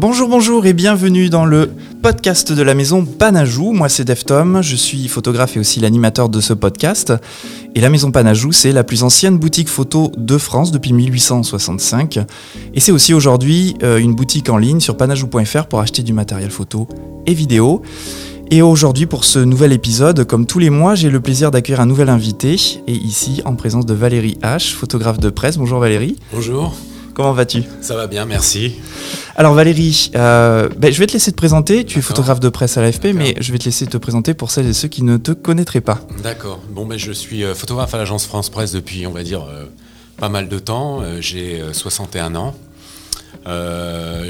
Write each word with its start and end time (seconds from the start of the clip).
Bonjour, 0.00 0.30
bonjour 0.30 0.64
et 0.64 0.72
bienvenue 0.72 1.28
dans 1.28 1.44
le 1.44 1.72
podcast 2.00 2.54
de 2.54 2.62
la 2.62 2.72
maison 2.72 3.04
Panajou. 3.04 3.72
Moi 3.72 3.90
c'est 3.90 4.06
Deftom, 4.06 4.62
je 4.62 4.74
suis 4.74 5.08
photographe 5.08 5.58
et 5.58 5.60
aussi 5.60 5.78
l'animateur 5.78 6.30
de 6.30 6.40
ce 6.40 6.54
podcast. 6.54 7.12
Et 7.74 7.82
la 7.82 7.90
maison 7.90 8.10
Panajou, 8.10 8.50
c'est 8.50 8.72
la 8.72 8.82
plus 8.82 9.02
ancienne 9.02 9.36
boutique 9.36 9.68
photo 9.68 10.10
de 10.16 10.38
France 10.38 10.72
depuis 10.72 10.94
1865. 10.94 12.18
Et 12.72 12.80
c'est 12.80 12.92
aussi 12.92 13.12
aujourd'hui 13.12 13.74
euh, 13.82 13.98
une 13.98 14.14
boutique 14.14 14.48
en 14.48 14.56
ligne 14.56 14.80
sur 14.80 14.96
panajou.fr 14.96 15.66
pour 15.66 15.80
acheter 15.80 16.02
du 16.02 16.14
matériel 16.14 16.50
photo 16.50 16.88
et 17.26 17.34
vidéo. 17.34 17.82
Et 18.50 18.62
aujourd'hui, 18.62 19.04
pour 19.04 19.26
ce 19.26 19.38
nouvel 19.38 19.74
épisode, 19.74 20.24
comme 20.24 20.46
tous 20.46 20.60
les 20.60 20.70
mois, 20.70 20.94
j'ai 20.94 21.10
le 21.10 21.20
plaisir 21.20 21.50
d'accueillir 21.50 21.82
un 21.82 21.86
nouvel 21.86 22.08
invité. 22.08 22.56
Et 22.86 22.94
ici, 22.94 23.42
en 23.44 23.54
présence 23.54 23.84
de 23.84 23.92
Valérie 23.92 24.38
H, 24.42 24.72
photographe 24.72 25.20
de 25.20 25.28
presse. 25.28 25.58
Bonjour 25.58 25.78
Valérie. 25.78 26.16
Bonjour. 26.32 26.74
Comment 27.20 27.34
vas-tu 27.34 27.64
Ça 27.82 27.96
va 27.96 28.06
bien, 28.06 28.24
merci. 28.24 28.76
Alors 29.36 29.52
Valérie, 29.52 30.10
euh, 30.14 30.70
ben, 30.78 30.90
je 30.90 30.98
vais 30.98 31.06
te 31.06 31.12
laisser 31.12 31.30
te 31.30 31.36
présenter. 31.36 31.84
Tu 31.84 31.98
es 31.98 32.00
photographe 32.02 32.40
de 32.40 32.48
presse 32.48 32.78
à 32.78 32.80
l'AFP, 32.80 33.08
mais 33.14 33.34
je 33.38 33.52
vais 33.52 33.58
te 33.58 33.66
laisser 33.66 33.86
te 33.86 33.98
présenter 33.98 34.32
pour 34.32 34.50
celles 34.50 34.66
et 34.66 34.72
ceux 34.72 34.88
qui 34.88 35.02
ne 35.02 35.18
te 35.18 35.32
connaîtraient 35.32 35.82
pas. 35.82 36.00
D'accord. 36.22 36.60
Bon, 36.70 36.86
ben, 36.86 36.98
je 36.98 37.12
suis 37.12 37.44
euh, 37.44 37.54
photographe 37.54 37.92
à 37.92 37.98
l'agence 37.98 38.24
France 38.24 38.48
Presse 38.48 38.72
depuis, 38.72 39.06
on 39.06 39.10
va 39.10 39.22
dire, 39.22 39.42
euh, 39.42 39.66
pas 40.16 40.30
mal 40.30 40.48
de 40.48 40.58
temps. 40.58 41.02
j'ai 41.20 41.62
61 41.74 42.34
ans. 42.36 42.54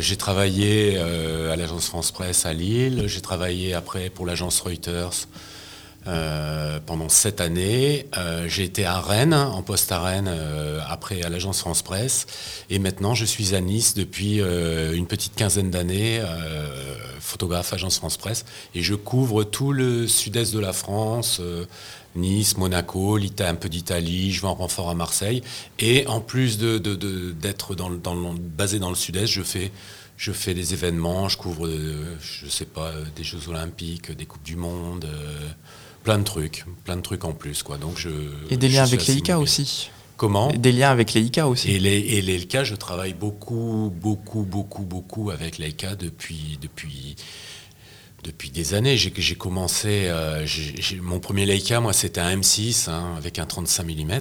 j'ai 0.00 0.16
travaillé 0.16 0.98
à 0.98 1.54
l'agence 1.54 1.86
France 1.86 2.10
Presse 2.10 2.44
à 2.44 2.52
Lille. 2.52 3.04
J'ai 3.06 3.20
travaillé 3.20 3.72
après 3.72 4.10
pour 4.10 4.26
l'agence 4.26 4.60
Reuters 4.62 5.28
euh, 6.06 6.80
pendant 6.86 7.10
sept 7.10 7.42
années. 7.42 8.06
Euh, 8.16 8.48
j'ai 8.48 8.64
été 8.64 8.86
à 8.86 9.00
Rennes, 9.00 9.34
en 9.34 9.62
poste 9.62 9.92
à 9.92 10.00
Rennes, 10.00 10.30
euh, 10.32 10.80
après 10.88 11.22
à 11.22 11.28
l'agence 11.28 11.60
France 11.60 11.82
Presse. 11.82 12.26
Et 12.70 12.78
maintenant, 12.78 13.14
je 13.14 13.26
suis 13.26 13.54
à 13.54 13.60
Nice 13.60 13.92
depuis 13.92 14.38
une 14.38 15.06
petite 15.06 15.34
quinzaine 15.34 15.70
d'années, 15.70 16.22
photographe 17.20 17.72
agence 17.74 17.98
France 17.98 18.16
Presse. 18.16 18.46
Et 18.74 18.82
je 18.82 18.94
couvre 18.94 19.44
tout 19.44 19.72
le 19.72 20.06
sud-est 20.06 20.54
de 20.54 20.58
la 20.58 20.72
France. 20.72 21.40
Nice, 22.16 22.56
Monaco, 22.56 23.18
un 23.40 23.54
peu 23.54 23.68
d'Italie, 23.68 24.32
je 24.32 24.40
vais 24.40 24.48
en 24.48 24.54
renfort 24.54 24.88
à 24.88 24.94
Marseille. 24.94 25.42
Et 25.78 26.06
en 26.06 26.20
plus 26.20 26.58
d'être 26.58 27.74
dans, 27.74 27.90
basé 28.34 28.78
dans 28.78 28.90
le 28.90 28.96
sud-est, 28.96 29.26
je 29.26 29.42
fais, 29.42 29.70
je 30.16 30.32
fais 30.32 30.54
des 30.54 30.72
événements, 30.72 31.28
je 31.28 31.36
couvre, 31.36 31.68
je 31.68 32.48
sais 32.48 32.64
pas, 32.64 32.92
des 33.16 33.22
Jeux 33.22 33.48
Olympiques, 33.48 34.12
des 34.12 34.24
Coupes 34.24 34.42
du 34.42 34.56
Monde, 34.56 35.06
Plein 36.10 36.18
de 36.18 36.24
trucs, 36.24 36.64
plein 36.84 36.96
de 36.96 37.02
trucs 37.02 37.24
en 37.24 37.32
plus. 37.32 37.62
Quoi. 37.62 37.78
Donc 37.78 37.96
je, 37.96 38.08
et 38.50 38.56
des 38.56 38.68
liens 38.68 38.82
avec 38.82 39.06
les 39.06 39.14
ICA 39.18 39.38
aussi 39.38 39.90
Comment? 40.16 40.48
Des 40.48 40.72
liens 40.72 40.90
avec 40.90 41.14
les 41.14 41.20
ICA 41.20 41.46
aussi. 41.46 41.70
Et 41.70 41.78
les, 41.78 41.98
et 41.98 42.20
les 42.20 42.42
ICA, 42.42 42.64
je 42.64 42.74
travaille 42.74 43.14
beaucoup, 43.14 43.92
beaucoup, 43.94 44.42
beaucoup, 44.42 44.82
beaucoup 44.82 45.30
avec 45.30 45.56
les 45.58 45.68
ICA 45.68 45.94
depuis, 45.94 46.58
depuis, 46.60 47.14
depuis 48.24 48.50
des 48.50 48.74
années. 48.74 48.96
J'ai 48.96 49.34
commencé, 49.36 50.06
euh, 50.08 50.44
mon 51.00 51.20
premier 51.20 51.46
Leica, 51.46 51.78
moi, 51.78 51.92
c'était 51.92 52.20
un 52.20 52.36
M6 52.36 52.90
hein, 52.90 53.14
avec 53.16 53.38
un 53.38 53.46
35 53.46 53.84
mm. 53.84 54.20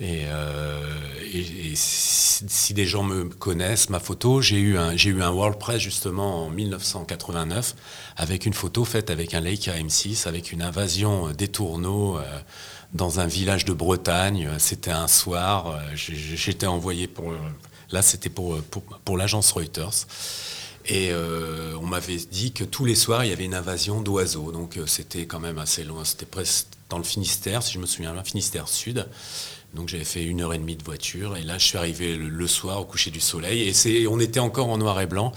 Euh, 0.00 0.82
et, 1.32 1.72
si 1.74 2.74
des 2.74 2.84
gens 2.84 3.02
me 3.02 3.24
connaissent, 3.24 3.88
ma 3.88 4.00
photo, 4.00 4.40
j'ai 4.40 4.58
eu 4.58 4.76
un, 4.76 4.96
j'ai 4.96 5.12
World 5.12 5.58
Press 5.58 5.80
justement 5.80 6.46
en 6.46 6.50
1989 6.50 7.74
avec 8.16 8.44
une 8.46 8.52
photo 8.52 8.84
faite 8.84 9.10
avec 9.10 9.32
un 9.34 9.40
Leica 9.40 9.74
M6 9.74 10.28
avec 10.28 10.52
une 10.52 10.62
invasion 10.62 11.30
des 11.32 11.48
tourneaux 11.48 12.18
euh, 12.18 12.22
dans 12.92 13.20
un 13.20 13.26
village 13.26 13.64
de 13.64 13.72
Bretagne. 13.72 14.50
C'était 14.58 14.90
un 14.90 15.08
soir. 15.08 15.68
Euh, 15.68 15.78
j'étais 15.94 16.66
envoyé 16.66 17.06
pour, 17.06 17.32
là 17.90 18.02
c'était 18.02 18.30
pour, 18.30 18.58
pour, 19.04 19.16
l'agence 19.16 19.52
Reuters. 19.52 20.06
Et 20.88 21.10
on 21.80 21.86
m'avait 21.86 22.16
dit 22.16 22.52
que 22.52 22.62
tous 22.62 22.84
les 22.84 22.94
soirs, 22.94 23.24
il 23.24 23.30
y 23.30 23.32
avait 23.32 23.44
une 23.44 23.56
invasion 23.56 24.00
d'oiseaux. 24.00 24.52
Donc 24.52 24.78
c'était 24.86 25.26
quand 25.26 25.40
même 25.40 25.58
assez 25.58 25.82
loin. 25.82 26.04
C'était 26.04 26.26
presque 26.26 26.68
dans 26.88 26.98
le 26.98 27.04
Finistère, 27.04 27.64
si 27.64 27.74
je 27.74 27.80
me 27.80 27.86
souviens 27.86 28.12
bien, 28.12 28.22
Finistère 28.22 28.68
Sud. 28.68 29.04
Donc 29.74 29.88
j'avais 29.88 30.04
fait 30.04 30.24
une 30.24 30.40
heure 30.40 30.54
et 30.54 30.58
demie 30.58 30.76
de 30.76 30.82
voiture. 30.82 31.36
Et 31.36 31.42
là 31.42 31.58
je 31.58 31.66
suis 31.66 31.78
arrivé 31.78 32.16
le, 32.16 32.46
soir 32.46 32.80
au 32.80 32.84
coucher 32.84 33.10
du 33.10 33.20
soleil. 33.20 33.68
Et 33.68 33.72
c'est, 33.74 34.06
on 34.06 34.18
était 34.20 34.40
encore 34.40 34.68
en 34.68 34.78
noir 34.78 35.00
et 35.00 35.06
blanc. 35.06 35.32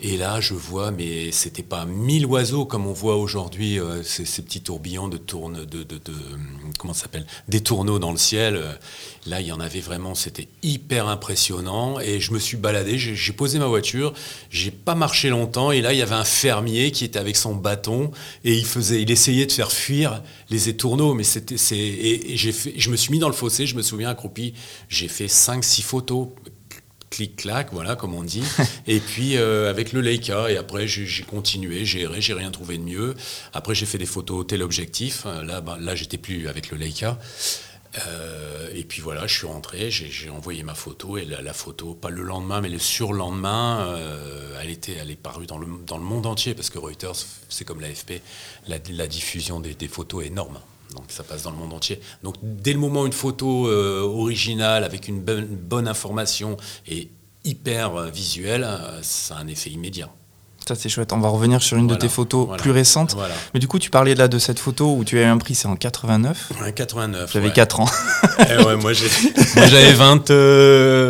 Et 0.00 0.16
là 0.16 0.40
je 0.40 0.54
vois 0.54 0.90
mais 0.90 1.30
c'était 1.30 1.62
pas 1.62 1.86
mille 1.86 2.26
oiseaux 2.26 2.66
comme 2.66 2.86
on 2.86 2.92
voit 2.92 3.16
aujourd'hui 3.16 3.80
euh, 3.80 4.02
ces, 4.02 4.42
petits 4.42 4.60
tourbillons 4.60 5.08
de 5.08 5.16
tourne 5.16 5.64
de, 5.64 5.86
comment 6.78 6.92
s'appelle? 6.92 7.26
Des 7.48 7.62
tourneaux 7.62 7.98
dans 7.98 8.10
le 8.10 8.18
ciel. 8.18 8.62
Là 9.26 9.40
il 9.40 9.46
y 9.46 9.52
en 9.52 9.60
avait 9.60 9.80
vraiment 9.80 10.14
c'était 10.14 10.48
hyper 10.62 11.08
impressionnant. 11.08 12.00
Et 12.00 12.18
je 12.20 12.32
me 12.32 12.38
suis 12.38 12.56
baladé. 12.56 12.98
J'ai, 12.98 13.32
posé 13.32 13.58
ma 13.58 13.66
voiture. 13.66 14.12
J'ai 14.50 14.70
pas 14.70 14.94
marché 14.94 15.28
longtemps. 15.28 15.70
Et 15.70 15.80
là 15.80 15.92
il 15.92 15.98
y 15.98 16.02
avait 16.02 16.14
un 16.14 16.24
fermier 16.24 16.90
qui 16.90 17.04
était 17.04 17.18
avec 17.18 17.36
son 17.36 17.54
bâton. 17.54 18.10
Et 18.44 18.54
il 18.54 18.66
faisait 18.66 19.00
il 19.00 19.10
essayait 19.10 19.46
de 19.46 19.52
faire 19.52 19.70
fuir 19.70 20.22
les 20.50 20.68
étourneaux. 20.68 21.14
Mais 21.14 21.24
c'était 21.24 21.56
c'est 21.56 21.78
et, 21.78 22.36
j'ai 22.36 22.52
je 22.76 22.90
me 22.90 22.96
suis 22.96 23.12
mis 23.12 23.18
dans 23.18 23.28
le 23.28 23.34
fossé 23.34 23.66
me 23.76 23.82
souviens, 23.82 24.10
accroupi, 24.10 24.54
j'ai 24.88 25.08
fait 25.08 25.26
5-6 25.26 25.82
photos 25.82 26.28
clic-clac, 27.10 27.68
voilà, 27.72 27.96
comme 27.96 28.14
on 28.14 28.22
dit. 28.22 28.42
et 28.86 29.00
puis 29.00 29.36
euh, 29.36 29.70
avec 29.70 29.92
le 29.92 30.00
Leica, 30.00 30.50
et 30.50 30.56
après 30.56 30.86
j'ai 30.86 31.22
continué, 31.22 31.84
j'ai 31.84 32.02
erré, 32.02 32.20
j'ai 32.20 32.34
rien 32.34 32.50
trouvé 32.50 32.78
de 32.78 32.82
mieux. 32.82 33.14
Après 33.52 33.74
j'ai 33.74 33.86
fait 33.86 33.98
des 33.98 34.06
photos 34.06 34.46
téléobjectif. 34.46 35.24
Là, 35.24 35.60
bah, 35.60 35.78
là 35.80 35.94
j'étais 35.94 36.18
plus 36.18 36.48
avec 36.48 36.70
le 36.70 36.76
Leica. 36.76 37.18
Euh, 38.06 38.68
et 38.74 38.84
puis 38.84 39.00
voilà, 39.00 39.26
je 39.26 39.34
suis 39.34 39.46
rentré, 39.46 39.90
j'ai 39.90 40.28
envoyé 40.30 40.62
ma 40.62 40.74
photo 40.74 41.16
et 41.16 41.24
la, 41.24 41.52
photo, 41.52 41.94
pas 41.94 42.10
le 42.10 42.22
lendemain, 42.22 42.60
mais 42.60 42.68
le 42.68 42.78
surlendemain, 42.78 43.86
euh, 43.88 44.60
elle, 44.62 44.70
était, 44.70 44.96
elle 45.00 45.10
est 45.10 45.16
parue 45.16 45.46
dans 45.46 45.58
le, 45.58 45.66
dans 45.86 45.96
le 45.96 46.04
monde 46.04 46.26
entier 46.26 46.54
parce 46.54 46.68
que 46.68 46.78
Reuters, 46.78 47.16
c'est 47.48 47.64
comme 47.64 47.80
l'AFP, 47.80 48.20
la, 48.68 48.76
la 48.90 49.06
diffusion 49.06 49.60
des, 49.60 49.74
des 49.74 49.88
photos 49.88 50.24
est 50.24 50.28
énorme. 50.28 50.58
Donc 50.96 51.04
ça 51.08 51.22
passe 51.22 51.42
dans 51.42 51.50
le 51.50 51.58
monde 51.58 51.72
entier. 51.72 52.00
Donc 52.22 52.36
dès 52.42 52.72
le 52.72 52.78
moment 52.78 53.06
une 53.06 53.12
photo 53.12 53.68
euh, 53.68 54.00
originale 54.00 54.82
avec 54.82 55.08
une 55.08 55.20
bonne, 55.20 55.86
information 55.86 56.56
et 56.88 57.10
hyper 57.44 57.94
euh, 57.94 58.10
visuelle, 58.10 58.64
euh, 58.64 59.00
ça 59.02 59.36
a 59.36 59.40
un 59.40 59.46
effet 59.46 59.70
immédiat. 59.70 60.10
Ça 60.68 60.74
c'est 60.74 60.88
chouette. 60.88 61.12
On 61.12 61.20
va 61.20 61.28
revenir 61.28 61.62
sur 61.62 61.76
une 61.76 61.86
de 61.86 61.94
tes 61.94 62.08
photos 62.08 62.48
plus 62.58 62.72
récentes. 62.72 63.16
Mais 63.54 63.60
du 63.60 63.68
coup, 63.68 63.78
tu 63.78 63.90
parlais 63.90 64.14
là 64.14 64.26
de 64.26 64.38
cette 64.38 64.58
photo 64.58 64.94
où 64.96 65.04
tu 65.04 65.18
as 65.18 65.22
eu 65.22 65.24
un 65.26 65.38
prix, 65.38 65.54
c'est 65.54 65.68
en 65.68 65.76
89. 65.76 66.52
En 66.60 66.72
89. 66.72 67.30
J'avais 67.32 67.52
4 67.52 67.80
ans. 67.80 67.88
Eh 68.38 68.76
moi 68.76 68.92
j'avais 68.92 69.92
20, 69.92 70.30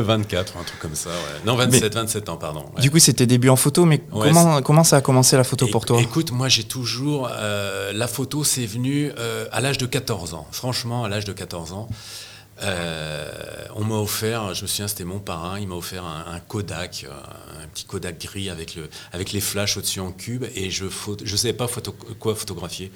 24, 0.03 0.55
un 0.59 0.63
truc 0.63 0.79
comme 0.79 0.95
ça. 0.95 1.11
Non, 1.45 1.57
27, 1.57 1.95
27 1.95 2.29
ans, 2.29 2.37
pardon. 2.37 2.65
Du 2.81 2.91
coup, 2.91 2.99
c'était 2.99 3.27
début 3.27 3.49
en 3.49 3.57
photo, 3.57 3.85
mais 3.85 3.99
comment, 3.99 4.61
comment 4.63 4.85
ça 4.85 4.97
a 4.97 5.01
commencé 5.01 5.37
la 5.37 5.45
photo 5.45 5.67
pour 5.69 5.85
toi? 5.85 6.01
Écoute, 6.01 6.33
moi 6.33 6.49
j'ai 6.49 6.65
toujours. 6.65 7.31
Euh, 7.33 7.93
la 7.93 8.07
photo, 8.09 8.45
c'est 8.45 8.67
venu 8.67 9.11
euh, 9.19 9.47
à 9.53 9.61
l'âge 9.61 9.79
de 9.79 9.87
14 9.87 10.35
ans. 10.35 10.47
Franchement, 10.53 11.05
à 11.05 11.09
l'âge 11.09 11.25
de 11.25 11.33
14 11.33 11.73
ans. 11.73 11.89
Euh, 12.63 13.67
on 13.75 13.85
m'a 13.85 13.97
offert, 13.97 14.55
je 14.55 14.63
me 14.63 14.67
souviens, 14.67 14.89
c'était 14.89 15.05
mon 15.05 15.19
parrain, 15.19 15.59
il 15.59 15.69
m'a 15.69 15.75
offert 15.75 16.05
un, 16.05 16.41
Kodak, 16.41 17.07
euh, 17.07 17.63
un 17.63 17.69
petit 17.69 17.85
Kodak 17.85 18.19
gris 18.19 18.49
avec, 18.49 18.75
le, 18.75 18.89
avec 19.13 19.33
les 19.33 19.41
flashs 19.41 19.77
au-dessus 19.77 20.01
en 20.01 20.13
cube, 20.13 20.45
et 20.55 20.71
je 20.71 20.85
ne 20.85 21.37
savais 21.37 21.53
pas 21.53 21.69
quoi 22.19 22.35
photographier. 22.35 22.91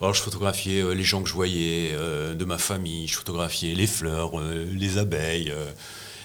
Alors 0.00 0.14
je 0.14 0.22
photographiais 0.22 0.80
euh, 0.80 0.94
les 0.94 1.02
gens 1.02 1.22
que 1.22 1.28
je 1.28 1.34
voyais, 1.34 1.92
de 1.92 2.44
ma 2.44 2.58
famille, 2.58 3.08
je 3.08 3.16
photographiais 3.16 3.74
les 3.74 3.86
fleurs, 3.86 4.32
les 4.40 4.98
abeilles. 4.98 5.52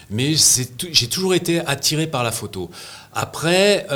mais 0.08 0.34
j'ai 0.36 1.08
toujours 1.08 1.34
été 1.34 1.58
attiré 1.60 2.06
par 2.06 2.22
la 2.22 2.30
photo. 2.30 2.70
Après, 3.12 3.86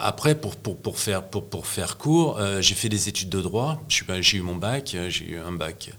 après 0.00 0.36
pour, 0.36 0.54
pour, 0.54 0.98
faire, 0.98 1.24
pour, 1.24 1.48
pour 1.48 1.66
faire 1.66 1.96
court, 1.98 2.40
j'ai 2.60 2.74
fait 2.76 2.88
des 2.88 3.08
études 3.08 3.30
de 3.30 3.40
droit. 3.40 3.82
J'ai 3.88 4.38
eu 4.38 4.42
mon 4.42 4.54
bac, 4.54 4.96
j'ai 5.08 5.24
eu 5.24 5.38
un 5.38 5.52
bac 5.52 5.90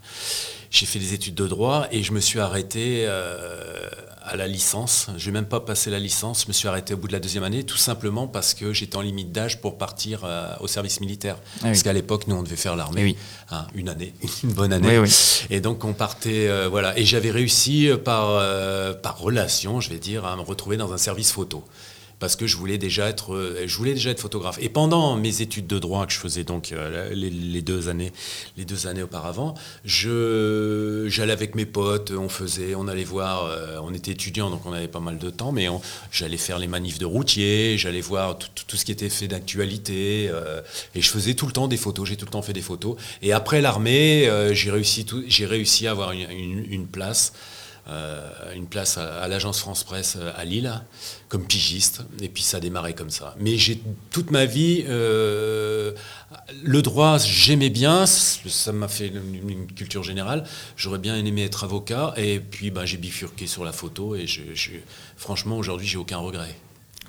j'ai 0.76 0.84
fait 0.84 0.98
des 0.98 1.14
études 1.14 1.34
de 1.34 1.46
droit 1.46 1.86
et 1.90 2.02
je 2.02 2.12
me 2.12 2.20
suis 2.20 2.38
arrêté 2.38 3.04
euh, 3.06 3.88
à 4.22 4.36
la 4.36 4.46
licence. 4.46 5.06
Je 5.16 5.26
n'ai 5.26 5.32
même 5.32 5.46
pas 5.46 5.60
passé 5.60 5.90
la 5.90 5.98
licence, 5.98 6.42
je 6.42 6.48
me 6.48 6.52
suis 6.52 6.68
arrêté 6.68 6.92
au 6.92 6.98
bout 6.98 7.08
de 7.08 7.14
la 7.14 7.18
deuxième 7.18 7.44
année, 7.44 7.64
tout 7.64 7.78
simplement 7.78 8.26
parce 8.26 8.52
que 8.52 8.74
j'étais 8.74 8.96
en 8.96 9.00
limite 9.00 9.32
d'âge 9.32 9.62
pour 9.62 9.78
partir 9.78 10.24
euh, 10.24 10.50
au 10.60 10.66
service 10.66 11.00
militaire. 11.00 11.38
Ah 11.60 11.68
parce 11.68 11.82
qu'à 11.82 11.94
l'époque, 11.94 12.26
nous, 12.26 12.36
on 12.36 12.42
devait 12.42 12.56
faire 12.56 12.76
l'armée. 12.76 13.16
Eh 13.16 13.54
hein, 13.54 13.66
une 13.74 13.88
année, 13.88 14.12
une 14.44 14.52
bonne 14.52 14.72
année. 14.72 15.02
et 15.48 15.60
donc, 15.60 15.82
on 15.84 15.94
partait, 15.94 16.48
euh, 16.48 16.68
voilà. 16.68 16.98
Et 16.98 17.06
j'avais 17.06 17.30
réussi 17.30 17.88
par, 18.04 18.42
par 19.00 19.18
relation, 19.18 19.80
je 19.80 19.88
vais 19.88 19.98
dire, 19.98 20.26
à 20.26 20.36
me 20.36 20.42
retrouver 20.42 20.76
dans 20.76 20.92
un 20.92 20.98
service 20.98 21.32
photo 21.32 21.64
parce 22.18 22.36
que 22.36 22.46
je 22.46 22.56
voulais 22.56 22.78
déjà 22.78 23.08
être, 23.08 23.34
euh, 23.34 23.64
je 23.66 23.76
voulais 23.76 23.94
déjà 23.94 24.10
être 24.10 24.20
photographe. 24.20 24.58
Et 24.60 24.68
pendant 24.68 25.16
mes 25.16 25.42
études 25.42 25.66
de 25.66 25.78
droit 25.78 26.06
que 26.06 26.12
je 26.12 26.18
faisais 26.18 26.44
donc 26.44 26.72
euh, 26.72 27.10
les, 27.12 27.62
deux 27.62 27.88
années, 27.88 28.12
les 28.56 28.64
deux 28.64 28.86
années 28.86 29.02
auparavant, 29.02 29.54
je, 29.84 31.06
j'allais 31.08 31.32
avec 31.32 31.54
mes 31.54 31.66
potes, 31.66 32.12
on 32.12 32.28
faisait, 32.28 32.74
on 32.74 32.88
allait 32.88 33.04
voir, 33.04 33.44
euh, 33.44 33.78
on 33.82 33.92
était 33.92 34.12
étudiants 34.12 34.50
donc 34.50 34.64
on 34.64 34.72
avait 34.72 34.88
pas 34.88 35.00
mal 35.00 35.18
de 35.18 35.30
temps, 35.30 35.52
mais 35.52 35.68
j'allais 36.10 36.36
faire 36.36 36.58
les 36.58 36.68
manifs 36.68 36.98
de 36.98 37.06
routiers, 37.06 37.76
j'allais 37.76 38.00
voir 38.00 38.38
tout, 38.38 38.76
ce 38.76 38.84
qui 38.84 38.92
était 38.92 39.08
fait 39.08 39.28
d'actualité, 39.28 40.30
et 40.94 41.00
je 41.00 41.10
faisais 41.10 41.34
tout 41.34 41.46
le 41.46 41.52
temps 41.52 41.68
des 41.68 41.76
photos. 41.76 42.08
J'ai 42.08 42.16
tout 42.16 42.24
le 42.24 42.30
temps 42.30 42.42
fait 42.42 42.52
des 42.52 42.62
photos. 42.62 42.96
Et 43.22 43.32
après 43.32 43.60
l'armée, 43.60 44.30
j'ai 44.52 44.70
réussi, 44.70 45.06
j'ai 45.26 45.46
réussi 45.46 45.86
à 45.86 45.92
avoir 45.92 46.12
une 46.12 46.86
place 46.86 47.32
une 48.54 48.66
place 48.66 48.98
à, 48.98 49.26
l'agence 49.28 49.60
France 49.60 49.84
Presse 49.84 50.18
à 50.36 50.44
Lille, 50.44 50.72
comme 51.28 51.46
pigiste, 51.46 52.02
et 52.20 52.28
puis 52.28 52.42
ça 52.42 52.56
a 52.56 52.60
démarré 52.60 52.94
comme 52.94 53.10
ça. 53.10 53.34
Mais 53.38 53.56
j'ai 53.56 53.80
toute 54.10 54.30
ma 54.30 54.44
vie, 54.44 54.84
le 54.86 55.94
droit, 56.82 57.18
j'aimais 57.18 57.70
bien, 57.70 58.06
ça 58.06 58.72
m'a 58.72 58.88
fait 58.88 59.08
une, 59.08 59.66
culture 59.66 60.02
générale, 60.02 60.44
j'aurais 60.76 60.98
bien 60.98 61.16
aimé 61.16 61.44
être 61.44 61.64
avocat, 61.64 62.14
et 62.16 62.40
puis 62.40 62.70
ben, 62.70 62.84
j'ai 62.84 62.96
bifurqué 62.96 63.46
sur 63.46 63.64
la 63.64 63.72
photo, 63.72 64.16
et 64.16 64.26
franchement, 65.16 65.56
aujourd'hui, 65.56 65.86
j'ai 65.86 65.98
aucun 65.98 66.18
regret. 66.18 66.54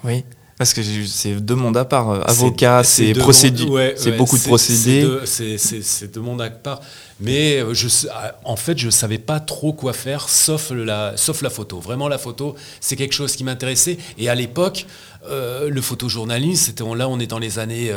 Oui. 0.04 0.24
Parce 0.58 0.74
que 0.74 0.82
c'est 0.82 1.36
deux 1.36 1.56
mondes 1.56 1.78
à 1.78 1.86
part. 1.86 2.10
Euh, 2.10 2.22
avocat, 2.26 2.84
c'est 2.84 3.14
procédure, 3.14 3.80
c'est 3.96 4.18
beaucoup 4.18 4.38
de 4.38 4.44
procédés. 4.44 5.08
C'est 5.26 6.12
deux, 6.12 6.22
mondes 6.22 6.42
à 6.42 6.50
part. 6.50 6.82
Mais 7.20 7.60
euh, 7.60 7.74
je, 7.76 7.88
ah, 8.12 8.36
en 8.44 8.56
fait, 8.56 8.78
je 8.78 8.88
ne 8.88 8.92
savais 8.92 9.20
pas 9.20 9.40
trop 9.40 9.74
quoi 9.74 9.94
faire, 9.94 10.30
sauf 10.30 10.72
la, 10.72 11.16
sauf 11.16 11.44
la 11.44 11.52
photo. 11.52 11.80
Vraiment, 11.80 12.08
la 12.08 12.18
photo, 12.18 12.56
c'est 12.80 12.96
quelque 12.96 13.14
chose 13.14 13.36
qui 13.36 13.44
m'intéressait. 13.44 13.98
Et 14.18 14.30
à 14.30 14.36
l'époque, 14.36 14.88
euh, 15.26 15.70
le 15.70 15.82
photojournalisme, 15.82 16.74
là 16.96 17.10
on 17.10 17.20
est 17.20 17.28
dans 17.28 17.40
les 17.40 17.60
années 17.60 17.92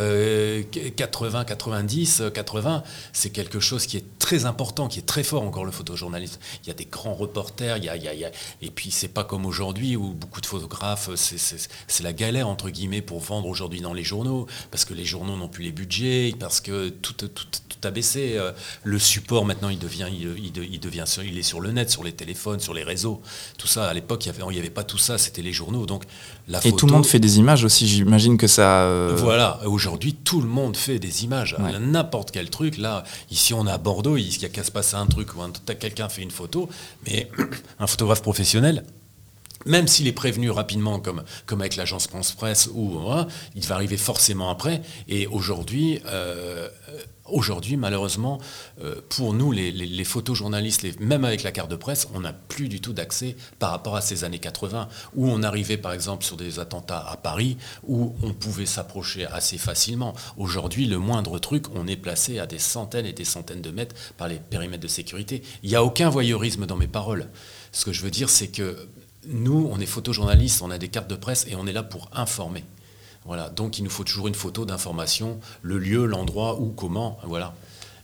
80, 0.96 1.44
90, 1.44 2.22
80, 2.32 2.82
c'est 3.12 3.30
quelque 3.30 3.60
chose 3.60 3.86
qui 3.86 3.96
est 3.96 4.18
très 4.18 4.44
important, 4.46 4.88
qui 4.88 4.98
est 4.98 5.06
très 5.06 5.22
fort 5.22 5.42
encore 5.42 5.64
le 5.64 5.72
photojournalisme. 5.72 6.38
Il 6.64 6.68
y 6.68 6.70
a 6.70 6.74
des 6.74 6.86
grands 6.86 7.14
reporters, 7.14 7.76
il 7.76 7.84
y 7.84 7.88
a, 7.88 8.30
et 8.62 8.70
puis 8.70 8.90
c'est 8.90 9.08
pas 9.08 9.24
comme 9.24 9.46
aujourd'hui 9.46 9.96
où 9.96 10.12
beaucoup 10.12 10.40
de 10.40 10.46
photographes, 10.46 11.10
c'est 11.14 12.02
la 12.02 12.12
galère 12.12 12.48
entre 12.48 12.70
guillemets 12.70 13.02
pour 13.02 13.20
vendre 13.20 13.48
aujourd'hui 13.48 13.80
dans 13.80 13.94
les 13.94 14.04
journaux, 14.04 14.46
parce 14.70 14.84
que 14.84 14.94
les 14.94 15.04
journaux 15.04 15.36
n'ont 15.36 15.48
plus 15.48 15.64
les 15.64 15.72
budgets, 15.72 16.34
parce 16.38 16.60
que 16.60 16.88
tout, 16.88 17.14
tout, 17.14 17.28
tout 17.28 17.88
a 17.88 17.90
baissé. 17.90 18.36
Euh, 18.36 18.52
le 18.84 18.98
support 18.98 19.44
maintenant 19.44 19.68
il 19.68 19.78
devient, 19.78 20.08
il, 20.10 20.52
devient, 20.80 21.04
il 21.24 21.38
est 21.38 21.42
sur 21.42 21.60
le 21.60 21.72
net, 21.72 21.90
sur 21.90 22.04
les 22.04 22.12
téléphones, 22.12 22.60
sur 22.60 22.74
les 22.74 22.84
réseaux. 22.84 23.22
Tout 23.58 23.66
ça, 23.66 23.88
à 23.88 23.94
l'époque, 23.94 24.24
il 24.26 24.32
n'y 24.32 24.58
avait, 24.58 24.70
pas 24.70 24.84
tout 24.84 24.98
ça, 24.98 25.18
c'était 25.18 25.42
les 25.42 25.52
journaux. 25.52 25.86
Donc 25.86 26.04
la 26.50 26.66
Et 26.66 26.72
tout 26.72 26.86
le 26.86 26.92
monde 26.92 27.06
fait 27.06 27.20
des 27.20 27.38
images 27.38 27.64
aussi, 27.64 27.86
j'imagine 27.86 28.36
que 28.36 28.46
ça... 28.46 28.82
Euh, 28.82 29.14
voilà, 29.16 29.60
aujourd'hui 29.66 30.14
tout 30.14 30.40
le 30.40 30.48
monde 30.48 30.76
fait 30.76 30.98
des 30.98 31.24
images, 31.24 31.56
n'importe 31.80 32.32
quel 32.32 32.50
truc. 32.50 32.76
Là, 32.76 33.04
ici 33.30 33.54
on 33.54 33.66
est 33.66 33.70
à 33.70 33.78
Bordeaux, 33.78 34.16
il 34.16 34.36
n'y 34.38 34.44
a 34.44 34.48
qu'à 34.48 34.64
se 34.64 34.70
passer 34.70 34.96
un 34.96 35.06
truc 35.06 35.34
ou 35.36 35.40
quelqu'un 35.78 36.08
fait 36.08 36.22
une 36.22 36.30
photo, 36.30 36.68
mais 37.06 37.30
un 37.78 37.86
photographe 37.86 38.22
professionnel, 38.22 38.84
même 39.66 39.88
s'il 39.88 40.06
est 40.06 40.12
prévenu 40.12 40.50
rapidement, 40.50 41.00
comme, 41.00 41.22
avec 41.60 41.76
l'agence 41.76 42.06
France 42.06 42.32
Presse, 42.32 42.68
ou 42.72 42.98
il 43.54 43.66
va 43.66 43.74
arriver 43.74 43.96
forcément 43.96 44.50
après. 44.50 44.82
Et 45.08 45.26
aujourd'hui, 45.26 46.00
euh, 46.06 46.68
aujourd'hui 47.30 47.76
malheureusement, 47.76 48.38
euh, 48.82 48.96
pour 49.08 49.34
nous, 49.34 49.52
les, 49.52 50.04
photojournalistes, 50.04 51.00
même 51.00 51.24
avec 51.24 51.42
la 51.42 51.52
carte 51.52 51.70
de 51.70 51.76
presse, 51.76 52.08
on 52.14 52.20
n'a 52.20 52.32
plus 52.32 52.68
du 52.68 52.80
tout 52.80 52.92
d'accès 52.92 53.36
par 53.58 53.70
rapport 53.70 53.96
à 53.96 54.00
ces 54.00 54.24
années 54.24 54.38
80, 54.38 54.88
où 55.14 55.28
on 55.28 55.42
arrivait 55.42 55.76
par 55.76 55.92
exemple 55.92 56.24
sur 56.24 56.36
des 56.36 56.58
attentats 56.58 57.06
à 57.06 57.16
Paris, 57.16 57.56
où 57.86 58.14
on 58.22 58.32
pouvait 58.32 58.66
s'approcher 58.66 59.26
assez 59.26 59.58
facilement. 59.58 60.14
Aujourd'hui, 60.36 60.86
le 60.86 60.98
moindre 60.98 61.38
truc, 61.38 61.66
on 61.74 61.86
est 61.86 61.96
placé 61.96 62.38
à 62.38 62.46
des 62.46 62.58
centaines 62.58 63.06
et 63.06 63.12
des 63.12 63.24
centaines 63.24 63.62
de 63.62 63.70
mètres 63.70 63.94
par 64.16 64.28
les 64.28 64.38
périmètres 64.38 64.82
de 64.82 64.88
sécurité. 64.88 65.42
Il 65.62 65.70
n'y 65.70 65.76
a 65.76 65.84
aucun 65.84 66.08
voyeurisme 66.08 66.66
dans 66.66 66.76
mes 66.76 66.88
paroles. 66.88 67.28
Ce 67.72 67.84
que 67.84 67.92
je 67.92 68.02
veux 68.02 68.10
dire, 68.10 68.30
c'est 68.30 68.48
que 68.48 68.88
nous, 69.26 69.68
on 69.70 69.78
est 69.80 69.86
photojournalistes, 69.86 70.62
on 70.62 70.70
a 70.70 70.78
des 70.78 70.88
cartes 70.88 71.08
de 71.08 71.16
presse 71.16 71.46
et 71.48 71.54
on 71.56 71.66
est 71.66 71.72
là 71.72 71.82
pour 71.82 72.10
informer. 72.12 72.64
Voilà, 73.24 73.50
donc 73.50 73.78
il 73.78 73.84
nous 73.84 73.90
faut 73.90 74.04
toujours 74.04 74.28
une 74.28 74.34
photo 74.34 74.64
d'information, 74.64 75.40
le 75.62 75.78
lieu, 75.78 76.06
l'endroit, 76.06 76.58
où, 76.58 76.70
comment, 76.70 77.18
voilà. 77.24 77.54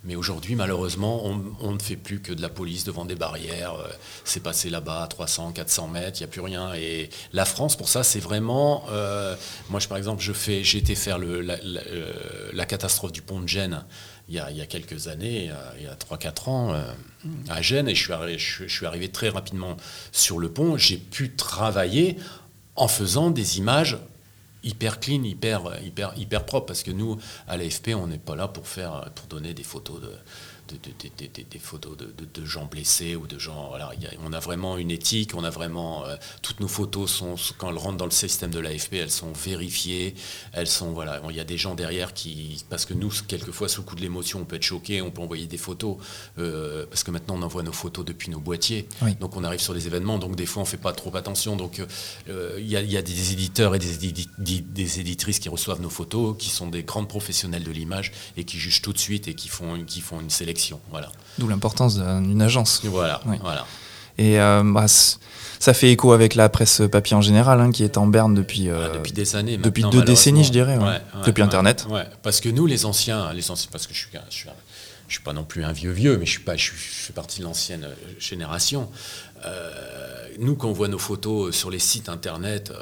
Mais 0.07 0.15
aujourd'hui, 0.15 0.55
malheureusement, 0.55 1.25
on, 1.25 1.73
ne 1.73 1.79
fait 1.81 1.97
plus 1.97 2.21
que 2.21 2.33
de 2.33 2.41
la 2.41 2.49
police 2.49 2.85
devant 2.85 3.05
des 3.05 3.17
barrières. 3.17 3.75
Euh, 3.75 3.89
c'est 4.25 4.41
passé 4.41 4.71
là-bas 4.71 5.03
à 5.03 5.07
300, 5.09 5.51
400 5.51 5.89
mètres, 5.89 6.21
il 6.21 6.23
n'y 6.23 6.25
a 6.25 6.29
plus 6.29 6.41
rien. 6.41 6.75
Et 6.75 7.11
la 7.33 7.45
France, 7.45 7.77
pour 7.77 7.89
ça, 7.89 8.05
c'est 8.05 8.21
vraiment... 8.21 8.85
Euh, 8.91 9.35
moi, 9.69 9.81
par 9.89 9.99
exemple, 9.99 10.23
j'ai 10.23 10.79
été 10.79 10.95
faire 10.95 11.19
euh, 11.19 11.43
la, 12.53 12.67
catastrophe 12.67 13.11
du 13.11 13.21
pont 13.21 13.41
de 13.41 13.49
Gênes 13.49 13.85
il 14.29 14.35
y 14.35 14.41
a, 14.41 14.67
quelques 14.67 15.09
années, 15.09 15.51
il 15.79 15.85
y 15.85 15.87
a 15.87 15.95
3-4 15.95 16.51
ans, 16.51 16.75
à 17.49 17.63
Gênes, 17.63 17.89
et 17.89 17.95
je 17.95 18.03
suis, 18.03 18.13
arrivé, 18.13 18.39
je 18.39 18.67
suis 18.67 18.87
arrivé 18.87 19.09
très 19.09 19.29
rapidement 19.29 19.77
sur 20.11 20.39
le 20.39 20.51
pont. 20.51 20.77
J'ai 20.77 20.97
pu 20.97 21.31
travailler 21.37 22.17
en 22.75 22.89
faisant 22.89 23.31
des 23.31 23.59
images 23.59 23.99
hyper 24.65 24.99
clean, 24.99 25.23
hyper, 25.23 25.81
hyper, 25.85 26.13
hyper 26.17 26.45
propre, 26.45 26.67
parce 26.67 26.83
que 26.83 26.91
nous, 26.91 27.19
à 27.47 27.57
l'AFP, 27.57 27.91
on 27.95 28.09
n'est 28.09 28.19
pas 28.19 28.35
là 28.35 28.49
pour 28.49 28.67
donner 29.29 29.55
des 29.55 29.63
photos 29.63 30.01
de, 30.01 30.11
des 30.67 31.59
photos 31.59 31.97
de, 31.97 32.45
gens 32.45 32.67
blessés 32.67 33.17
ou 33.17 33.27
de 33.27 33.39
gens. 33.39 33.69
Voilà, 33.69 33.93
on 34.25 34.33
a 34.33 34.41
vraiment 34.41 34.77
une 34.77 34.91
éthique, 34.91 35.35
on 35.35 35.45
a 35.45 35.51
vraiment. 35.51 36.05
Euh, 36.07 36.17
toutes 36.43 36.61
nos 36.61 36.69
photos 36.69 37.11
sont, 37.11 37.37
quand 37.59 37.71
elles 37.71 37.79
rentrent 37.79 37.97
dans 37.97 38.07
le 38.07 38.11
système 38.11 38.51
de 38.51 38.59
l'AFP, 38.59 38.95
elles 38.95 39.11
sont 39.11 39.33
vérifiées. 39.33 40.15
Elles 40.53 40.67
sont. 40.67 40.93
Voilà, 40.93 41.21
il 41.29 41.37
y 41.37 41.41
a 41.41 41.45
des 41.45 41.59
gens 41.59 41.75
derrière 41.75 42.15
qui. 42.15 42.65
Parce 42.69 42.85
que 42.85 42.95
nous, 42.95 43.11
quelquefois, 43.27 43.69
sous 43.69 43.83
le 43.83 43.87
coup 43.87 43.95
de 43.95 44.01
l'émotion, 44.01 44.41
on 44.41 44.45
peut 44.45 44.57
être 44.57 44.63
choqué, 44.63 45.03
on 45.03 45.11
peut 45.11 45.23
envoyer 45.23 45.47
des 45.47 45.59
photos. 45.59 45.97
Euh, 46.39 46.87
parce 46.87 47.03
que 47.05 47.11
maintenant, 47.11 47.37
on 47.37 47.43
envoie 47.43 47.63
nos 47.63 47.73
photos 47.73 48.05
depuis 48.05 48.31
nos 48.31 48.41
boîtiers. 48.41 48.89
Donc, 49.21 49.37
on 49.37 49.45
arrive 49.45 49.61
sur 49.61 49.75
des 49.75 49.87
événements, 49.87 50.19
donc 50.19 50.37
des 50.37 50.47
fois, 50.47 50.63
on 50.63 50.65
ne 50.65 50.71
fait 50.71 50.77
pas 50.77 50.93
trop 50.93 51.15
attention. 51.17 51.57
Donc, 51.57 51.83
euh, 52.29 52.57
il 52.59 52.67
y, 52.67 52.77
a 52.77 53.03
des 53.03 53.33
éditeurs 53.33 53.75
et 53.75 53.79
des, 53.79 53.97
des 54.39 55.01
éditrices 55.01 55.39
qui 55.39 55.49
reçoivent 55.49 55.81
nos 55.81 55.91
photos, 55.91 56.37
qui 56.39 56.51
sont 56.51 56.69
des 56.69 56.83
grandes 56.83 57.09
professionnels 57.09 57.65
de 57.65 57.71
l'image 57.71 58.13
et 58.37 58.45
qui 58.45 58.59
jugent 58.59 58.83
tout 58.83 58.93
de 58.93 58.99
suite 58.99 59.29
et 59.29 59.35
qui 59.35 59.49
font, 59.49 59.85
qui 59.85 60.01
font 60.01 60.21
une 60.21 60.31
sélection 60.31 60.56
voilà. 60.91 61.11
D'où 61.39 61.49
l'importance 61.49 61.99
d'une 61.99 62.43
agence. 62.43 62.81
Voilà, 62.85 63.21
voilà. 63.43 63.67
Et 64.19 64.41
euh, 64.41 64.63
bah, 64.65 64.87
ça 64.89 65.75
fait 65.75 65.91
écho 65.91 66.13
avec 66.13 66.35
la 66.35 66.49
presse 66.49 66.83
papier 66.91 67.17
en 67.17 67.21
général, 67.21 67.61
hein, 67.61 67.71
qui 67.71 67.85
est 67.85 67.99
en 67.99 68.07
berne 68.07 68.35
depuis, 68.35 68.69
euh, 68.69 68.95
depuis 68.95 69.13
des 69.13 69.37
années. 69.37 69.57
Depuis 69.57 69.85
deux 69.85 70.03
décennies, 70.03 70.45
je 70.45 70.53
dirais. 70.53 70.79
depuis 71.25 71.43
Internet. 71.43 71.87
Parce 72.23 72.41
que 72.41 72.49
nous, 72.49 72.67
les 72.67 72.85
anciens, 72.85 73.33
les 73.33 73.51
anciens 73.51 73.69
parce 73.71 73.87
que 73.87 73.95
je 73.95 73.99
suis, 73.99 74.09
je 74.31 74.35
suis, 74.35 74.49
je 75.09 75.15
suis 75.15 75.23
pas 75.23 75.33
non 75.33 75.45
plus 75.45 75.65
un 75.65 75.73
vieux 75.73 75.93
vieux, 75.93 76.17
mais 76.19 76.27
je 76.27 76.33
suis 76.33 76.41
pas, 76.41 76.57
je, 76.57 76.71
fais 76.73 77.13
partie 77.13 77.41
de 77.41 77.45
l'ancienne 77.45 77.85
euh, 77.85 77.95
génération. 78.19 78.89
nous, 80.39 80.57
quand 80.57 80.69
on 80.69 80.73
voit 80.73 80.89
nos 80.89 80.99
photos 80.99 81.55
sur 81.55 81.71
les 81.71 81.79
sites 81.79 82.09
internet, 82.09 82.73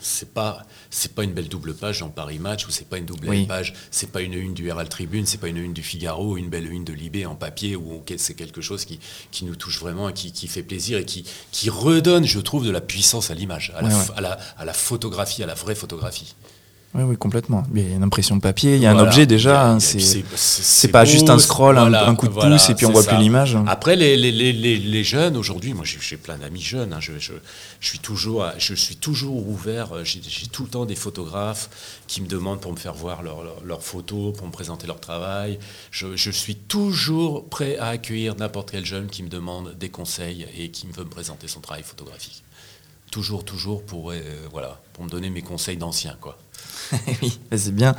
c'est 0.00 0.32
pas 0.32 0.64
c'est 0.90 1.14
pas 1.14 1.24
une 1.24 1.32
belle 1.32 1.48
double 1.48 1.74
page 1.74 2.00
dans 2.00 2.08
Paris 2.08 2.38
Match 2.38 2.66
ou 2.66 2.70
c'est 2.70 2.88
pas 2.88 2.98
une 2.98 3.06
double 3.06 3.46
page, 3.46 3.74
c'est 3.90 4.10
pas 4.10 4.22
une 4.22 4.34
une 4.34 4.54
du 4.54 4.68
Herald 4.68 4.88
Tribune, 4.88 5.26
c'est 5.26 5.38
pas 5.38 5.48
une 5.48 5.58
une 5.58 5.72
du 5.72 5.82
Figaro, 5.82 6.36
une 6.36 6.48
belle 6.48 6.70
une 6.70 6.84
de 6.84 6.92
Libé 6.92 7.26
en 7.26 7.34
papier 7.34 7.76
ou 7.76 8.02
c'est 8.16 8.34
quelque 8.34 8.60
chose 8.60 8.84
qui, 8.84 9.00
qui, 9.30 9.44
nous 9.44 9.56
touche 9.56 9.80
vraiment 9.80 10.08
et 10.08 10.12
qui, 10.12 10.32
qui, 10.32 10.48
fait 10.48 10.62
plaisir 10.62 10.98
et 10.98 11.04
qui, 11.04 11.24
qui 11.50 11.70
redonne, 11.70 12.24
je 12.24 12.40
trouve, 12.40 12.64
de 12.64 12.70
la 12.70 12.80
puissance 12.80 13.30
à 13.30 13.34
l'image, 13.34 13.72
à, 13.76 13.86
à, 14.16 14.20
la, 14.20 14.38
à 14.58 14.64
la 14.64 14.72
photographie, 14.72 15.42
à 15.42 15.46
la 15.46 15.54
vraie 15.54 15.74
photographie. 15.74 16.34
Oui, 16.92 17.04
oui, 17.04 17.16
complètement. 17.16 17.62
Il 17.72 17.88
y 17.88 17.92
a 17.92 17.94
une 17.94 18.02
impression 18.02 18.34
de 18.34 18.40
papier, 18.40 18.74
il 18.74 18.82
y 18.82 18.86
a 18.86 18.90
un 18.90 18.98
objet 18.98 19.24
déjà. 19.24 19.78
C'est 19.78 20.88
pas 20.88 21.04
juste 21.04 21.30
un 21.30 21.38
scroll, 21.38 21.78
un, 21.78 22.14
coup 22.16 22.26
de 22.26 22.32
pouce 22.32 22.68
et 22.68 22.74
puis 22.74 22.86
on 22.86 22.92
voit 22.92 23.04
plus 23.04 23.16
l'image. 23.16 23.56
Après, 23.66 23.94
les, 23.94 24.16
les, 24.16 24.32
les, 24.32 24.52
les 24.52 25.04
jeunes, 25.04 25.36
aujourd'hui, 25.36 25.72
moi 25.72 25.84
j'ai 25.84 26.16
plein 26.16 26.36
d'amis 26.36 26.60
jeunes, 26.60 26.92
hein, 26.92 27.00
je, 27.00 27.12
je, 27.18 27.32
je, 27.78 27.88
suis 27.88 27.98
toujours, 28.00 28.44
je 28.58 28.74
suis 28.74 28.96
toujours 28.96 29.48
ouvert, 29.48 29.94
euh, 29.94 30.04
j'ai 30.04 30.46
tout 30.48 30.64
le 30.64 30.68
temps 30.68 30.84
des 30.84 30.94
photographes 30.96 31.70
qui 32.06 32.20
me 32.22 32.26
demandent 32.26 32.60
pour 32.60 32.72
me 32.72 32.76
faire 32.76 32.94
voir 32.94 33.22
leurs 33.22 33.44
leur, 33.64 33.82
photos, 33.82 34.36
pour 34.36 34.46
me 34.46 34.52
présenter 34.52 34.86
leur 34.86 35.00
travail. 35.00 35.58
Je, 35.90 36.16
je 36.16 36.30
suis 36.30 36.56
toujours 36.56 37.48
prêt 37.48 37.76
à 37.78 37.88
accueillir 37.88 38.34
n'importe 38.36 38.72
quel 38.72 38.84
jeune 38.84 39.06
qui 39.06 39.22
me 39.22 39.28
demande 39.28 39.76
des 39.78 39.90
conseils 39.90 40.46
et 40.58 40.70
qui 40.70 40.86
me 40.86 40.92
veut 40.92 41.04
me 41.04 41.10
présenter 41.10 41.46
son 41.46 41.60
travail 41.60 41.84
photographique. 41.84 42.42
Toujours, 43.10 43.44
toujours 43.44 43.82
pour, 43.82 44.10
euh, 44.10 44.20
voilà, 44.52 44.80
pour 44.92 45.04
me 45.04 45.10
donner 45.10 45.30
mes 45.30 45.42
conseils 45.42 45.76
d'anciens, 45.76 46.16
quoi. 46.20 46.38
oui, 47.22 47.38
c'est 47.56 47.74
bien. 47.74 47.94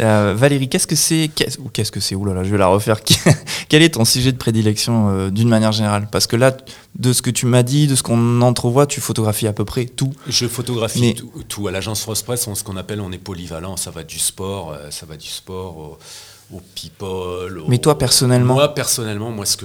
Euh, 0.00 0.34
Valérie, 0.36 0.68
qu'est-ce 0.68 0.86
que 0.86 0.96
c'est 0.96 1.30
Ou 1.58 1.68
qu'est-ce 1.68 1.92
que 1.92 2.00
c'est? 2.00 2.14
Ouh 2.14 2.24
là 2.24 2.44
je 2.44 2.50
vais 2.50 2.58
la 2.58 2.66
refaire. 2.66 3.00
Quel 3.68 3.82
est 3.82 3.94
ton 3.94 4.04
sujet 4.04 4.32
de 4.32 4.36
prédilection 4.36 5.08
euh, 5.10 5.30
d'une 5.30 5.48
manière 5.48 5.72
générale? 5.72 6.08
Parce 6.10 6.26
que 6.26 6.36
là, 6.36 6.56
de 6.98 7.12
ce 7.12 7.22
que 7.22 7.30
tu 7.30 7.46
m'as 7.46 7.62
dit, 7.62 7.86
de 7.86 7.94
ce 7.94 8.02
qu'on 8.02 8.42
entrevoit, 8.42 8.86
tu 8.86 9.00
photographies 9.00 9.46
à 9.46 9.52
peu 9.52 9.64
près 9.64 9.86
tout. 9.86 10.12
Je 10.26 10.46
photographie 10.46 11.14
tout, 11.48 11.68
À 11.68 11.70
l'agence 11.70 12.04
Rose 12.04 12.22
Press, 12.22 12.46
on, 12.46 12.54
ce 12.54 12.64
qu'on 12.64 12.76
appelle, 12.76 13.00
on 13.00 13.12
est 13.12 13.18
polyvalent. 13.18 13.76
Ça 13.76 13.90
va 13.90 14.04
du 14.04 14.18
sport, 14.18 14.72
euh, 14.72 14.90
ça 14.90 15.06
va 15.06 15.16
du 15.16 15.28
sport 15.28 15.76
au, 15.78 16.60
people. 16.74 17.62
Mais 17.68 17.78
toi, 17.78 17.98
personnellement? 17.98 18.54
Moi, 18.54 18.74
personnellement, 18.74 19.30
moi, 19.30 19.44
ce 19.46 19.56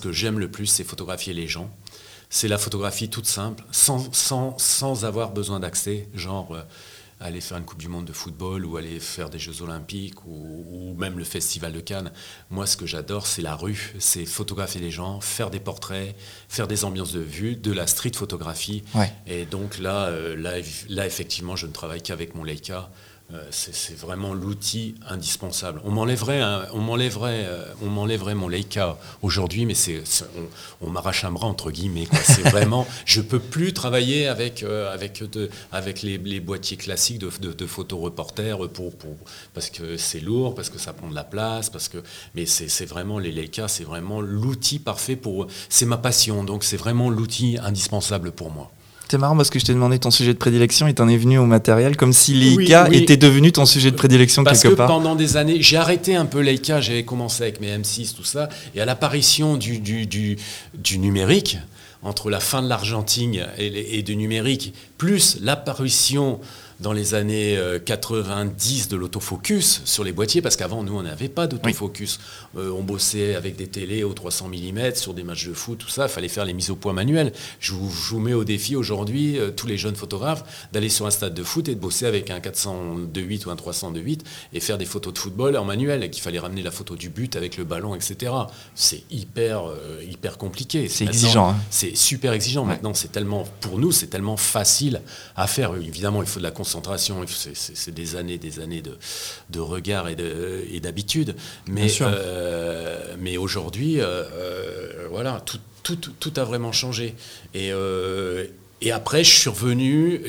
que 0.00 0.12
j'aime 0.12 0.38
le 0.38 0.48
plus, 0.48 0.66
c'est 0.66 0.84
photographier 0.84 1.34
les 1.34 1.46
gens. 1.46 1.68
C'est 2.30 2.48
la 2.48 2.56
photographie 2.56 3.10
toute 3.10 3.26
simple, 3.26 3.62
sans, 3.72 4.08
sans, 4.12 4.56
sans 4.56 5.04
avoir 5.04 5.32
besoin 5.32 5.60
d'accès, 5.60 6.08
genre 6.14 6.56
aller 7.22 7.40
faire 7.40 7.58
une 7.58 7.64
Coupe 7.64 7.78
du 7.78 7.88
Monde 7.88 8.04
de 8.04 8.12
football 8.12 8.64
ou 8.64 8.76
aller 8.76 9.00
faire 9.00 9.30
des 9.30 9.38
Jeux 9.38 9.62
Olympiques 9.62 10.24
ou, 10.26 10.94
même 10.98 11.18
le 11.18 11.24
Festival 11.24 11.72
de 11.72 11.80
Cannes. 11.80 12.12
Moi, 12.50 12.66
ce 12.66 12.76
que 12.76 12.86
j'adore, 12.86 13.26
c'est 13.26 13.42
la 13.42 13.54
rue, 13.54 13.94
c'est 13.98 14.26
photographier 14.26 14.80
les 14.80 14.90
gens, 14.90 15.20
faire 15.20 15.50
des 15.50 15.60
portraits, 15.60 16.14
faire 16.48 16.68
des 16.68 16.84
ambiances 16.84 17.12
de 17.12 17.20
vue, 17.20 17.56
de 17.56 17.72
la 17.72 17.86
street 17.86 18.12
photographie. 18.14 18.84
Et 19.26 19.46
donc 19.46 19.78
là, 19.78 20.06
euh, 20.06 20.36
là, 20.36 20.54
là, 20.88 21.06
effectivement, 21.06 21.56
je 21.56 21.66
ne 21.66 21.72
travaille 21.72 22.02
qu'avec 22.02 22.34
mon 22.34 22.44
Leica. 22.44 22.90
Euh, 23.34 23.38
c'est 23.50 23.96
vraiment 23.96 24.34
l'outil 24.34 24.94
indispensable. 25.08 25.80
On 25.84 25.90
m'enlèverait, 25.90 26.42
on 26.72 26.80
m'enlèverait, 26.80 27.46
euh, 27.46 27.64
on 27.82 27.86
m'enlèverait 27.86 28.34
mon 28.34 28.46
Leica 28.48 28.98
aujourd'hui, 29.22 29.64
mais 29.64 29.74
c'est, 29.74 30.02
on, 30.82 30.90
m'arrache 30.90 31.24
un 31.24 31.32
bras 31.32 31.46
entre 31.46 31.70
guillemets. 31.70 32.06
C'est 32.24 32.42
vraiment, 32.50 32.86
je 33.06 33.22
peux 33.22 33.38
plus 33.38 33.72
travailler 33.72 34.28
avec 34.28 34.62
euh, 34.62 34.92
avec 34.92 35.22
avec 35.72 36.02
les, 36.02 36.40
boîtiers 36.40 36.76
classiques 36.76 37.18
de, 37.18 37.30
de, 37.40 37.52
de 37.52 37.66
photoreporters 37.66 38.68
pour, 38.68 38.94
pour, 38.96 39.16
parce 39.54 39.70
que 39.70 39.96
c'est 39.96 40.20
lourd, 40.20 40.54
parce 40.54 40.68
que 40.68 40.78
ça 40.78 40.92
prend 40.92 41.08
de 41.08 41.14
la 41.14 41.24
place, 41.24 41.70
parce 41.70 41.88
que, 41.88 41.98
mais 42.34 42.44
c'est 42.44 42.86
vraiment 42.86 43.18
les 43.18 43.32
Leica, 43.32 43.68
c'est 43.68 43.84
vraiment 43.84 44.20
l'outil 44.20 44.78
parfait 44.78 45.16
pour, 45.16 45.46
c'est 45.70 45.86
ma 45.86 45.96
passion, 45.96 46.44
donc 46.44 46.64
c'est 46.64 46.76
vraiment 46.76 47.08
l'outil 47.08 47.56
indispensable 47.62 48.32
pour 48.32 48.50
moi. 48.50 48.70
C'est 49.08 49.18
marrant 49.18 49.36
parce 49.36 49.50
que 49.50 49.58
je 49.58 49.64
t'ai 49.66 49.74
demandé 49.74 49.98
ton 49.98 50.10
sujet 50.10 50.32
de 50.32 50.38
prédilection 50.38 50.86
et 50.86 50.94
t'en 50.94 51.06
es 51.06 51.18
venu 51.18 51.38
au 51.38 51.44
matériel 51.44 51.98
comme 51.98 52.14
si 52.14 52.32
Leica 52.32 52.88
était 52.90 53.18
devenu 53.18 53.52
ton 53.52 53.66
sujet 53.66 53.90
de 53.90 53.96
prédilection 53.96 54.42
quelque 54.42 54.68
part. 54.68 54.76
Parce 54.76 54.88
que 54.88 54.94
pendant 54.94 55.14
des 55.14 55.36
années, 55.36 55.60
j'ai 55.60 55.76
arrêté 55.76 56.16
un 56.16 56.24
peu 56.24 56.40
Leica, 56.40 56.80
j'avais 56.80 57.04
commencé 57.04 57.42
avec 57.42 57.60
mes 57.60 57.76
M6, 57.76 58.14
tout 58.14 58.24
ça, 58.24 58.48
et 58.74 58.80
à 58.80 58.86
l'apparition 58.86 59.58
du, 59.58 59.80
du, 59.80 60.06
du, 60.06 60.38
du 60.74 60.98
numérique, 60.98 61.58
entre 62.02 62.30
la 62.30 62.40
fin 62.40 62.62
de 62.62 62.68
l'Argentine 62.68 63.46
et, 63.58 63.98
et, 63.98 64.02
du 64.02 64.16
numérique, 64.16 64.74
plus 64.98 65.38
l'apparition 65.40 66.40
dans 66.82 66.92
les 66.92 67.14
années 67.14 67.58
90 67.84 68.86
euh, 68.86 68.90
de 68.90 68.96
l'autofocus 68.96 69.82
sur 69.84 70.04
les 70.04 70.12
boîtiers, 70.12 70.42
parce 70.42 70.56
qu'avant, 70.56 70.82
nous, 70.82 70.96
on 70.96 71.02
n'avait 71.02 71.28
pas 71.28 71.46
d'autofocus. 71.46 72.18
Euh, 72.56 72.70
on 72.70 72.82
bossait 72.82 73.34
avec 73.34 73.56
des 73.56 73.68
télés 73.68 74.04
aux 74.04 74.12
300 74.12 74.48
mm 74.48 74.94
sur 74.96 75.14
des 75.14 75.22
matchs 75.22 75.46
de 75.46 75.54
foot, 75.54 75.78
tout 75.78 75.88
ça, 75.88 76.04
il 76.04 76.08
fallait 76.10 76.28
faire 76.28 76.44
les 76.44 76.52
mises 76.52 76.70
au 76.70 76.76
point 76.76 76.92
manuelles. 76.92 77.32
Je 77.60 77.72
vous, 77.72 78.18
mets 78.18 78.34
au 78.34 78.44
défi 78.44 78.76
aujourd'hui, 78.76 79.38
euh, 79.38 79.50
tous 79.50 79.66
les 79.66 79.78
jeunes 79.78 79.94
photographes, 79.94 80.68
d'aller 80.72 80.88
sur 80.88 81.06
un 81.06 81.10
stade 81.10 81.34
de 81.34 81.42
foot 81.42 81.68
et 81.68 81.74
de 81.74 81.80
bosser 81.80 82.06
avec 82.06 82.30
un 82.30 82.40
402.8 82.40 83.46
ou 83.46 83.50
un 83.50 83.54
302.8 83.54 84.20
et 84.52 84.60
faire 84.60 84.76
des 84.76 84.84
photos 84.84 85.14
de 85.14 85.18
football 85.18 85.56
en 85.56 85.64
manuel, 85.64 86.02
et 86.02 86.10
qu'il 86.10 86.22
fallait 86.22 86.40
ramener 86.40 86.62
la 86.62 86.72
photo 86.72 86.96
du 86.96 87.08
but 87.08 87.36
avec 87.36 87.56
le 87.56 87.64
ballon, 87.64 87.94
etc. 87.94 88.32
C'est 88.74 89.04
hyper, 89.10 89.62
hyper 90.08 90.36
compliqué. 90.36 90.88
C'est 90.88 91.04
exigeant. 91.04 91.50
Hein. 91.50 91.56
C'est 91.70 91.96
super 91.96 92.32
exigeant. 92.32 92.64
Maintenant, 92.64 92.92
c'est 92.92 93.12
tellement, 93.12 93.44
pour 93.60 93.78
nous, 93.78 93.92
c'est 93.92 94.08
tellement 94.08 94.36
facile 94.36 95.00
à 95.36 95.46
faire. 95.46 95.74
Évidemment, 95.76 96.22
il 96.22 96.28
faut 96.28 96.40
de 96.40 96.44
la 96.44 96.50
concentration, 96.72 97.24
c'est 97.26 97.94
des 97.94 98.16
années, 98.16 98.38
des 98.38 98.60
années 98.60 98.82
de, 98.82 99.60
regard 99.60 100.08
et 100.08 100.80
d'habitude. 100.80 101.36
Mais, 101.68 101.88
euh, 102.00 103.14
mais 103.18 103.36
aujourd'hui, 103.36 104.00
euh, 104.00 104.24
euh, 104.32 105.06
voilà, 105.10 105.42
tout, 105.44 105.96
tout, 105.96 106.32
a 106.36 106.44
vraiment 106.44 106.72
changé. 106.72 107.14
Et, 107.54 107.72
et 108.80 108.90
après, 108.90 109.22
je 109.22 109.30
suis 109.30 109.50
revenu, 109.50 110.22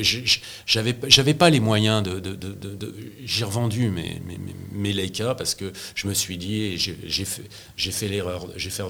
j'avais, 0.66 0.94
j'avais 1.08 1.34
pas 1.34 1.48
les 1.48 1.60
moyens 1.60 2.02
de. 2.02 2.36
j'ai 3.24 3.44
revendu 3.44 3.88
mes, 3.88 4.20
mes, 4.26 4.38
mes, 4.72 4.92
Leica 4.92 5.34
parce 5.34 5.54
que 5.54 5.72
je 5.94 6.06
me 6.06 6.14
suis 6.14 6.36
dit, 6.36 6.76
j'ai, 6.76 7.24
fait, 7.24 7.42
j'ai 7.76 7.90
fait 7.90 8.08
l'erreur, 8.08 8.46
j'ai 8.56 8.70
fait 8.70 8.82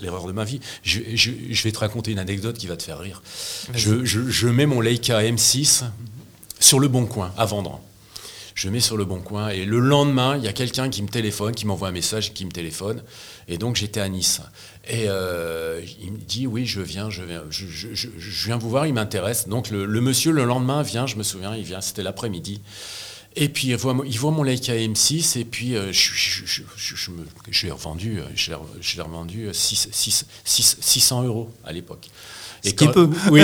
l'erreur 0.00 0.26
de 0.26 0.32
ma 0.32 0.44
vie. 0.44 0.60
Je, 0.84 1.00
vais 1.64 1.72
te 1.72 1.78
raconter 1.78 2.12
une 2.12 2.20
anecdote 2.20 2.56
qui 2.56 2.68
va 2.68 2.76
te 2.76 2.84
faire 2.84 3.00
rire. 3.00 3.22
Je, 3.74 4.04
je, 4.04 4.48
mets 4.48 4.66
mon 4.66 4.80
Leica 4.80 5.22
M6 5.22 5.84
sur 6.64 6.80
le 6.80 6.88
bon 6.88 7.04
coin 7.04 7.30
à 7.36 7.44
vendre. 7.44 7.80
Je 8.54 8.70
mets 8.70 8.80
sur 8.80 8.96
le 8.96 9.04
bon 9.04 9.20
coin 9.20 9.48
et 9.48 9.64
le 9.66 9.80
lendemain, 9.80 10.36
il 10.38 10.44
y 10.44 10.48
a 10.48 10.52
quelqu'un 10.52 10.88
qui 10.88 11.02
me 11.02 11.08
téléphone, 11.08 11.54
qui 11.54 11.66
m'envoie 11.66 11.88
un 11.88 11.92
message, 11.92 12.32
qui 12.32 12.46
me 12.46 12.50
téléphone. 12.50 13.02
Et 13.48 13.58
donc 13.58 13.76
j'étais 13.76 14.00
à 14.00 14.08
Nice. 14.08 14.40
Et 14.88 15.04
euh, 15.08 15.82
il 16.00 16.12
me 16.12 16.18
dit 16.18 16.46
oui, 16.46 16.64
je 16.64 16.80
viens, 16.80 17.10
je 17.10 17.22
viens, 17.22 17.42
je, 17.50 18.46
viens 18.46 18.56
vous 18.56 18.70
voir, 18.70 18.86
il 18.86 18.94
m'intéresse. 18.94 19.48
Donc 19.48 19.70
le, 19.70 19.86
monsieur 20.00 20.32
le 20.32 20.44
lendemain 20.44 20.82
vient, 20.82 21.06
je 21.06 21.16
me 21.16 21.22
souviens, 21.22 21.54
il 21.54 21.64
vient, 21.64 21.82
c'était 21.82 22.02
l'après-midi. 22.02 22.62
Et 23.36 23.48
puis 23.50 23.68
il 23.68 23.76
voit, 23.76 23.96
il 24.06 24.18
voit 24.18 24.30
mon 24.30 24.44
Leica 24.44 24.74
M6 24.74 25.38
et 25.38 25.44
puis 25.44 25.76
euh, 25.76 25.92
je, 25.92 27.10
l'ai 27.66 27.72
revendu, 27.72 28.20
je 28.34 28.50
l'ai 28.96 29.02
revendu 29.02 29.48
600 29.52 31.24
euros 31.24 31.50
à 31.64 31.72
l'époque. 31.72 32.08
Et 32.64 32.72
quand, 32.72 32.92
peut. 32.92 33.10
Oui. 33.30 33.42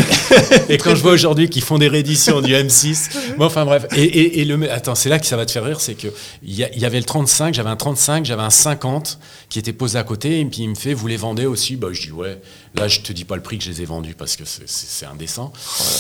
et 0.69 0.79
quand 0.79 0.95
je 0.95 1.03
vois 1.03 1.13
aujourd'hui 1.13 1.51
qu'ils 1.51 1.63
font 1.63 1.79
des 1.79 1.89
rééditions 1.89 2.41
du 2.41 2.53
M6, 2.53 3.11
bon, 3.39 3.45
enfin 3.45 3.65
bref. 3.65 3.87
Et, 3.97 4.45
le, 4.45 4.71
attends, 4.71 4.95
c'est 4.95 5.09
là 5.09 5.19
que 5.19 5.27
ça 5.27 5.37
va 5.37 5.47
te 5.47 5.51
faire 5.51 5.65
rire, 5.65 5.81
c'est 5.81 5.95
que 5.95 6.09
il 6.43 6.55
y, 6.55 6.85
avait 6.85 6.99
le 6.99 7.05
35, 7.05 7.55
j'avais 7.55 7.69
un 7.69 7.77
35, 7.77 8.25
j'avais 8.25 8.43
un 8.43 8.51
50 8.51 9.19
qui 9.49 9.59
était 9.59 9.73
posé 9.73 9.99
à 9.99 10.05
côté, 10.05 10.41
et 10.41 10.45
puis 10.47 10.63
il 10.63 10.71
me 10.71 10.75
fait, 10.75 10.95
vous 10.95 11.07
les 11.07 11.17
vendez 11.17 11.47
aussi? 11.47 11.77
Bah, 11.77 11.89
je 11.93 12.03
dis 12.03 12.13
ouais. 12.13 12.41
Là, 12.75 12.89
je 12.89 13.01
te 13.01 13.13
dis 13.13 13.25
pas 13.25 13.37
le 13.37 13.43
prix 13.43 13.59
que 13.59 13.65
je 13.65 13.71
les 13.71 13.83
ai 13.83 13.85
vendus 13.85 14.15
parce 14.15 14.37
que 14.37 14.45
c'est 14.45 15.07
indécent. 15.07 15.53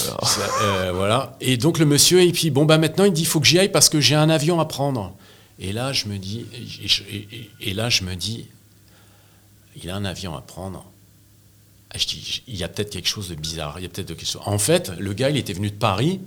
Oh 0.08 0.24
euh, 0.62 0.92
voilà. 0.94 1.36
Et 1.40 1.56
donc 1.56 1.78
le 1.78 1.84
monsieur, 1.84 2.22
et 2.22 2.32
puis 2.32 2.50
bon 2.50 2.64
bah 2.64 2.78
maintenant 2.78 3.04
il 3.04 3.12
dit, 3.12 3.22
il 3.22 3.26
faut 3.26 3.40
que 3.40 3.46
j'y 3.46 3.58
aille 3.58 3.72
parce 3.72 3.88
que 3.88 4.00
j'ai 4.00 4.14
un 4.14 4.30
avion 4.30 4.60
à 4.60 4.64
prendre. 4.64 5.14
Et 5.58 5.72
là, 5.72 5.92
je 5.92 6.06
me 6.06 6.16
dis, 6.16 6.46
et 7.60 7.74
là, 7.74 7.90
je 7.90 8.02
me 8.04 8.14
dis, 8.14 8.46
il 9.82 9.90
a 9.90 9.96
un 9.96 10.06
avion 10.06 10.34
à 10.34 10.40
prendre 10.40 10.89
je 11.98 12.06
dis, 12.06 12.42
il 12.46 12.56
y 12.56 12.64
a 12.64 12.68
peut-être 12.68 12.90
quelque 12.90 13.08
chose 13.08 13.28
de 13.28 13.34
bizarre. 13.34 13.74
Il 13.78 13.82
y 13.82 13.86
a 13.86 13.88
peut-être 13.88 14.08
quelque 14.08 14.26
chose. 14.26 14.42
En 14.44 14.58
fait, 14.58 14.92
le 14.98 15.12
gars, 15.12 15.30
il 15.30 15.36
était 15.36 15.52
venu 15.52 15.70
de 15.70 15.76
Paris 15.76 16.20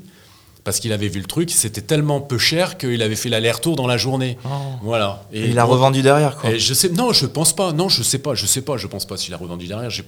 parce 0.64 0.80
qu'il 0.80 0.94
avait 0.94 1.10
vu 1.10 1.20
le 1.20 1.26
truc, 1.26 1.52
c'était 1.52 1.82
tellement 1.82 2.22
peu 2.22 2.38
cher 2.38 2.78
qu'il 2.78 3.02
avait 3.02 3.18
fait 3.18 3.28
l'aller-retour 3.28 3.76
dans 3.76 3.88
la 3.88 3.98
journée. 3.98 4.38
Oh. 4.46 4.50
Voilà. 4.82 5.24
Et, 5.34 5.48
il 5.48 5.60
a 5.60 5.66
revendu 5.66 6.02
derrière, 6.02 6.38
quoi. 6.38 6.58
je 6.58 6.74
sais, 6.74 6.90
non, 6.90 7.12
je 7.12 7.26
pense 7.26 7.54
pas. 7.54 7.74
Non, 7.74 7.90
je 7.90 8.02
sais 8.02 8.18
pas. 8.18 8.34
Je 8.34 8.46
sais 8.46 8.62
pas. 8.62 8.78
Je 8.78 8.88
pense 8.88 9.06
pas 9.06 9.18
s'il 9.18 9.34
a 9.34 9.38
revendu 9.38 9.68
derrière. 9.68 9.90
J'ai 9.90 10.04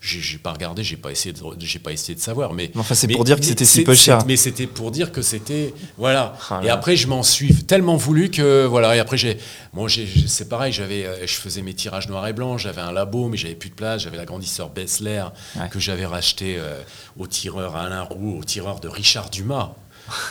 j'ai 0.00 0.38
pas 0.38 0.52
regardé. 0.52 0.84
J'ai 0.84 0.96
pas 0.96 1.10
essayé 1.10 1.34
j'ai 1.58 1.78
pas 1.80 1.92
essayé 1.92 2.14
de 2.14 2.20
savoir. 2.20 2.52
Mais 2.52 2.70
enfin, 2.76 2.94
c'est 2.94 3.08
pour 3.08 3.24
dire 3.24 3.38
que 3.40 3.44
c'était 3.44 3.64
si 3.64 3.82
peu 3.82 3.94
cher. 3.94 4.24
Mais 4.26 4.36
c'était 4.36 4.68
pour 4.68 4.92
dire 4.92 5.10
que 5.10 5.22
c'était, 5.22 5.74
voilà. 5.98 6.36
Ah 6.50 6.60
et 6.62 6.68
après, 6.68 6.96
je 6.96 7.08
m'en 7.08 7.24
suis 7.24 7.64
tellement 7.64 7.96
voulu 7.96 8.30
que 8.30 8.64
voilà. 8.64 8.94
Et 8.94 9.00
après, 9.00 9.16
j'ai, 9.16 9.38
moi, 9.72 9.88
c'est 10.28 10.48
pareil. 10.48 10.72
J'avais, 10.72 11.04
euh, 11.04 11.26
je 11.26 11.34
faisais 11.34 11.62
mes 11.62 11.74
tirages 11.74 12.08
noir 12.08 12.26
et 12.28 12.32
blanc. 12.32 12.58
J'avais 12.58 12.80
un 12.80 12.92
labo, 12.92 13.28
mais 13.28 13.36
j'avais 13.36 13.56
plus 13.56 13.70
de 13.70 13.74
place. 13.74 14.02
J'avais 14.02 14.16
l'agrandisseur 14.16 14.70
Bessler 14.70 15.24
que 15.70 15.80
j'avais 15.80 16.06
racheté 16.06 16.56
euh, 16.58 16.80
au 17.18 17.26
tireur 17.26 17.74
Alain 17.74 18.02
Roux, 18.02 18.38
au 18.38 18.44
tireur 18.44 18.78
de 18.78 18.88
Richard 18.88 19.30
Dumas 19.30 19.74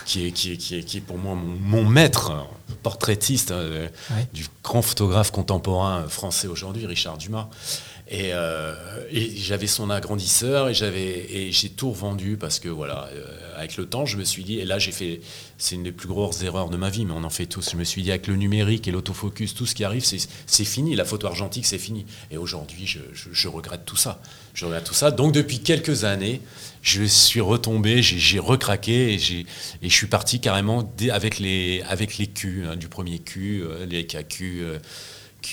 qui 0.06 0.28
est, 0.28 0.32
qui, 0.32 0.54
est, 0.54 0.58
qui, 0.58 0.76
est, 0.76 0.84
qui 0.84 0.98
est 0.98 1.02
pour 1.02 1.18
moi 1.18 1.36
mon, 1.36 1.84
maître 1.84 2.48
portraitiste 2.84 3.52
euh, 3.52 3.88
du 4.34 4.46
grand 4.64 4.82
photographe 4.82 5.32
contemporain 5.32 6.08
français 6.08 6.48
aujourd'hui, 6.48 6.86
Richard 6.86 7.18
Dumas. 7.18 7.50
Et, 8.08 8.34
euh, 8.34 8.76
et 9.10 9.36
j'avais 9.36 9.66
son 9.66 9.90
agrandisseur 9.90 10.70
et 10.70 10.76
j'avais 10.76 11.26
et 11.28 11.52
j'ai 11.52 11.70
tout 11.70 11.90
revendu 11.90 12.38
parce 12.38 12.60
que 12.60 12.70
voilà, 12.70 13.10
euh, 13.14 13.26
avec 13.58 13.78
le 13.78 13.88
temps, 13.88 14.06
je 14.06 14.18
me 14.18 14.24
suis 14.24 14.44
dit 14.44 14.60
et 14.60 14.66
là 14.66 14.78
j'ai 14.78 14.92
fait, 14.92 15.22
c'est 15.58 15.74
une 15.74 15.82
des 15.82 15.92
plus 15.92 16.08
grosses 16.08 16.44
erreurs 16.44 16.70
de 16.70 16.78
ma 16.78 16.92
vie, 16.92 17.06
mais 17.06 17.14
on 17.14 17.24
en 17.24 17.32
fait 17.32 17.48
tous. 17.48 17.72
Je 17.72 17.78
me 17.78 17.84
suis 17.84 18.04
dit 18.04 18.12
avec 18.12 18.28
le 18.28 18.36
numérique 18.36 18.88
et 18.88 18.92
l'autofocus, 18.92 19.56
tout 19.56 19.66
ce 19.66 19.74
qui 19.74 19.84
arrive, 19.84 20.06
c'est 20.06 20.66
fini. 20.66 20.96
La 20.96 21.04
photo 21.04 21.26
argentique, 21.26 21.66
c'est 21.66 21.80
fini. 21.80 22.06
Et 22.30 22.38
aujourd'hui, 22.38 22.86
je, 22.86 23.00
je, 23.14 23.30
je, 23.32 23.48
regrette 23.48 23.86
tout 23.86 23.96
ça. 23.96 24.22
Je 24.56 24.66
regrette 24.66 24.86
tout 24.86 24.94
ça. 24.94 25.12
Donc 25.12 25.34
depuis 25.34 25.60
quelques 25.60 26.06
années, 26.06 26.42
je 26.82 27.04
suis 27.04 27.42
retombé, 27.42 28.02
j'ai 28.02 28.40
recraqué 28.40 29.14
et, 29.14 29.16
et, 29.18 29.90
je 29.90 29.94
suis 29.94 30.08
parti 30.08 30.40
carrément 30.40 30.90
avec 31.12 31.40
les, 31.40 31.84
avec 31.90 32.18
Q, 32.34 32.64
hein, 32.66 32.78
du 32.78 32.88
premier 32.88 33.20
Q, 33.20 33.64
euh, 33.64 33.86
les 33.86 34.08
KQ, 34.08 34.62
euh, 34.62 34.78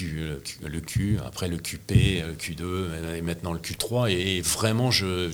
euh, 0.02 0.38
le 0.64 0.80
Q, 0.80 1.18
après 1.26 1.48
le 1.48 1.56
QP, 1.56 1.90
le 1.90 2.34
Q2 2.34 3.16
et 3.16 3.22
maintenant 3.22 3.52
le 3.52 3.58
Q3. 3.58 4.08
Et 4.08 4.40
vraiment, 4.40 4.92
je, 4.92 5.30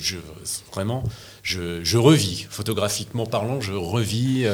revis, 1.99 2.47
photographiquement 2.49 3.27
parlant, 3.27 3.61
je 3.61 3.75
revis, 3.75 4.47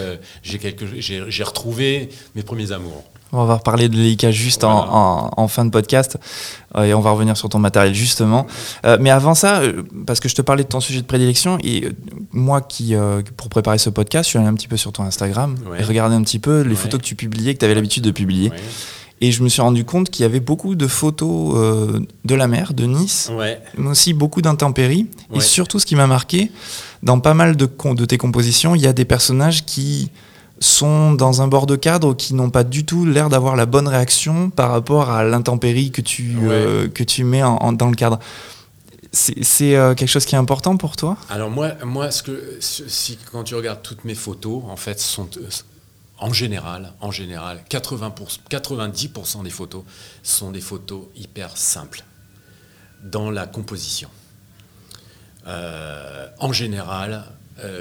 j'ai 0.43 1.45
retrouvé 1.45 2.09
mes 2.35 2.43
premiers 2.43 2.73
amours. 2.73 3.05
On 3.33 3.45
va 3.47 3.57
reparler 3.57 3.89
de 3.89 3.97
Leica 3.97 4.31
juste 4.31 4.63
en, 4.65 5.49
fin 5.49 5.65
de 5.65 5.71
podcast 5.71 6.19
euh, 6.77 6.85
et 6.85 6.95
on 6.95 7.01
va 7.01 7.11
revenir 7.11 7.37
sur 7.37 7.49
ton 7.49 7.59
matériel 7.59 7.95
justement. 7.95 8.47
Euh, 8.87 8.97
mais 9.01 9.11
avant 9.11 9.35
ça, 9.35 9.61
euh, 9.61 9.83
parce 10.07 10.21
que 10.21 10.29
je 10.29 10.35
te 10.35 10.43
parlais 10.43 10.63
de 10.63 10.69
ton 10.69 10.81
sujet 10.81 11.01
de 11.01 11.07
prédilection 11.07 11.59
et 11.63 11.89
moi 12.33 12.61
qui, 12.61 12.95
pour 13.37 13.49
préparer 13.49 13.79
ce 13.79 13.91
podcast, 13.91 14.27
je 14.27 14.31
suis 14.31 14.39
allé 14.39 14.49
un 14.49 14.55
petit 14.55 14.69
peu 14.69 14.77
sur 14.77 14.93
ton 14.93 15.03
Instagram 15.03 15.57
et 15.79 15.83
regardé 15.83 16.15
un 16.15 16.23
petit 16.23 16.39
peu 16.39 16.61
les 16.61 16.77
photos 16.77 17.01
que 17.01 17.07
tu 17.07 17.17
publiais, 17.17 17.55
que 17.55 17.59
tu 17.59 17.65
avais 17.65 17.75
l'habitude 17.75 18.05
de 18.05 18.11
publier. 18.11 18.53
Et 19.21 19.33
je 19.33 19.43
me 19.43 19.49
suis 19.49 19.63
rendu 19.63 19.85
compte 19.85 20.11
qu'il 20.11 20.23
y 20.23 20.27
avait 20.27 20.41
beaucoup 20.41 20.75
de 20.75 20.87
photos 20.87 21.55
de 22.25 22.35
la 22.35 22.47
mer, 22.47 22.75
de 22.75 22.85
Nice, 22.85 23.31
mais 23.77 23.89
aussi 23.89 24.13
beaucoup 24.13 24.43
d'intempéries. 24.43 25.09
Et 25.35 25.41
surtout, 25.41 25.79
ce 25.79 25.87
qui 25.87 25.97
m'a 25.97 26.07
marqué, 26.07 26.53
dans 27.03 27.19
pas 27.19 27.35
mal 27.35 27.57
de, 27.57 27.69
de 27.95 28.05
tes 28.05 28.19
compositions, 28.19 28.75
il 28.75 28.83
y 28.83 28.87
a 28.87 28.93
des 28.93 29.05
personnages 29.05 29.65
qui 29.65 30.11
sont 30.61 31.13
dans 31.13 31.43
un 31.43 31.49
bord 31.49 31.67
de 31.67 31.77
cadre 31.77 32.15
qui 32.15 32.35
n'ont 32.35 32.51
pas 32.51 32.65
du 32.65 32.85
tout 32.85 33.05
l'air 33.05 33.29
d'avoir 33.29 33.57
la 33.57 33.67
bonne 33.67 33.89
réaction 33.89 34.51
par 34.51 34.71
rapport 34.71 35.11
à 35.11 35.25
l'intempérie 35.25 35.91
que 35.91 36.01
tu, 36.01 36.37
euh, 36.43 36.89
que 36.89 37.03
tu 37.03 37.25
mets 37.25 37.43
en, 37.43 37.73
dans 37.73 37.89
le 37.89 37.97
cadre. 37.97 38.19
C'est 39.13 39.77
euh, 39.77 39.95
quelque 39.95 40.09
chose 40.09 40.25
qui 40.25 40.35
est 40.35 40.39
important 40.39 40.77
pour 40.77 40.97
toi? 40.97 41.17
Alors 41.31 41.51
moi, 41.51 41.75
moi 41.85 42.11
ce 42.11 42.23
que, 42.23 42.57
si, 42.61 43.19
quand 43.31 43.45
tu 43.45 43.55
regardes 43.55 43.83
toutes 43.83 44.05
mes 44.05 44.17
photos, 44.17 44.63
en 44.67 44.77
fait, 44.77 44.99
sont, 44.99 45.29
en 46.19 46.33
général, 46.33 46.93
en 47.01 47.13
général 47.13 47.63
80 47.69 48.15
90% 48.51 49.45
des 49.45 49.51
photos 49.51 49.85
sont 50.25 50.51
des 50.51 50.61
photos 50.61 51.03
hyper 51.15 51.57
simples 51.57 52.03
dans 53.05 53.31
la 53.31 53.47
composition. 53.47 54.09
Euh, 55.47 56.27
en 56.41 56.53
général, 56.53 57.25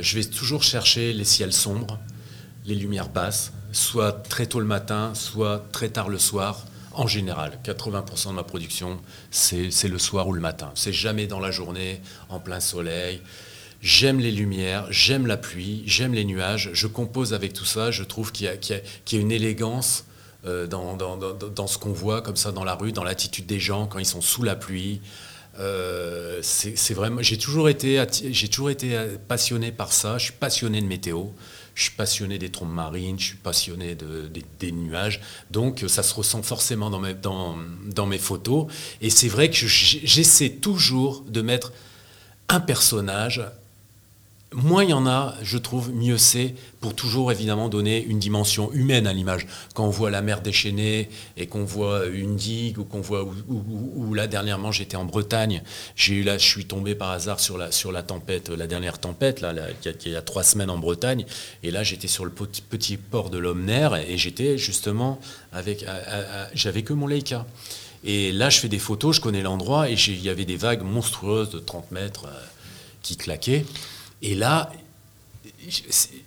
je 0.02 0.16
vais 0.16 0.26
toujours 0.26 0.62
chercher 0.62 1.14
les 1.14 1.26
ciels 1.26 1.54
sombres, 1.54 1.98
les 2.66 2.76
lumières 2.76 3.10
basses, 3.10 3.52
soit 3.72 4.12
très 4.12 4.46
tôt 4.46 4.60
le 4.60 4.66
matin, 4.66 5.14
soit 5.16 5.64
très 5.72 5.90
tard 5.90 6.10
le 6.10 6.20
soir. 6.20 6.66
En 6.94 7.08
général, 7.08 7.60
80% 7.64 8.30
de 8.30 8.34
ma 8.34 8.44
production, 8.44 9.00
c'est 9.32 9.88
le 9.88 9.98
soir 10.00 10.28
ou 10.28 10.34
le 10.34 10.42
matin. 10.42 10.72
C'est 10.76 10.94
jamais 10.94 11.26
dans 11.26 11.40
la 11.40 11.50
journée, 11.50 12.02
en 12.30 12.40
plein 12.40 12.60
soleil. 12.60 13.22
J'aime 13.82 14.20
les 14.20 14.32
lumières, 14.32 14.86
j'aime 14.92 15.26
la 15.26 15.36
pluie, 15.36 15.84
j'aime 15.86 16.14
les 16.14 16.24
nuages. 16.24 16.70
Je 16.74 16.88
compose 16.88 17.34
avec 17.34 17.52
tout 17.52 17.66
ça. 17.66 17.92
Je 17.92 18.04
trouve 18.04 18.32
qu'il 18.32 18.48
y, 18.48 18.74
y, 18.74 19.18
a 19.18 19.20
une 19.20 19.32
élégance 19.32 20.06
euh, 20.46 20.68
dans, 20.68 21.68
ce 21.68 21.78
qu'on 21.78 21.94
voit 21.94 22.22
comme 22.22 22.36
ça 22.36 22.52
dans 22.52 22.64
la 22.64 22.76
rue, 22.76 22.92
dans 22.92 23.04
l'attitude 23.04 23.46
des 23.46 23.60
gens 23.60 23.88
quand 23.88 24.00
ils 24.00 24.06
sont 24.06 24.22
sous 24.22 24.44
la 24.44 24.56
pluie. 24.56 25.02
Euh. 25.60 26.42
J'ai 27.22 27.38
toujours 27.38 27.70
été, 27.70 28.04
j'ai 28.30 28.48
toujours 28.50 28.70
été 28.70 28.98
passionné 29.28 29.72
par 29.72 29.94
ça. 29.94 30.18
Je 30.18 30.26
suis 30.26 30.34
passionné 30.34 30.82
de 30.82 30.88
météo. 30.88 31.26
Je 31.76 31.84
suis 31.84 31.92
passionné 31.92 32.38
des 32.38 32.50
trompes 32.50 32.70
marines, 32.70 33.20
je 33.20 33.26
suis 33.26 33.38
passionné 33.38 33.96
de, 33.96 34.30
des, 34.60 34.72
nuages. 34.72 35.22
Donc 35.52 35.84
ça 35.88 36.04
se 36.04 36.14
ressent 36.14 36.44
forcément 36.44 36.90
dans 36.90 38.06
mes 38.06 38.18
photos. 38.18 38.68
Et 39.02 39.10
c'est 39.10 39.28
vrai 39.28 39.50
que 39.50 39.56
j'essaie 39.56 40.52
toujours 40.52 41.22
de 41.28 41.42
mettre 41.42 41.72
un 42.50 42.60
personnage 42.60 43.42
moins 44.54 44.84
il 44.84 44.90
y 44.92 44.94
en 44.94 45.06
a, 45.06 45.36
je 45.42 45.58
trouve, 45.58 45.94
mieux 45.94 46.18
c'est 46.18 46.56
pour 46.80 46.96
toujours 46.96 47.32
évidemment 47.32 47.70
donner 47.70 48.04
une 48.04 48.20
dimension 48.20 48.72
humaine 48.74 49.08
à 49.08 49.14
l'image. 49.14 49.48
Quand 49.74 49.86
on 49.86 49.90
voit 49.90 50.12
la 50.12 50.22
mer 50.22 50.42
déchaînée 50.42 51.10
et 51.38 51.48
qu'on 51.48 51.64
voit 51.64 52.08
une 52.08 52.36
digue 52.36 52.78
ou 52.78 52.84
qu'on 52.84 53.02
voit 53.02 53.24
où, 53.24 54.14
là 54.14 54.28
dernièrement 54.28 54.72
j'étais 54.72 54.98
en 54.98 55.06
Bretagne, 55.06 55.64
j'ai 55.96 56.16
eu 56.16 56.24
là, 56.24 56.38
je 56.38 56.46
suis 56.46 56.66
tombé 56.66 56.94
par 56.96 57.12
hasard 57.12 57.40
sur 57.40 57.58
la, 57.58 57.72
sur 57.72 57.92
la 57.92 58.04
tempête, 58.04 58.50
la 58.50 58.68
dernière 58.68 59.00
tempête 59.00 59.42
là, 59.42 59.54
il, 59.86 60.12
y 60.12 60.16
a, 60.16 60.22
trois 60.22 60.44
semaines 60.44 60.70
en 60.70 60.78
Bretagne, 60.78 61.26
et 61.64 61.72
là 61.72 61.84
j'étais 61.84 62.08
sur 62.08 62.26
le 62.26 62.32
petit, 62.32 62.98
port 62.98 63.30
de 63.30 63.38
l'Omner 63.38 63.90
et 64.08 64.18
j'étais 64.18 64.58
justement 64.58 65.20
avec, 65.52 65.86
j'avais 66.54 66.84
que 66.84 66.94
mon 66.94 67.08
Leica. 67.08 67.46
Et 68.04 68.34
là 68.34 68.50
je 68.50 68.60
fais 68.60 68.68
des 68.68 68.80
photos, 68.80 69.16
je 69.16 69.22
connais 69.22 69.42
l'endroit 69.42 69.90
et 69.90 69.94
il 69.94 70.22
y 70.22 70.30
avait 70.30 70.46
des 70.46 70.58
vagues 70.58 70.84
monstrueuses 70.84 71.50
de 71.50 71.60
30 71.60 71.92
mètres 71.92 72.26
euh, 72.26 72.42
qui 73.02 73.16
claquaient. 73.16 73.66
Et 74.24 74.36
là, 74.36 74.72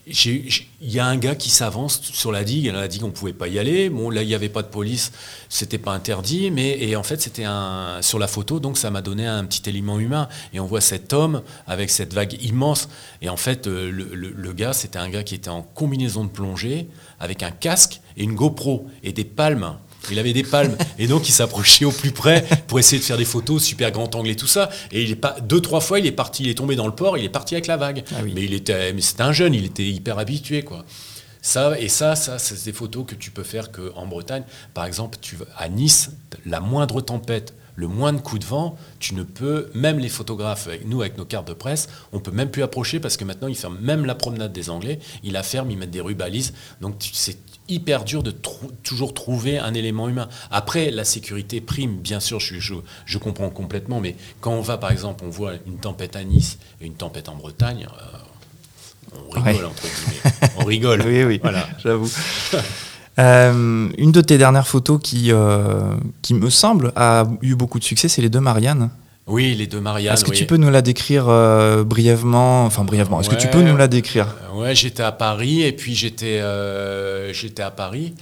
il 0.07 0.93
y 0.93 0.99
a 0.99 1.07
un 1.07 1.17
gars 1.17 1.35
qui 1.35 1.51
s'avance 1.51 2.01
sur 2.03 2.31
la 2.31 2.45
digue. 2.45 2.67
La 2.67 2.89
digue, 2.89 3.05
on 3.05 3.09
ne 3.09 3.13
pouvait 3.13 3.33
pas 3.33 3.49
y 3.49 3.59
aller. 3.59 3.89
Bon, 3.91 4.11
là, 4.11 4.23
il 4.23 4.29
n'y 4.29 4.35
avait 4.35 4.49
pas 4.49 4.63
de 4.63 4.69
police, 4.69 5.13
c'était 5.49 5.79
pas 5.79 5.93
interdit. 5.93 6.51
Mais 6.51 6.79
et 6.79 6.95
en 6.95 7.03
fait, 7.03 7.21
c'était 7.21 7.47
sur 8.03 8.19
la 8.19 8.29
photo, 8.29 8.61
donc 8.61 8.79
ça 8.79 8.91
m'a 8.91 9.03
donné 9.03 9.27
un 9.27 9.45
petit 9.45 9.69
élément 9.69 9.99
humain. 9.99 10.29
Et 10.53 10.61
on 10.61 10.67
voit 10.67 10.81
cet 10.81 11.13
homme 11.13 11.43
avec 11.67 11.91
cette 11.91 12.15
vague 12.15 12.37
immense. 12.43 12.89
Et 13.23 13.29
en 13.29 13.37
fait, 13.37 13.67
euh, 13.67 13.91
le 13.91 14.53
gars, 14.53 14.73
c'était 14.73 14.99
un 14.99 15.09
gars 15.09 15.23
qui 15.23 15.35
était 15.35 15.51
en 15.51 15.63
combinaison 15.63 16.25
de 16.25 16.31
plongée 16.31 16.87
avec 17.19 17.43
un 17.43 17.51
casque 17.51 18.01
et 18.17 18.25
une 18.25 18.35
GoPro 18.35 18.87
et 19.03 19.13
des 19.13 19.25
palmes 19.25 19.77
il 20.11 20.19
avait 20.19 20.33
des 20.33 20.43
palmes. 20.43 20.77
Et 20.99 21.07
donc, 21.07 21.29
il 21.29 21.33
s'approchait 21.33 21.85
au 21.85 21.93
plus 21.93 22.13
près 22.13 22.45
pour 22.67 22.79
essayer 22.79 22.99
de 22.99 23.05
faire 23.05 23.17
des 23.17 23.25
photos, 23.25 23.63
super 23.63 23.91
grand 23.91 24.15
angle 24.15 24.31
et 24.31 24.37
tout 24.37 24.47
ça. 24.47 24.71
Et 24.93 25.03
il 25.03 25.11
est 25.11 25.17
pas, 25.17 25.37
deux, 25.41 25.61
trois 25.61 25.81
fois, 25.81 25.99
il 25.99 26.07
est 26.07 26.13
parti, 26.13 26.45
il 26.45 26.49
est 26.49 26.55
tombé 26.55 26.77
dans 26.77 26.87
le 26.87 26.95
port, 26.95 27.19
il 27.19 27.25
est 27.25 27.31
parti 27.31 27.55
avec 27.55 27.67
la 27.67 27.77
vague. 27.77 28.05
Ah 28.13 28.23
mais 28.23 28.45
il 28.45 28.55
était, 28.55 28.93
mais 28.93 29.01
c'était 29.01 29.23
un 29.23 29.33
jeune, 29.33 29.55
il 29.55 29.65
était 29.65 29.85
hyper 29.85 30.19
habitué, 30.19 30.63
quoi. 30.63 30.85
Ça, 31.43 31.79
et 31.79 31.89
ça, 31.89 32.17
ça, 32.17 32.41
c'est 32.41 32.65
des 32.65 32.73
photos 32.73 33.05
que 33.07 33.15
tu 33.15 33.31
peux 33.31 33.45
faire 33.45 33.71
qu'en 33.71 34.07
Bretagne. 34.07 34.43
Par 34.75 34.85
exemple, 34.85 35.19
tu, 35.21 35.37
à 35.57 35.69
Nice, 35.69 36.11
la 36.45 36.59
moindre 36.59 37.01
tempête, 37.01 37.55
le 37.77 37.87
moindre 37.87 38.23
coup 38.23 38.39
de 38.39 38.45
vent, 38.45 38.77
tu 38.99 39.15
ne 39.15 39.23
peux, 39.23 39.71
même 39.75 39.99
les 39.99 40.09
photographes, 40.09 40.69
nous 40.87 41.03
avec 41.03 41.17
nos 41.19 41.25
cartes 41.25 41.47
de 41.47 41.53
presse, 41.53 41.89
on 42.13 42.19
peut 42.19 42.31
même 42.33 42.51
plus 42.51 42.63
approcher 42.63 42.99
parce 42.99 43.17
que 43.17 43.25
maintenant 43.25 43.49
ils 43.49 43.55
ferment 43.55 43.79
même 43.81 44.07
la 44.07 44.15
promenade 44.15 44.53
des 44.53 44.71
Anglais, 44.71 44.99
ils 45.23 45.33
la 45.33 45.43
ferment, 45.43 45.71
ils 45.71 45.77
mettent 45.79 45.91
des 45.91 46.01
rubalises. 46.01 46.55
Donc 46.81 46.97
c'est 47.13 47.39
hyper 47.69 48.05
dur 48.05 48.23
de 48.23 48.35
toujours 48.83 49.15
trouver 49.15 49.59
un 49.59 49.75
élément 49.75 50.09
humain. 50.09 50.29
Après, 50.51 50.91
la 50.91 51.05
sécurité 51.05 51.61
prime, 51.61 51.97
bien 51.97 52.21
sûr, 52.21 52.41
je, 52.41 52.57
je, 53.05 53.19
comprends 53.19 53.51
complètement, 53.51 54.01
mais 54.01 54.17
quand 54.41 54.53
on 54.53 54.61
va, 54.61 54.79
par 54.79 54.91
exemple, 54.91 55.25
on 55.27 55.31
voit 55.31 55.55
une 55.67 55.79
tempête 55.79 56.17
à 56.17 56.25
Nice 56.25 56.59
et 56.81 56.87
une 56.87 56.95
tempête 56.95 57.29
en 57.29 57.35
Bretagne, 57.35 57.87
euh, 57.87 59.17
on 59.29 59.31
rigole, 59.31 59.65
entre 59.67 59.83
guillemets. 59.83 60.53
On 60.59 60.65
rigole. 60.65 61.03
oui, 61.07 61.25
oui, 61.25 61.41
voilà. 61.43 61.67
j'avoue. 61.83 62.11
Euh, 63.19 63.89
une 63.97 64.13
de 64.13 64.21
tes 64.21 64.37
dernières 64.37 64.69
photos 64.69 65.01
qui, 65.03 65.33
euh, 65.33 65.95
qui 66.21 66.35
me 66.35 66.51
semble 66.51 66.93
a 66.97 67.25
eu 67.41 67.55
beaucoup 67.55 67.79
de 67.79 67.85
succès, 67.85 68.09
c'est 68.09 68.21
les 68.21 68.29
deux 68.29 68.41
Marianne. 68.41 68.91
Oui, 69.27 69.57
les 69.57 69.67
deux 69.67 69.81
Marianne. 69.81 70.15
Est-ce 70.15 70.25
que 70.25 70.31
tu 70.31 70.47
peux 70.47 70.57
nous 70.57 70.71
la 70.71 70.83
décrire 70.83 71.29
euh, 71.29 71.83
brièvement 71.83 72.65
Enfin, 72.65 72.85
brièvement. 72.85 73.21
Est-ce 73.21 73.31
que 73.31 73.35
tu 73.35 73.49
peux 73.49 73.63
nous 73.63 73.77
la 73.77 73.89
décrire? 73.89 74.29
Ouais, 74.55 74.75
j'étais 74.75 75.03
à 75.03 75.13
Paris 75.13 75.63
et 75.63 75.73
puis 75.73 75.95
j'étais 75.97 76.39
euh, 76.41 77.33
à 77.59 77.71
Paris. 77.73 78.15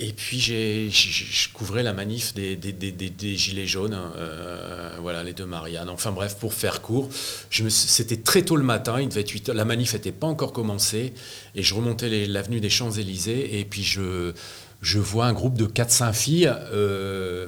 Et 0.00 0.12
puis 0.12 0.38
je 0.40 1.52
couvrais 1.52 1.82
la 1.82 1.92
manif 1.92 2.32
des, 2.32 2.54
des, 2.54 2.72
des, 2.72 2.92
des 2.92 3.36
Gilets 3.36 3.66
jaunes, 3.66 3.94
hein, 3.94 4.12
euh, 4.16 4.90
voilà, 5.00 5.24
les 5.24 5.32
deux 5.32 5.44
Marianne. 5.44 5.88
Enfin 5.90 6.12
bref, 6.12 6.36
pour 6.36 6.54
faire 6.54 6.80
court, 6.80 7.08
c'était 7.50 8.18
très 8.18 8.42
tôt 8.42 8.54
le 8.54 8.62
matin, 8.62 9.00
il 9.00 9.08
devait 9.08 9.22
être 9.22 9.30
8 9.30 9.48
heures, 9.48 9.56
la 9.56 9.64
manif 9.64 9.94
n'était 9.94 10.12
pas 10.12 10.28
encore 10.28 10.52
commencée, 10.52 11.14
et 11.56 11.64
je 11.64 11.74
remontais 11.74 12.26
l'avenue 12.28 12.60
des 12.60 12.70
Champs-Élysées, 12.70 13.58
et 13.58 13.64
puis 13.64 13.82
je, 13.82 14.34
je 14.82 14.98
vois 15.00 15.26
un 15.26 15.32
groupe 15.32 15.58
de 15.58 15.66
4-5 15.66 16.12
filles 16.12 16.52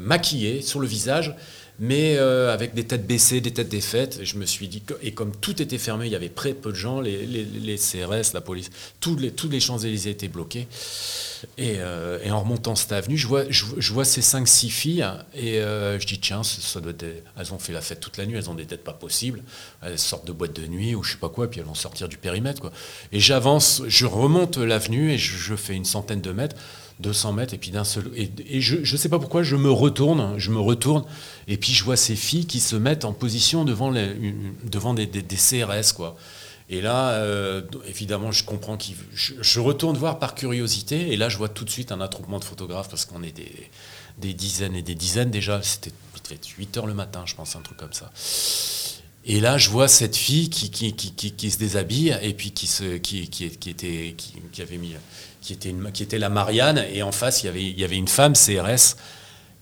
maquillées 0.00 0.60
sur 0.60 0.80
le 0.80 0.88
visage, 0.88 1.36
mais 1.80 2.18
euh, 2.18 2.52
avec 2.52 2.74
des 2.74 2.84
têtes 2.84 3.06
baissées, 3.06 3.40
des 3.40 3.52
têtes 3.52 3.70
défaites. 3.70 4.20
Je 4.22 4.36
me 4.36 4.44
suis 4.44 4.68
dit, 4.68 4.82
et 5.02 5.12
comme 5.12 5.34
tout 5.34 5.60
était 5.62 5.78
fermé, 5.78 6.06
il 6.06 6.12
y 6.12 6.14
avait 6.14 6.28
très 6.28 6.52
peu 6.52 6.70
de 6.70 6.76
gens, 6.76 7.00
les, 7.00 7.76
CRS, 7.78 8.34
la 8.34 8.42
police, 8.42 8.70
tous 9.00 9.16
les, 9.16 9.32
tous 9.32 9.48
les 9.48 9.60
Champs-Élysées 9.60 10.10
étaient 10.10 10.28
bloqués. 10.28 10.68
Euh, 11.58 12.18
et, 12.22 12.30
en 12.30 12.40
remontant 12.40 12.76
cette 12.76 12.92
avenue, 12.92 13.16
je 13.16 13.26
vois, 13.26 13.44
je, 13.48 13.92
vois 13.92 14.04
ces 14.04 14.20
5-6 14.20 14.68
filles, 14.68 15.06
et 15.34 15.58
euh, 15.60 15.98
je 15.98 16.06
dis, 16.06 16.20
tiens, 16.20 16.42
doit 16.82 16.92
elles 17.38 17.54
ont 17.54 17.58
fait 17.58 17.72
la 17.72 17.80
fête 17.80 18.00
toute 18.00 18.18
la 18.18 18.26
nuit, 18.26 18.36
elles 18.36 18.50
ont 18.50 18.54
des 18.54 18.66
têtes 18.66 18.84
pas 18.84 18.92
possibles, 18.92 19.42
elles 19.80 19.98
sortent 19.98 20.26
de 20.26 20.32
boîte 20.32 20.52
de 20.52 20.66
nuit 20.66 20.94
ou 20.94 21.02
je 21.02 21.12
sais 21.12 21.18
pas 21.18 21.30
quoi, 21.30 21.50
puis 21.50 21.60
elles 21.60 21.66
vont 21.66 21.74
sortir 21.74 22.10
du 22.10 22.18
périmètre. 22.18 22.60
Quoi. 22.60 22.72
Et 23.10 23.20
j'avance, 23.20 23.82
je 23.86 24.04
remonte 24.04 24.58
l'avenue 24.58 25.12
et 25.12 25.18
je 25.18 25.56
fais 25.56 25.74
une 25.74 25.86
centaine 25.86 26.20
de 26.20 26.32
mètres. 26.32 26.56
200 27.00 27.32
mètres, 27.32 27.54
et 27.54 27.58
puis 27.58 27.70
d'un 27.70 27.84
seul. 27.84 28.10
Et, 28.16 28.60
je 28.60 28.76
ne 28.76 28.96
sais 28.96 29.08
pas 29.08 29.18
pourquoi, 29.18 29.42
je 29.42 29.56
me 29.56 29.70
retourne, 29.70 30.38
je 30.38 30.50
me 30.50 30.60
retourne, 30.60 31.04
et 31.48 31.56
puis 31.56 31.72
je 31.72 31.84
vois 31.84 31.96
ces 31.96 32.16
filles 32.16 32.46
qui 32.46 32.60
se 32.60 32.76
mettent 32.76 33.04
en 33.04 33.12
position 33.12 33.64
devant, 33.64 33.92
des, 33.92 35.08
CRS, 35.36 35.92
quoi. 35.94 36.16
Et 36.68 36.80
là, 36.80 37.10
euh, 37.10 37.62
évidemment, 37.88 38.30
je 38.30 38.44
comprends 38.44 38.76
qu'ils. 38.76 38.94
Je, 39.12 39.60
retourne 39.60 39.96
voir 39.96 40.18
par 40.18 40.34
curiosité, 40.34 41.12
et 41.12 41.16
là, 41.16 41.28
je 41.28 41.36
vois 41.36 41.48
tout 41.48 41.64
de 41.64 41.70
suite 41.70 41.90
un 41.90 42.00
attroupement 42.00 42.38
de 42.38 42.44
photographes, 42.44 42.88
parce 42.88 43.04
qu'on 43.04 43.22
est 43.22 43.36
des, 44.18 44.34
dizaines 44.34 44.76
et 44.76 44.82
des 44.82 44.94
dizaines 44.94 45.30
déjà. 45.30 45.60
C'était 45.62 45.92
peut-être 46.12 46.46
8 46.46 46.76
heures 46.76 46.86
le 46.86 46.94
matin, 46.94 47.22
je 47.26 47.34
pense, 47.34 47.56
un 47.56 47.60
truc 47.60 47.78
comme 47.78 47.92
ça. 47.92 48.10
Et 49.24 49.40
là, 49.40 49.58
je 49.58 49.68
vois 49.68 49.86
cette 49.86 50.16
fille 50.16 50.48
qui, 50.48 51.50
se 51.50 51.58
déshabille 51.58 52.16
et 52.22 52.32
puis 52.32 52.52
qui, 52.52 52.66
se, 52.66 52.96
qui, 52.96 53.20
était, 53.20 54.14
qui, 54.16 54.62
avait 54.62 54.78
mis 54.78 54.94
qui 55.40 55.52
était, 55.54 56.18
la 56.18 56.28
Marianne, 56.28 56.84
et 56.92 57.02
en 57.02 57.12
face, 57.12 57.42
il 57.42 57.78
y 57.78 57.84
avait, 57.84 57.96
une 57.96 58.08
femme, 58.08 58.34
CRS. 58.34 58.96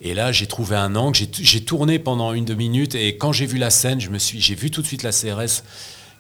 Et 0.00 0.14
là, 0.14 0.30
j'ai 0.30 0.46
trouvé 0.46 0.76
un 0.76 0.94
angle, 0.94 1.18
j'ai 1.32 1.64
tourné 1.64 1.98
pendant 1.98 2.32
une 2.32 2.44
deux 2.44 2.54
minutes, 2.54 2.94
et 2.94 3.16
quand 3.16 3.32
j'ai 3.32 3.46
vu 3.46 3.58
la 3.58 3.70
scène, 3.70 3.98
j'ai 4.00 4.54
vu 4.54 4.70
tout 4.70 4.82
de 4.82 4.86
suite 4.86 5.02
la 5.02 5.10
CRS 5.10 5.62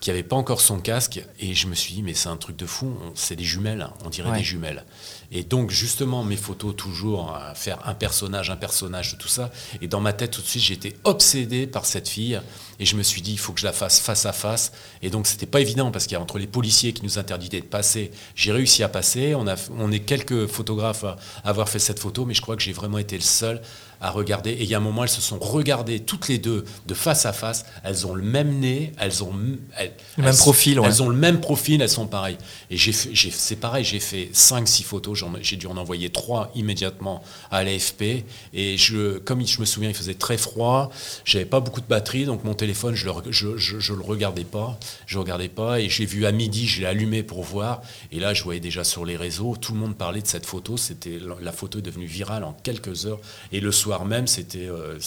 qui 0.00 0.10
n'avait 0.10 0.22
pas 0.22 0.36
encore 0.36 0.60
son 0.60 0.78
casque, 0.80 1.20
et 1.40 1.54
je 1.54 1.66
me 1.66 1.74
suis 1.74 1.94
dit, 1.94 2.02
mais 2.02 2.14
c'est 2.14 2.28
un 2.28 2.36
truc 2.36 2.56
de 2.56 2.66
fou, 2.66 2.96
c'est 3.14 3.36
des 3.36 3.44
jumelles, 3.44 3.82
hein, 3.82 3.92
on 4.04 4.10
dirait 4.10 4.36
des 4.36 4.44
jumelles. 4.44 4.84
Et 5.30 5.42
donc, 5.42 5.70
justement, 5.70 6.24
mes 6.24 6.36
photos, 6.36 6.74
toujours, 6.74 7.34
à 7.34 7.54
faire 7.54 7.86
un 7.86 7.94
personnage, 7.94 8.48
un 8.48 8.56
personnage, 8.56 9.18
tout 9.18 9.28
ça. 9.28 9.50
Et 9.82 9.88
dans 9.88 10.00
ma 10.00 10.14
tête, 10.14 10.30
tout 10.30 10.40
de 10.40 10.46
suite, 10.46 10.62
j'étais 10.62 10.96
obsédé 11.04 11.66
par 11.66 11.84
cette 11.84 12.08
fille. 12.08 12.40
Et 12.80 12.86
je 12.86 12.96
me 12.96 13.02
suis 13.02 13.20
dit, 13.20 13.32
il 13.32 13.38
faut 13.38 13.52
que 13.52 13.60
je 13.60 13.66
la 13.66 13.74
fasse 13.74 14.00
face 14.00 14.24
à 14.24 14.32
face. 14.32 14.72
Et 15.02 15.10
donc, 15.10 15.26
c'était 15.26 15.46
pas 15.46 15.60
évident 15.60 15.90
parce 15.90 16.06
qu'il 16.06 16.14
y 16.14 16.16
a 16.16 16.20
entre 16.20 16.38
les 16.38 16.46
policiers 16.46 16.94
qui 16.94 17.02
nous 17.02 17.18
interdisaient 17.18 17.60
de 17.60 17.66
passer, 17.66 18.10
j'ai 18.34 18.52
réussi 18.52 18.82
à 18.82 18.88
passer. 18.88 19.34
On, 19.34 19.46
a, 19.46 19.56
on 19.76 19.92
est 19.92 20.00
quelques 20.00 20.46
photographes 20.46 21.04
à 21.04 21.16
avoir 21.44 21.68
fait 21.68 21.78
cette 21.78 21.98
photo, 21.98 22.24
mais 22.24 22.32
je 22.32 22.40
crois 22.40 22.56
que 22.56 22.62
j'ai 22.62 22.72
vraiment 22.72 22.98
été 22.98 23.16
le 23.16 23.22
seul 23.22 23.60
à 24.00 24.10
regarder. 24.10 24.50
Et 24.50 24.62
il 24.62 24.68
y 24.68 24.74
a 24.74 24.78
un 24.78 24.80
moment, 24.80 25.02
elles 25.02 25.08
se 25.08 25.20
sont 25.20 25.38
regardées 25.38 26.00
toutes 26.00 26.28
les 26.28 26.38
deux 26.38 26.64
de 26.86 26.94
face 26.94 27.26
à 27.26 27.32
face. 27.32 27.64
Elles 27.82 28.06
ont 28.06 28.14
le 28.14 28.22
même 28.22 28.58
nez, 28.58 28.92
elles 28.98 29.24
ont 29.24 29.32
le 29.34 30.22
même 30.22 30.36
profil. 30.36 30.80
Elles 30.84 31.02
ont 31.02 31.08
le 31.08 31.16
même 31.16 31.40
profil, 31.40 31.82
elles 31.82 31.88
sont 31.88 32.06
pareilles. 32.06 32.38
Et 32.70 32.76
j'ai, 32.76 32.92
c'est 32.92 33.56
pareil, 33.56 33.84
j'ai 33.84 34.00
fait 34.00 34.30
5-6 34.32 34.84
photos, 34.84 35.24
j'ai 35.40 35.56
dû 35.56 35.66
en 35.66 35.76
envoyer 35.76 36.10
3 36.10 36.52
immédiatement 36.54 37.22
à 37.50 37.64
l'AFP. 37.64 38.24
Et 38.54 38.76
je, 38.76 39.18
comme 39.18 39.44
je 39.46 39.60
me 39.60 39.66
souviens, 39.66 39.88
il 39.88 39.96
faisait 39.96 40.14
très 40.14 40.38
froid, 40.38 40.90
j'avais 41.24 41.44
pas 41.44 41.60
beaucoup 41.60 41.80
de 41.80 41.86
batterie, 41.86 42.24
donc 42.24 42.44
mon 42.44 42.54
téléphone, 42.54 42.94
je 42.94 43.06
le, 43.06 43.12
je, 43.30 43.56
je, 43.56 43.92
le 43.94 44.02
regardais 44.02 44.44
pas. 44.44 44.78
Je 45.06 45.18
regardais 45.18 45.48
pas. 45.48 45.80
Et 45.80 45.88
j'ai 45.88 46.06
vu 46.06 46.26
à 46.26 46.32
midi, 46.32 46.66
je 46.66 46.80
l'ai 46.80 46.86
allumé 46.86 47.22
pour 47.22 47.42
voir. 47.42 47.82
Et 48.12 48.20
là, 48.20 48.34
je 48.34 48.44
voyais 48.44 48.60
déjà 48.60 48.84
sur 48.84 49.04
les 49.04 49.16
réseaux, 49.16 49.56
tout 49.56 49.72
le 49.72 49.78
monde 49.78 49.96
parlait 49.96 50.22
de 50.22 50.26
cette 50.26 50.46
photo. 50.46 50.76
C'était, 50.76 51.18
la 51.40 51.52
photo 51.52 51.78
est 51.78 51.82
devenue 51.82 52.06
virale 52.06 52.44
en 52.44 52.52
quelques 52.52 53.06
heures. 53.06 53.20
Et 53.52 53.60
le 53.60 53.72
soir, 53.72 53.87
même, 54.04 54.26
c'était 54.26 54.68
euh, 54.68 54.98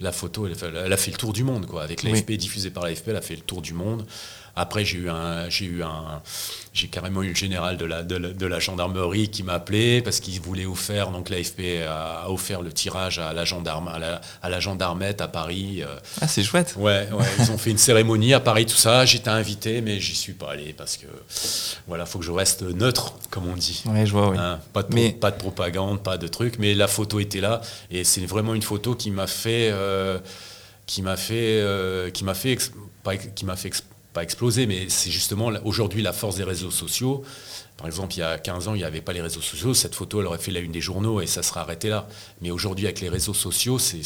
la 0.00 0.12
photo, 0.12 0.46
elle, 0.46 0.92
a 0.92 0.96
fait 0.96 1.10
le 1.10 1.16
tour 1.16 1.32
du 1.32 1.44
monde, 1.44 1.66
quoi. 1.66 1.82
Avec 1.82 2.02
l'AFP, 2.02 2.32
diffusée 2.32 2.70
par 2.70 2.84
l'AFP, 2.84 3.08
elle 3.08 3.16
a 3.16 3.22
fait 3.22 3.36
le 3.36 3.42
tour 3.42 3.62
du 3.62 3.74
monde. 3.74 4.06
Après, 4.56 4.84
j'ai 4.86 4.96
eu 4.98 5.10
un, 5.10 5.48
j'ai 5.50 5.66
eu 5.66 5.82
un, 5.82 6.22
j'ai 6.72 6.88
carrément 6.88 7.22
eu 7.22 7.28
le 7.28 7.34
général 7.34 7.76
de 7.76 7.84
la, 7.84 8.02
de 8.02 8.16
la, 8.16 8.28
de 8.30 8.46
la 8.46 8.58
gendarmerie 8.58 9.28
qui 9.28 9.42
m'a 9.42 9.52
appelé 9.54 10.00
parce 10.00 10.20
qu'il 10.20 10.40
voulait 10.40 10.64
offrir, 10.64 11.10
donc 11.10 11.28
l'AFP 11.28 11.84
a, 11.86 12.30
offert 12.30 12.62
le 12.62 12.72
tirage 12.72 13.18
à 13.18 13.32
la, 13.34 13.44
gendarme, 13.44 13.88
à 13.88 13.98
la, 13.98 14.20
à 14.42 14.48
la 14.48 14.58
gendarmette 14.58 15.20
à 15.20 15.28
Paris. 15.28 15.82
euh. 15.82 15.96
Ah, 16.22 16.26
c'est 16.26 16.42
chouette. 16.42 16.74
Ouais, 16.78 17.06
ouais, 17.12 17.24
ils 17.38 17.50
ont 17.50 17.58
fait 17.58 17.70
une 17.70 17.78
cérémonie 17.78 18.32
à 18.34 18.40
Paris, 18.40 18.64
tout 18.66 18.76
ça. 18.76 19.04
J'étais 19.04 19.28
invité, 19.30 19.80
mais 19.82 20.00
j'y 20.00 20.14
suis 20.14 20.32
pas 20.32 20.52
allé 20.52 20.72
parce 20.72 20.96
que 20.96 21.06
voilà, 21.86 22.06
faut 22.06 22.18
que 22.18 22.24
je 22.24 22.32
reste 22.32 22.62
neutre, 22.62 23.14
comme 23.30 23.46
on 23.46 23.56
dit. 23.56 23.82
Ouais, 23.86 24.06
je 24.06 24.12
vois, 24.12 24.30
oui. 24.30 24.38
Hein, 24.38 24.58
pas, 24.72 24.82
de, 24.82 24.94
Mais- 24.94 25.12
pas 25.12 25.30
de 25.30 25.36
propagande, 25.36 26.02
pas 26.02 26.16
de 26.16 26.28
truc, 26.28 26.54
mais 26.58 26.72
la 26.74 26.88
photo 26.88 27.20
était 27.20 27.40
là 27.40 27.60
et 27.90 28.04
c'est 28.04 28.24
vraiment 28.24 28.54
une 28.54 28.62
photo 28.62 28.94
qui 28.94 29.10
m'a 29.10 29.26
fait, 29.26 29.68
euh, 29.70 30.18
qui 30.86 31.02
m'a 31.02 31.16
fait, 31.16 31.60
euh, 31.60 32.10
qui 32.10 32.24
m'a 32.24 32.34
fait, 32.34 32.56
pas, 33.02 33.16
qui 33.16 33.44
m'a 33.44 33.56
fait 33.56 33.70
pas 34.16 34.22
exploser, 34.22 34.66
mais 34.66 34.88
c'est 34.88 35.10
justement 35.10 35.50
aujourd'hui 35.64 36.00
la 36.00 36.14
force 36.14 36.36
des 36.36 36.44
réseaux 36.44 36.70
sociaux. 36.70 37.22
Par 37.76 37.86
exemple, 37.86 38.14
il 38.14 38.20
y 38.20 38.22
a 38.22 38.38
15 38.38 38.68
ans, 38.68 38.74
il 38.74 38.78
n'y 38.78 38.84
avait 38.84 39.02
pas 39.02 39.12
les 39.12 39.20
réseaux 39.20 39.42
sociaux. 39.42 39.74
Cette 39.74 39.94
photo, 39.94 40.20
elle 40.20 40.26
aurait 40.26 40.38
fait 40.38 40.52
la 40.52 40.60
une 40.60 40.72
des 40.72 40.80
journaux 40.80 41.20
et 41.20 41.26
ça 41.26 41.42
serait 41.42 41.60
arrêté 41.60 41.90
là. 41.90 42.08
Mais 42.40 42.50
aujourd'hui, 42.50 42.86
avec 42.86 43.02
les 43.02 43.10
réseaux 43.10 43.34
sociaux, 43.34 43.78
c'est- 43.78 44.00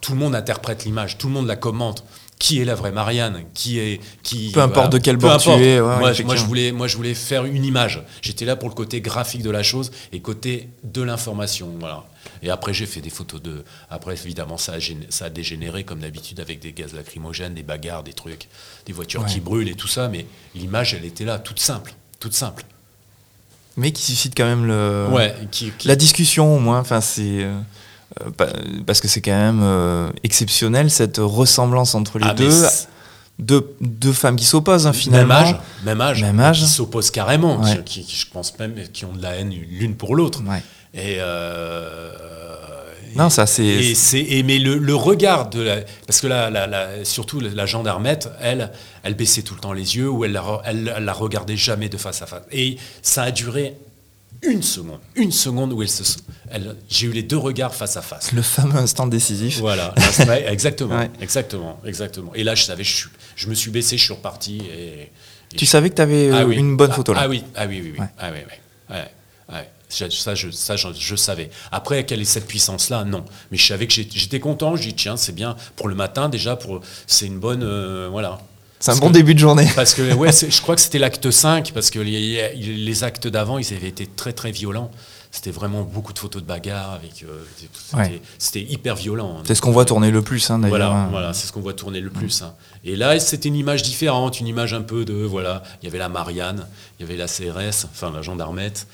tout 0.00 0.10
le 0.12 0.18
monde 0.18 0.34
interprète 0.34 0.84
l'image, 0.84 1.18
tout 1.18 1.28
le 1.28 1.34
monde 1.34 1.46
la 1.46 1.54
commente. 1.54 2.04
Qui 2.38 2.60
est 2.60 2.66
la 2.66 2.74
vraie 2.74 2.92
Marianne 2.92 3.44
Qui 3.54 3.78
est 3.78 4.00
qui 4.22 4.50
Peu 4.52 4.60
importe 4.60 4.92
de 4.92 4.98
quel 4.98 5.16
bord 5.16 5.40
tu 5.40 5.48
es, 5.48 5.80
ouais, 5.80 5.80
moi, 5.80 5.94
je- 5.96 5.98
moi, 6.00 6.12
je 6.12 6.20
effectivement. 6.22 6.46
voulais, 6.46 6.72
moi, 6.72 6.86
je 6.86 6.96
voulais 6.96 7.14
faire 7.14 7.46
une 7.46 7.64
image. 7.64 8.02
J'étais 8.20 8.44
là 8.44 8.56
pour 8.56 8.68
le 8.68 8.74
côté 8.74 9.00
graphique 9.00 9.42
de 9.42 9.50
la 9.50 9.62
chose 9.62 9.90
et 10.12 10.20
côté 10.20 10.68
de 10.84 11.00
l'information. 11.00 11.70
Voilà. 11.80 12.04
Et 12.42 12.50
après, 12.50 12.74
j'ai 12.74 12.84
fait 12.84 13.00
des 13.00 13.08
photos 13.08 13.40
de. 13.40 13.64
Après, 13.88 14.12
évidemment, 14.12 14.58
ça 14.58 14.72
a, 14.74 14.78
gén- 14.78 15.06
ça 15.08 15.24
a 15.26 15.30
dégénéré 15.30 15.84
comme 15.84 16.00
d'habitude 16.00 16.38
avec 16.40 16.60
des 16.60 16.72
gaz 16.72 16.92
lacrymogènes, 16.92 17.54
des 17.54 17.62
bagarres, 17.62 18.02
des 18.02 18.12
trucs, 18.12 18.48
des 18.84 18.92
voitures 18.92 19.22
Ouais. 19.22 19.28
qui 19.30 19.40
brûlent 19.40 19.68
et 19.70 19.74
tout 19.74 19.88
ça. 19.88 20.08
Mais 20.08 20.26
l'image, 20.54 20.92
elle 20.92 21.06
était 21.06 21.24
là, 21.24 21.38
toute 21.38 21.58
simple, 21.60 21.94
toute 22.20 22.34
simple. 22.34 22.64
Mais 23.78 23.92
qui 23.92 24.02
suscite 24.02 24.34
quand 24.36 24.44
même 24.44 24.66
le, 24.66 25.06
Ouais. 25.10 25.34
Qui, 25.50 25.70
qui- 25.78 25.88
la 25.88 25.96
discussion, 25.96 26.54
au 26.54 26.58
moins. 26.58 26.80
Enfin, 26.80 27.00
c'est. 27.00 27.46
Euh, 28.24 28.30
pa- 28.30 28.48
parce 28.86 29.00
que 29.00 29.08
c'est 29.08 29.20
quand 29.20 29.30
même 29.36 29.60
euh, 29.62 30.08
exceptionnel 30.24 30.90
cette 30.90 31.18
ressemblance 31.18 31.94
entre 31.94 32.18
les 32.18 32.26
Ah, 32.28 32.34
deux. 32.34 32.50
deux. 33.38 33.74
Deux 33.80 34.12
femmes 34.14 34.36
qui 34.36 34.44
s'opposent, 34.46 34.86
hein, 34.86 34.92
finalement. 34.94 35.34
Même 35.34 35.44
âge, 35.44 35.56
même 35.84 36.00
âge, 36.00 36.22
Même 36.22 36.40
âge. 36.40 36.60
qui 36.60 36.66
s'opposent 36.66 37.10
carrément, 37.10 37.60
Ouais. 37.60 37.82
qui, 37.84 38.02
qui- 38.04 38.16
je 38.16 38.26
pense 38.30 38.58
même 38.58 38.74
qui 38.92 39.04
ont 39.04 39.12
de 39.12 39.22
la 39.22 39.36
haine 39.36 39.50
l'une 39.50 39.94
pour 39.94 40.16
l'autre. 40.16 40.42
Ouais. 40.48 40.62
Et, 40.94 41.16
euh, 41.20 42.10
Non, 43.14 43.30
ça, 43.30 43.46
c'est- 43.46 43.64
Et 43.64 43.94
c'est 43.94 44.42
mais 44.44 44.58
le, 44.58 44.76
le 44.76 44.94
regard 44.94 45.48
de 45.48 45.62
la 45.62 45.76
parce 46.06 46.20
que 46.20 46.26
la, 46.26 46.50
la- 46.50 46.66
la- 46.66 47.02
surtout 47.04 47.40
la 47.40 47.64
gendarmette, 47.64 48.28
elle, 48.42 48.70
elle 49.02 49.14
baissait 49.14 49.40
tout 49.42 49.54
le 49.54 49.60
temps 49.60 49.72
les 49.72 49.96
yeux 49.96 50.08
ou 50.10 50.24
elle 50.26 50.38
elle, 50.66 50.92
elle 50.94 51.04
la 51.04 51.12
regardait 51.14 51.56
jamais 51.56 51.88
de 51.88 51.96
face 51.96 52.20
à 52.20 52.26
face. 52.26 52.42
Et 52.52 52.76
ça 53.00 53.22
a 53.22 53.30
duré 53.30 53.74
une 54.50 54.62
seconde, 54.62 55.00
une 55.14 55.32
seconde 55.32 55.72
où 55.72 55.82
elle 55.82 55.88
se, 55.88 56.02
elle, 56.50 56.76
j'ai 56.88 57.06
eu 57.06 57.12
les 57.12 57.22
deux 57.22 57.36
regards 57.36 57.74
face 57.74 57.96
à 57.96 58.02
face. 58.02 58.32
Le 58.32 58.42
fameux 58.42 58.76
instant 58.76 59.06
décisif. 59.06 59.58
Voilà, 59.60 59.94
exactement, 60.50 60.96
Ouais. 60.98 61.10
exactement, 61.20 61.80
exactement. 61.84 62.32
Et 62.34 62.44
là, 62.44 62.54
je 62.54 62.64
savais, 62.64 62.84
je, 62.84 63.08
je 63.36 63.48
me 63.48 63.54
suis 63.54 63.70
baissé, 63.70 63.96
je 63.98 64.04
suis 64.04 64.14
reparti 64.14 64.58
et. 64.58 65.02
et 65.02 65.56
Tu 65.56 65.64
je- 65.64 65.70
savais 65.70 65.90
que 65.90 65.94
tu 65.96 66.02
avais 66.02 66.30
ah 66.32 66.44
oui. 66.46 66.56
une 66.56 66.76
bonne 66.76 66.90
Ah- 66.92 66.96
photo 66.96 67.12
là. 67.14 67.20
Ah 67.24 67.28
oui, 67.28 67.44
ah 67.54 67.66
oui, 67.66 67.80
oui, 67.82 67.90
oui. 67.94 68.00
Ouais. 68.00 68.08
Ah 68.18 68.30
oui, 68.32 68.38
oui. 68.46 68.94
Ouais, 68.96 69.54
ouais. 69.54 69.68
Ça, 69.88 70.34
je, 70.34 70.50
ça 70.50 70.74
je, 70.76 70.88
je 70.98 71.14
savais. 71.16 71.48
Après, 71.70 72.04
quelle 72.04 72.20
est 72.20 72.24
cette 72.24 72.46
puissance-là? 72.48 73.04
Non. 73.04 73.24
Mais 73.52 73.56
je 73.56 73.64
savais 73.66 73.86
que 73.86 73.92
j'étais 73.94 74.40
content. 74.40 74.74
Je 74.74 74.82
dis, 74.88 74.94
tiens, 74.94 75.16
c'est 75.16 75.32
bien 75.34 75.56
pour 75.76 75.86
le 75.88 75.94
matin 75.94 76.28
déjà. 76.28 76.56
Pour, 76.56 76.80
c'est 77.06 77.26
une 77.26 77.38
bonne. 77.38 77.62
euh, 77.62 78.08
voilà. 78.10 78.40
C'est 78.78 78.92
un 78.92 78.96
bon 78.96 79.08
que- 79.08 79.12
début 79.14 79.34
de 79.34 79.38
journée. 79.38 79.68
Parce 79.74 79.94
que, 79.94 80.12
ouais, 80.14 80.30
je 80.50 80.60
crois 80.62 80.74
que 80.74 80.80
c'était 80.80 80.98
l'acte 80.98 81.30
5, 81.30 81.72
parce 81.72 81.90
que 81.90 81.98
les, 81.98 82.54
les 82.56 83.04
actes 83.04 83.26
d'avant, 83.26 83.58
ils 83.58 83.74
avaient 83.74 83.88
été 83.88 84.06
très, 84.06 84.32
très 84.32 84.50
violents. 84.50 84.90
C'était 85.36 85.50
vraiment 85.50 85.82
beaucoup 85.82 86.14
de 86.14 86.18
photos 86.18 86.40
de 86.40 86.46
bagarres. 86.46 86.92
avec. 86.92 87.22
euh, 87.22 87.42
c'était, 88.38 88.60
Ouais. 88.60 88.64
hyper 88.72 88.96
violent. 88.96 89.42
C'est 89.44 89.54
ce 89.54 89.60
qu'on 89.60 89.70
voit 89.70 89.84
tourner 89.84 90.10
le 90.10 90.22
plus, 90.22 90.50
hein, 90.50 90.58
d'ailleurs. 90.58 90.70
Voilà, 90.78 90.90
hein. 90.92 91.08
voilà, 91.10 91.32
c'est 91.34 91.46
ce 91.46 91.52
qu'on 91.52 91.60
voit 91.60 91.74
tourner 91.74 92.00
le 92.00 92.08
plus. 92.08 92.40
hein. 92.40 92.54
Et 92.86 92.96
là, 92.96 93.18
c'était 93.20 93.48
une 93.48 93.54
image 93.54 93.82
différente, 93.82 94.40
une 94.40 94.46
image 94.46 94.72
un 94.72 94.80
peu 94.80 95.04
de 95.04 95.12
voilà. 95.12 95.62
Il 95.82 95.84
y 95.84 95.88
avait 95.88 95.98
la 95.98 96.08
Marianne, 96.08 96.66
il 96.98 97.02
y 97.04 97.08
avait 97.08 97.18
la 97.18 97.26
CRS, 97.26 97.84
enfin 97.92 98.10
la 98.14 98.22
gendarmette. 98.22 98.86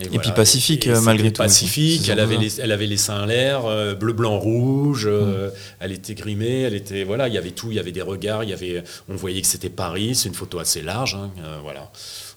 Et 0.00 0.18
puis 0.18 0.32
pacifique, 0.32 0.86
malgré 1.02 1.30
tout, 1.30 1.42
Pacifique. 1.42 2.08
Elle 2.08 2.20
avait 2.20 2.38
les, 2.38 2.58
elle 2.58 2.72
avait 2.72 2.86
les 2.86 2.96
seins 2.96 3.24
en 3.24 3.26
l'air, 3.26 3.66
euh, 3.66 3.94
bleu, 3.94 4.14
blanc, 4.14 4.38
rouge. 4.38 5.04
euh, 5.06 5.50
Elle 5.78 5.92
était 5.92 6.14
grimée, 6.14 6.62
elle 6.62 6.74
était 6.74 7.04
voilà. 7.04 7.28
Il 7.28 7.34
y 7.34 7.38
avait 7.38 7.50
tout, 7.50 7.68
il 7.70 7.74
y 7.74 7.78
avait 7.78 7.92
des 7.92 8.00
regards, 8.00 8.44
il 8.44 8.48
y 8.50 8.54
avait. 8.54 8.82
On 9.10 9.14
voyait 9.16 9.42
que 9.42 9.46
c'était 9.46 9.68
Paris. 9.68 10.14
C'est 10.14 10.30
une 10.30 10.34
photo 10.34 10.58
assez 10.58 10.80
large, 10.80 11.16
hein, 11.16 11.30
voilà. 11.62 11.90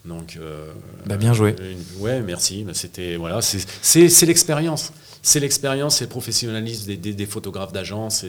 Donc. 0.06 0.38
euh, 0.38 0.72
Bah, 1.06 1.18
bien 1.18 1.34
joué. 1.34 1.56
une- 1.60 2.02
ouais, 2.02 2.22
merci. 2.22 2.64
Bah, 2.64 2.74
C'était 2.74 3.16
voilà, 3.16 3.42
c'est 3.42 4.26
l'expérience, 4.26 4.92
c'est 5.22 5.40
l'expérience, 5.40 5.98
c'est 5.98 6.06
le 6.06 6.10
professionnalisme 6.10 6.86
des, 6.88 6.98
des- 6.98 7.14
des 7.14 7.26
photographes 7.26 7.74
d'agence. 7.74 8.24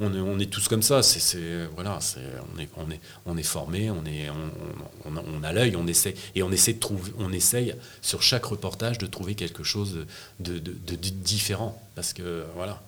on 0.00 0.14
est, 0.14 0.20
on 0.20 0.38
est 0.38 0.46
tous 0.48 0.68
comme 0.68 0.82
ça. 0.82 1.02
C'est 1.02 1.66
voilà, 1.74 1.98
c'est 2.00 2.20
on 2.54 2.60
est 2.60 2.68
on 2.76 2.88
est 2.90 3.00
on 3.26 3.36
est 3.36 3.42
formé, 3.42 3.90
on 3.90 4.04
est 4.04 4.30
on, 4.30 5.10
on- 5.10 5.24
on 5.40 5.42
a 5.42 5.52
l'œil, 5.52 5.74
on 5.74 5.86
essaie 5.88 6.14
et 6.36 6.42
on 6.44 6.52
essaie 6.52 6.74
de 6.74 6.78
trouver, 6.78 7.10
on 7.18 7.32
essaye 7.32 7.74
sur 8.00 8.22
chaque 8.22 8.44
reportage 8.44 8.98
de 8.98 9.06
trouver 9.06 9.34
quelque 9.34 9.64
chose 9.64 10.06
de, 10.38 10.58
de- 10.58 10.72
de- 10.86 10.94
de 10.94 11.08
différent 11.08 11.80
parce 11.96 12.12
que 12.12 12.44
voilà. 12.54 12.80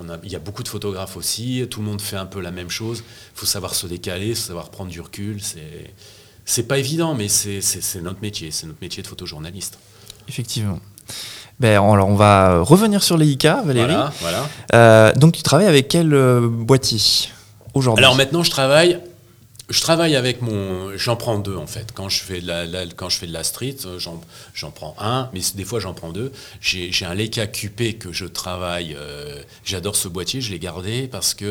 On 0.00 0.08
a, 0.10 0.18
il 0.22 0.30
y 0.30 0.36
a 0.36 0.38
beaucoup 0.38 0.62
de 0.62 0.68
photographes 0.68 1.16
aussi, 1.16 1.66
tout 1.68 1.80
le 1.80 1.86
monde 1.86 2.00
fait 2.00 2.14
un 2.16 2.26
peu 2.26 2.40
la 2.40 2.52
même 2.52 2.70
chose. 2.70 2.98
Il 3.34 3.38
faut 3.40 3.46
savoir 3.46 3.74
se 3.74 3.88
décaler, 3.88 4.32
faut 4.36 4.46
savoir 4.46 4.70
prendre 4.70 4.90
du 4.92 5.00
recul. 5.00 5.42
C'est, 5.42 5.92
c'est 6.48 6.62
pas 6.62 6.78
évident, 6.78 7.14
mais 7.14 7.28
c'est, 7.28 7.60
notre 8.00 8.22
métier, 8.22 8.50
c'est 8.50 8.66
notre 8.66 8.80
métier 8.80 9.02
de 9.02 9.06
photojournaliste. 9.06 9.78
Effectivement. 10.28 10.80
Ben, 11.60 11.72
alors, 11.72 12.08
on 12.08 12.14
va 12.14 12.62
revenir 12.62 13.02
sur 13.02 13.18
les 13.18 13.26
IK, 13.26 13.44
Valérie. 13.44 13.92
Voilà, 13.92 14.12
voilà. 14.20 14.48
Euh, 14.74 15.12
donc, 15.14 15.34
tu 15.34 15.42
travailles 15.42 15.66
avec 15.66 15.88
quel 15.88 16.14
euh, 16.14 16.48
boîtier 16.48 17.28
aujourd'hui? 17.74 18.02
Alors 18.02 18.16
maintenant, 18.16 18.42
je 18.42 18.50
travaille, 18.50 18.98
je 19.70 19.80
travaille 19.82 20.16
avec 20.16 20.40
mon, 20.40 20.96
j'en 20.96 21.16
prends 21.16 21.38
deux 21.38 21.56
en 21.56 21.66
fait. 21.66 21.92
Quand 21.94 22.08
je 22.08 22.20
fais 22.20 22.40
de 22.40 22.46
la, 22.46 22.86
quand 22.96 23.10
je 23.10 23.18
fais 23.18 23.26
de 23.26 23.32
la 23.34 23.44
street, 23.44 23.76
euh, 23.84 23.98
j'en, 23.98 24.70
prends 24.70 24.96
un, 24.98 25.28
mais 25.34 25.40
des 25.54 25.64
fois 25.64 25.78
j'en 25.78 25.92
prends 25.92 26.10
deux. 26.10 26.32
J'ai, 26.60 26.90
un 27.04 27.14
Leica 27.14 27.46
QP 27.46 27.98
que 27.98 28.10
je 28.12 28.24
travaille. 28.24 28.94
euh, 28.98 29.42
j'adore 29.64 29.96
ce 29.96 30.08
boîtier, 30.08 30.40
je 30.40 30.50
l'ai 30.50 30.58
gardé 30.58 31.06
parce 31.06 31.34
que 31.34 31.44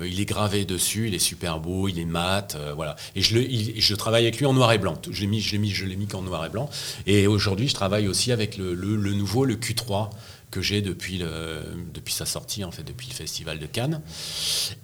euh, 0.00 0.06
il 0.08 0.20
est 0.20 0.24
gravé 0.24 0.64
dessus, 0.64 1.08
il 1.08 1.14
est 1.14 1.18
super 1.18 1.58
beau, 1.58 1.88
il 1.88 1.98
est 1.98 2.04
mat, 2.04 2.54
euh, 2.54 2.74
voilà. 2.74 2.94
Et 3.16 3.22
je 3.22 3.34
le, 3.34 3.42
il- 3.42 3.80
je 3.80 3.94
travaille 3.96 4.22
avec 4.22 4.38
lui 4.38 4.46
en 4.46 4.52
noir 4.52 4.70
et 4.72 4.78
blanc. 4.78 5.00
Je 5.10 5.20
l'ai 5.20 5.26
mis, 5.26 5.40
je 5.40 5.50
l'ai 5.84 5.96
mis, 5.96 6.06
qu'en 6.06 6.22
noir 6.22 6.46
et 6.46 6.50
blanc. 6.50 6.70
Et 7.06 7.26
aujourd'hui, 7.26 7.66
je 7.68 7.74
travaille 7.74 8.06
aussi 8.06 8.30
avec 8.30 8.56
le 8.56 8.74
nouveau, 9.14 9.44
le 9.44 9.56
Q3 9.56 10.10
que 10.50 10.60
j'ai 10.62 10.80
depuis, 10.82 11.18
depuis 11.92 12.12
sa 12.14 12.24
sortie, 12.26 12.64
en 12.64 12.70
fait, 12.70 12.82
depuis 12.82 13.08
le 13.08 13.14
Festival 13.14 13.58
de 13.58 13.66
Cannes, 13.66 14.00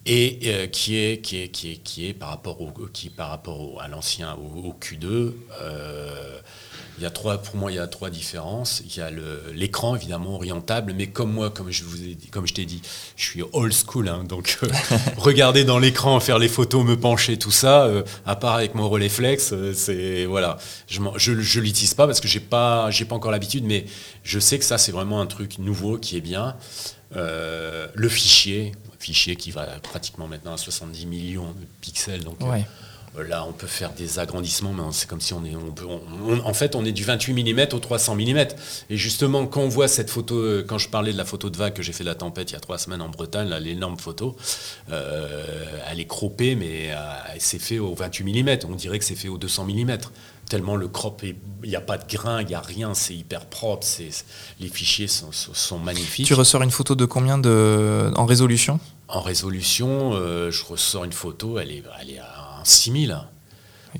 et 0.06 0.38
euh, 0.44 0.66
qui, 0.66 0.96
est, 0.96 1.20
qui, 1.22 1.38
est, 1.42 1.48
qui, 1.48 1.72
est, 1.72 1.76
qui 1.76 2.06
est 2.06 2.14
par 2.14 2.28
rapport, 2.28 2.60
au, 2.60 2.70
qui, 2.92 3.08
par 3.10 3.30
rapport 3.30 3.60
au- 3.74 3.80
à 3.80 3.88
l'ancien, 3.88 4.34
au, 4.34 4.68
au 4.68 4.72
Q2, 4.74 5.32
euh, 5.60 6.40
il 6.98 7.02
y 7.02 7.06
a 7.06 7.10
trois, 7.10 7.38
pour 7.38 7.56
moi, 7.56 7.72
il 7.72 7.74
y 7.74 7.78
a 7.78 7.86
trois 7.86 8.10
différences. 8.10 8.82
Il 8.86 8.96
y 8.96 9.00
a 9.00 9.10
l'écran, 9.52 9.96
évidemment, 9.96 10.36
orientable, 10.36 10.94
mais 10.96 11.08
comme 11.08 11.32
moi, 11.32 11.50
comme 11.50 11.70
je, 11.70 11.82
vous 11.82 12.02
ai 12.02 12.14
dit, 12.14 12.28
comme 12.28 12.46
je 12.46 12.54
t'ai 12.54 12.64
dit, 12.64 12.82
je 13.16 13.24
suis 13.24 13.42
old 13.52 13.72
school, 13.72 14.08
hein, 14.08 14.24
donc 14.28 14.58
euh, 14.62 14.68
regarder 15.16 15.64
dans 15.64 15.78
l'écran, 15.78 16.20
faire 16.20 16.38
les 16.38 16.48
photos, 16.48 16.84
me 16.84 16.96
pencher, 16.96 17.36
tout 17.36 17.50
ça, 17.50 17.84
euh, 17.84 18.02
à 18.26 18.36
part 18.36 18.54
avec 18.54 18.74
mon 18.74 18.88
relais 18.88 19.08
flex, 19.08 19.52
euh, 19.52 19.72
c'est 19.74 20.24
voilà, 20.24 20.56
je 20.86 21.00
je, 21.16 21.40
je 21.40 21.60
l'utilise 21.60 21.94
pas 21.94 22.06
parce 22.06 22.20
que 22.20 22.28
j'ai 22.28 22.40
pas, 22.40 22.90
j'ai 22.90 23.04
pas 23.04 23.16
encore 23.16 23.32
l'habitude, 23.32 23.64
mais 23.64 23.86
je 24.22 24.38
sais 24.38 24.58
que 24.58 24.64
ça 24.64 24.78
c'est 24.78 24.92
vraiment 24.92 25.20
un 25.20 25.26
truc 25.26 25.58
nouveau 25.58 25.98
qui 25.98 26.16
est 26.16 26.20
bien. 26.20 26.56
Le 27.16 28.08
fichier, 28.08 28.72
fichier 28.98 29.36
qui 29.36 29.50
va 29.50 29.66
pratiquement 29.82 30.26
maintenant 30.26 30.54
à 30.54 30.56
70 30.56 31.06
millions 31.06 31.48
de 31.48 31.66
pixels, 31.80 32.24
donc 32.24 32.40
Ouais. 32.40 32.64
Euh, 33.18 33.24
Là, 33.28 33.44
on 33.48 33.52
peut 33.52 33.66
faire 33.66 33.92
des 33.92 34.18
agrandissements, 34.18 34.72
mais 34.72 34.82
c'est 34.92 35.08
comme 35.08 35.20
si 35.20 35.32
on 35.34 35.44
est. 35.44 35.54
On 35.56 35.70
peut, 35.72 35.86
on- 35.86 36.00
on- 36.28 36.40
en 36.46 36.54
fait, 36.54 36.74
on 36.74 36.84
est 36.84 36.92
du 36.92 37.04
28 37.04 37.32
mm 37.32 37.68
au 37.74 37.78
300 37.78 38.16
mm. 38.16 38.38
Et 38.90 38.96
justement, 38.96 39.46
quand 39.46 39.60
on 39.62 39.68
voit 39.68 39.88
cette 39.88 40.10
photo, 40.10 40.36
euh, 40.36 40.64
quand 40.66 40.78
je 40.78 40.88
parlais 40.88 41.12
de 41.12 41.18
la 41.18 41.24
photo 41.24 41.50
de 41.50 41.56
vague 41.56 41.72
que 41.74 41.82
j'ai 41.82 41.92
fait 41.92 42.04
de 42.04 42.08
la 42.08 42.14
tempête 42.14 42.50
il 42.50 42.54
y 42.54 42.56
a 42.56 42.60
trois 42.60 42.78
semaines 42.78 43.02
en 43.02 43.08
Bretagne, 43.08 43.48
là, 43.48 43.60
l'énorme 43.60 43.98
photo, 43.98 44.36
euh, 44.90 45.64
elle 45.90 46.00
est 46.00 46.06
croppée, 46.06 46.54
mais 46.54 46.90
euh, 46.92 46.96
c'est 47.38 47.58
fait 47.60 47.78
au 47.78 47.94
28 47.94 48.42
mm. 48.42 48.58
On 48.68 48.74
dirait 48.74 48.98
que 48.98 49.04
c'est 49.04 49.14
fait 49.14 49.28
au 49.28 49.38
200 49.38 49.64
mm. 49.66 49.96
Tellement 50.48 50.76
le 50.76 50.88
crop, 50.88 51.22
il 51.22 51.36
n'y 51.70 51.74
a 51.74 51.80
pas 51.80 51.96
de 51.96 52.04
grain, 52.06 52.42
il 52.42 52.48
n'y 52.48 52.54
a 52.54 52.60
rien, 52.60 52.92
c'est 52.92 53.14
hyper 53.14 53.46
propre, 53.46 53.86
c'est, 53.86 54.10
les 54.60 54.68
fichiers 54.68 55.08
sont, 55.08 55.32
sont- 55.32 55.54
sont 55.54 55.78
magnifiques. 55.78 56.26
Tu 56.26 56.34
ressors 56.34 56.62
une 56.62 56.70
photo 56.70 56.94
de 56.94 57.06
combien 57.06 57.38
de... 57.38 58.12
en 58.14 58.26
résolution? 58.26 58.78
En 59.08 59.22
résolution, 59.22 60.10
euh, 60.14 60.50
je 60.50 60.62
ressors 60.64 61.04
une 61.04 61.12
photo, 61.14 61.58
elle 61.58 61.70
est, 61.70 61.82
elle 62.00 62.10
est 62.10 62.18
à 62.18 62.33
6000 62.64 63.16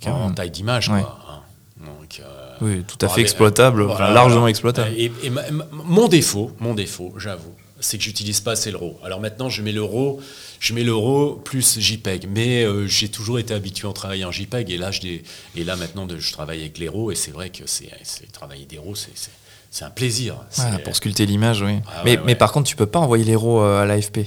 Quand 0.03 0.12
en 0.12 0.27
même. 0.27 0.35
taille 0.35 0.50
d'image. 0.50 0.88
Ouais. 0.88 1.00
hein. 1.00 1.40
Donc, 1.85 2.20
euh, 2.20 2.55
Oui, 2.61 2.83
tout 2.85 3.05
à 3.05 3.09
fait 3.09 3.20
exploitable, 3.20 3.83
voilà. 3.83 4.05
enfin, 4.07 4.14
largement 4.14 4.48
exploitable. 4.48 4.90
Et, 4.96 5.12
et 5.22 5.31
ma- 5.31 5.50
ma- 5.50 5.66
mon 5.72 6.09
défaut, 6.09 6.50
mon 6.61 6.74
défaut, 6.74 7.12
j'avoue, 7.18 7.55
c'est 7.81 7.98
que 7.98 8.05
j'utilise 8.05 8.40
pas 8.40 8.53
assez 8.53 8.70
le 8.70 8.79
RAW. 8.79 8.98
Alors 9.05 9.20
maintenant, 9.20 9.50
je 9.50 9.61
mets 9.61 9.72
le 9.72 9.83
RAW, 9.83 10.20
je 10.61 10.72
mets 10.72 10.85
le 10.85 10.94
RAW 10.94 11.35
plus 11.44 11.79
JPEG. 11.79 12.27
Mais 12.31 12.62
euh, 12.64 12.87
j'ai 12.87 13.09
toujours 13.09 13.38
été 13.38 13.53
habitué 13.53 13.87
à 13.88 13.92
travailler 13.92 14.24
en 14.24 14.31
JPEG. 14.31 14.70
Et 14.70 14.79
là, 14.79 14.90
je, 14.90 15.00
et 15.03 15.64
là 15.64 15.77
maintenant, 15.77 16.07
je 16.18 16.33
travaille 16.33 16.61
avec 16.61 16.79
les 16.79 16.88
RAW. 16.88 17.11
Et 17.12 17.14
c'est 17.16 17.33
vrai 17.33 17.50
que 17.50 17.64
c'est, 17.66 17.90
travailler 18.33 18.64
des 18.64 18.79
RAW, 18.79 18.94
c'est, 18.94 19.85
un 19.85 19.90
plaisir. 19.90 20.37
pour 20.85 20.96
sculpter 20.96 21.27
l'image, 21.27 21.61
oui. 21.61 21.81
Ah 21.88 22.03
mais, 22.05 22.18
mais, 22.24 22.37
par 22.37 22.53
contre, 22.53 22.68
tu 22.68 22.77
peux 22.77 22.87
pas 22.87 23.00
envoyer 23.00 23.24
les 23.24 23.37
RAW 23.37 23.61
à 23.61 23.85
l'AFP. 23.85 24.20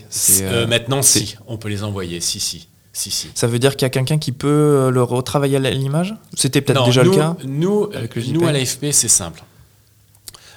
maintenant, 0.68 1.02
si, 1.02 1.36
on 1.48 1.58
peut 1.58 1.70
les 1.70 1.84
envoyer, 1.84 2.20
si, 2.20 2.40
si. 2.40 2.68
Si, 2.98 3.12
si. 3.12 3.30
Ça 3.36 3.46
veut 3.46 3.60
dire 3.60 3.76
qu'il 3.76 3.84
y 3.84 3.86
a 3.86 3.92
quelqu'un 3.92 4.18
qui 4.18 4.32
peut 4.32 4.90
le 4.92 5.04
retravailler 5.04 5.58
à 5.58 5.70
l'image? 5.70 6.16
C'était 6.34 6.62
peut-être 6.62 6.86
déjà 6.86 7.04
le 7.04 7.12
cas 7.12 7.38
Nous, 7.46 7.92
nous 8.30 8.48
à 8.48 8.52
l'AFP, 8.52 8.88
c'est 8.92 9.08
simple. 9.08 9.44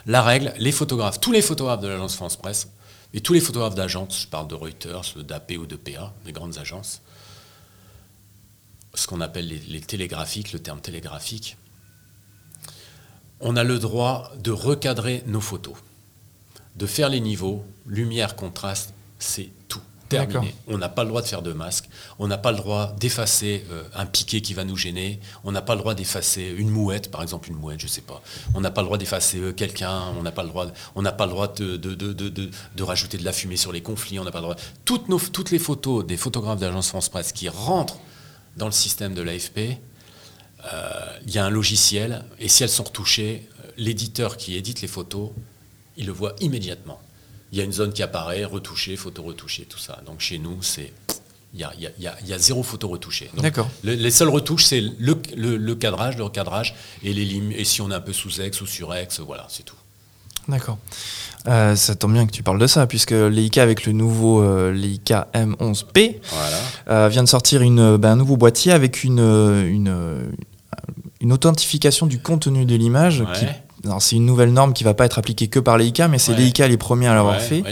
La 0.06 0.22
règle, 0.22 0.54
les 0.58 0.72
photographes, 0.72 1.20
tous 1.20 1.32
les 1.32 1.42
photographes 1.42 1.82
de 1.82 1.88
l'agence 1.88 2.16
France 2.16 2.36
Presse, 2.36 2.70
et 3.12 3.20
tous 3.20 3.34
les 3.34 3.40
photographes 3.40 3.74
d'agences, 3.74 4.22
je 4.22 4.26
parle 4.26 4.48
de 4.48 4.54
Reuters, 4.54 5.02
d'AP 5.18 5.52
ou 5.58 5.66
de 5.66 5.76
PA, 5.76 6.14
des 6.24 6.32
grandes 6.32 6.56
agences, 6.56 7.02
ce 8.94 9.06
qu'on 9.06 9.20
appelle 9.20 9.46
les, 9.68 9.80
télégraphiques, 9.82 10.54
le 10.54 10.60
terme 10.60 10.80
télégraphique, 10.80 11.58
on 13.40 13.54
a 13.54 13.64
le 13.64 13.78
droit 13.78 14.32
de 14.42 14.50
recadrer 14.50 15.22
nos 15.26 15.42
photos, 15.42 15.74
de 16.76 16.86
faire 16.86 17.10
les 17.10 17.20
niveaux, 17.20 17.66
lumière, 17.86 18.34
contraste, 18.34 18.94
c'est 19.18 19.50
tout. 19.68 19.82
On 20.66 20.78
n'a 20.78 20.88
pas 20.88 21.04
le 21.04 21.08
droit 21.08 21.22
de 21.22 21.26
faire 21.26 21.42
de 21.42 21.52
masque. 21.52 21.88
On 22.18 22.26
n'a 22.28 22.38
pas 22.38 22.52
le 22.52 22.58
droit 22.58 22.94
d'effacer 22.98 23.64
euh, 23.70 23.82
un 23.94 24.06
piqué 24.06 24.40
qui 24.40 24.54
va 24.54 24.64
nous 24.64 24.76
gêner. 24.76 25.20
On 25.44 25.52
n'a 25.52 25.62
pas 25.62 25.74
le 25.74 25.80
droit 25.80 25.94
d'effacer 25.94 26.54
une 26.56 26.70
mouette, 26.70 27.10
par 27.10 27.22
exemple 27.22 27.48
une 27.48 27.56
mouette, 27.56 27.80
je 27.80 27.86
ne 27.86 27.90
sais 27.90 28.00
pas. 28.00 28.22
On 28.54 28.60
n'a 28.60 28.70
pas 28.70 28.80
le 28.82 28.86
droit 28.86 28.98
d'effacer 28.98 29.38
euh, 29.38 29.52
quelqu'un. 29.52 30.02
On 30.18 30.22
n'a 30.22 30.32
pas 30.32 30.42
le 30.42 30.48
droit. 30.48 30.66
On 30.94 31.02
n'a 31.02 31.12
pas 31.12 31.26
le 31.26 31.32
droit 31.32 31.48
de, 31.48 31.76
de, 31.76 32.82
rajouter 32.82 33.18
de 33.18 33.24
la 33.24 33.32
fumée 33.32 33.56
sur 33.56 33.72
les 33.72 33.82
conflits. 33.82 34.18
On 34.18 34.24
n'a 34.24 34.32
pas 34.32 34.38
le 34.38 34.44
droit. 34.44 34.56
Toutes, 34.84 35.08
nos, 35.08 35.18
toutes 35.18 35.50
les 35.50 35.58
photos 35.58 36.06
des 36.06 36.16
photographes 36.16 36.60
d'agence 36.60 36.88
France 36.88 37.08
Presse 37.08 37.32
qui 37.32 37.48
rentrent 37.48 37.98
dans 38.56 38.66
le 38.66 38.72
système 38.72 39.14
de 39.14 39.22
l'AFP, 39.22 39.78
euh, 40.72 41.18
il 41.26 41.32
y 41.32 41.38
a 41.38 41.44
un 41.44 41.50
logiciel 41.50 42.24
et 42.38 42.48
si 42.48 42.62
elles 42.62 42.68
sont 42.68 42.84
retouchées, 42.84 43.48
l'éditeur 43.76 44.36
qui 44.36 44.56
édite 44.56 44.82
les 44.82 44.88
photos, 44.88 45.30
il 45.96 46.06
le 46.06 46.12
voit 46.12 46.34
immédiatement 46.40 47.00
il 47.52 47.58
y 47.58 47.60
a 47.60 47.64
une 47.64 47.72
zone 47.72 47.92
qui 47.92 48.02
apparaît, 48.02 48.44
retouchée, 48.44 48.96
photo 48.96 49.22
retouchée, 49.22 49.64
tout 49.64 49.78
ça. 49.78 50.00
Donc 50.06 50.20
chez 50.20 50.38
nous, 50.38 50.62
c'est 50.62 50.92
il 51.52 51.60
y 51.60 51.64
a, 51.64 51.72
y, 51.98 52.32
a, 52.32 52.38
zéro 52.38 52.62
photo 52.62 52.86
retouchée. 52.88 53.28
D'accord. 53.36 53.68
les 53.82 54.10
seules 54.12 54.28
retouches, 54.28 54.66
c'est 54.66 54.80
le, 54.80 55.74
cadrage, 55.74 56.16
le 56.16 56.22
recadrage 56.24 56.76
et 57.02 57.12
les 57.12 57.24
lignes. 57.24 57.52
Et 57.56 57.64
si 57.64 57.80
on 57.80 57.90
est 57.90 57.94
un 57.94 58.00
peu 58.00 58.12
sous 58.12 58.40
ex 58.40 58.60
ou 58.60 58.66
sur 58.66 58.94
ex, 58.94 59.18
voilà, 59.18 59.46
c'est 59.48 59.64
tout. 59.64 59.74
D'accord. 60.48 60.78
Euh, 61.48 61.74
ça 61.74 61.94
tombe 61.96 62.12
bien 62.12 62.26
que 62.26 62.30
tu 62.30 62.42
parles 62.44 62.58
de 62.60 62.66
ça, 62.68 62.86
puisque 62.86 63.10
Leica 63.10 63.62
avec 63.62 63.84
le 63.84 63.92
nouveau 63.92 64.42
euh, 64.42 64.72
Leica 64.72 65.28
M11P 65.34 66.16
euh, 66.88 67.08
vient 67.08 67.24
de 67.24 67.28
sortir 67.28 67.62
une, 67.62 67.96
ben, 67.96 68.12
un 68.12 68.16
nouveau 68.16 68.36
boîtier 68.36 68.70
avec 68.70 69.02
une, 69.02 69.18
une, 69.18 70.30
une 71.20 71.32
authentification 71.32 72.06
du 72.06 72.20
contenu 72.20 72.64
de 72.64 72.76
l'image 72.76 73.24
qui 73.34 73.46
c'est 73.98 74.16
une 74.16 74.26
nouvelle 74.26 74.52
norme 74.52 74.72
qui 74.72 74.84
va 74.84 74.94
pas 74.94 75.04
être 75.06 75.18
appliquée 75.18 75.48
que 75.48 75.58
par 75.58 75.78
l'EICA, 75.78 76.08
mais 76.08 76.18
c'est 76.18 76.34
l'EICA 76.34 76.68
les 76.68 76.76
premiers 76.76 77.08
à 77.08 77.14
l'avoir 77.14 77.40
fait. 77.40 77.62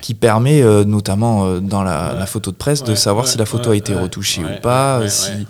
Qui 0.00 0.14
permet, 0.14 0.62
euh, 0.62 0.84
notamment 0.84 1.46
euh, 1.46 1.60
dans 1.60 1.82
la, 1.82 2.26
photo 2.26 2.50
de 2.50 2.56
presse, 2.56 2.82
de 2.82 2.94
savoir 2.94 3.26
si 3.26 3.38
la 3.38 3.46
photo 3.46 3.70
a 3.70 3.76
été 3.76 3.94
retouchée 3.94 4.42
ou 4.44 4.60
pas, 4.62 5.08
si 5.08 5.46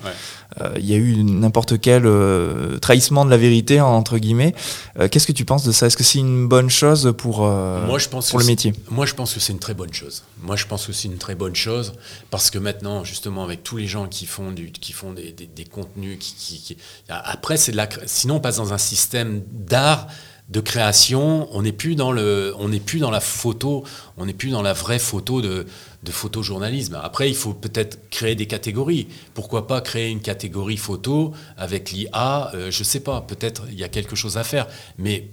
il 0.77 0.87
y 0.87 0.95
a 0.95 0.97
eu 0.97 1.17
n'importe 1.25 1.81
quel 1.81 2.07
euh, 2.07 2.79
trahissement 2.79 3.25
de 3.25 3.31
la 3.31 3.37
vérité, 3.37 3.81
entre 3.81 4.19
guillemets. 4.19 4.55
Euh, 4.99 5.09
qu'est-ce 5.09 5.27
que 5.27 5.33
tu 5.33 5.45
penses 5.45 5.65
de 5.65 5.73
ça? 5.73 5.87
Est-ce 5.87 5.97
que 5.97 6.05
c'est 6.05 6.19
une 6.19 6.47
bonne 6.47 6.71
chose 6.71 7.13
pour, 7.17 7.41
moi, 7.41 7.99
je 7.99 8.09
pense 8.09 8.31
pour 8.31 8.39
le 8.39 8.47
métier? 8.47 8.73
Moi, 8.91 9.07
je 9.07 9.15
pense 9.15 9.35
que 9.35 9.41
c'est 9.41 9.53
une 9.53 9.59
très 9.59 9.75
bonne 9.75 9.93
chose. 9.93 10.23
Moi, 10.43 10.57
je 10.57 10.67
pense 10.67 10.87
que 10.87 10.93
c'est 10.93 11.09
une 11.09 11.19
très 11.19 11.35
bonne 11.35 11.55
chose 11.55 11.95
parce 12.31 12.51
que 12.51 12.59
maintenant, 12.59 13.05
justement, 13.05 13.45
avec 13.45 13.63
tous 13.63 13.77
les 13.77 13.87
gens 13.87 14.07
qui 14.07 14.27
font, 14.27 14.53
du, 14.53 14.71
qui 14.71 14.93
font 14.93 15.13
des, 15.13 15.33
des, 15.33 15.65
contenus, 15.65 16.19
qui, 16.19 16.77
après, 17.09 17.57
c'est 17.57 17.73
de 17.73 17.77
la, 17.77 17.89
sinon 18.07 18.37
on 18.37 18.41
passe 18.41 18.57
dans 18.57 18.73
un 18.73 18.79
système 18.79 19.43
d'art 19.51 20.07
de 20.51 20.61
création, 20.61 21.49
on 21.53 21.63
n'est 21.63 21.73
plus 21.73 21.95
dans 21.95 22.13
le, 22.13 22.55
on 22.59 22.69
n'est 22.69 22.81
plus 22.81 22.99
dans 22.99 23.11
la 23.11 23.21
photo, 23.21 23.83
on 24.19 24.27
n'est 24.27 24.35
plus 24.35 24.51
dans 24.51 24.61
la 24.61 24.75
vraie 24.75 24.99
photo 24.99 25.41
de, 25.41 25.67
de 26.05 26.13
photojournalisme. 26.13 27.01
Après, 27.03 27.29
il 27.29 27.35
faut 27.35 27.55
peut-être 27.55 28.09
créer 28.11 28.35
des 28.35 28.47
catégories. 28.47 29.09
Pourquoi 29.33 29.67
pas 29.67 29.81
créer 29.81 30.11
une 30.11 30.21
catégorie 30.21 30.77
photo 30.77 31.33
avec 31.57 31.91
l'IA 31.91 32.51
Je 32.53 32.59
euh, 32.59 32.71
Je 32.71 32.85
sais 32.85 33.01
pas. 33.01 33.23
Peut-être 33.23 33.65
il 33.71 33.79
y 33.79 33.85
a 33.85 33.89
quelque 33.89 34.15
chose 34.15 34.37
à 34.37 34.45
faire, 34.45 34.69
mais 34.99 35.31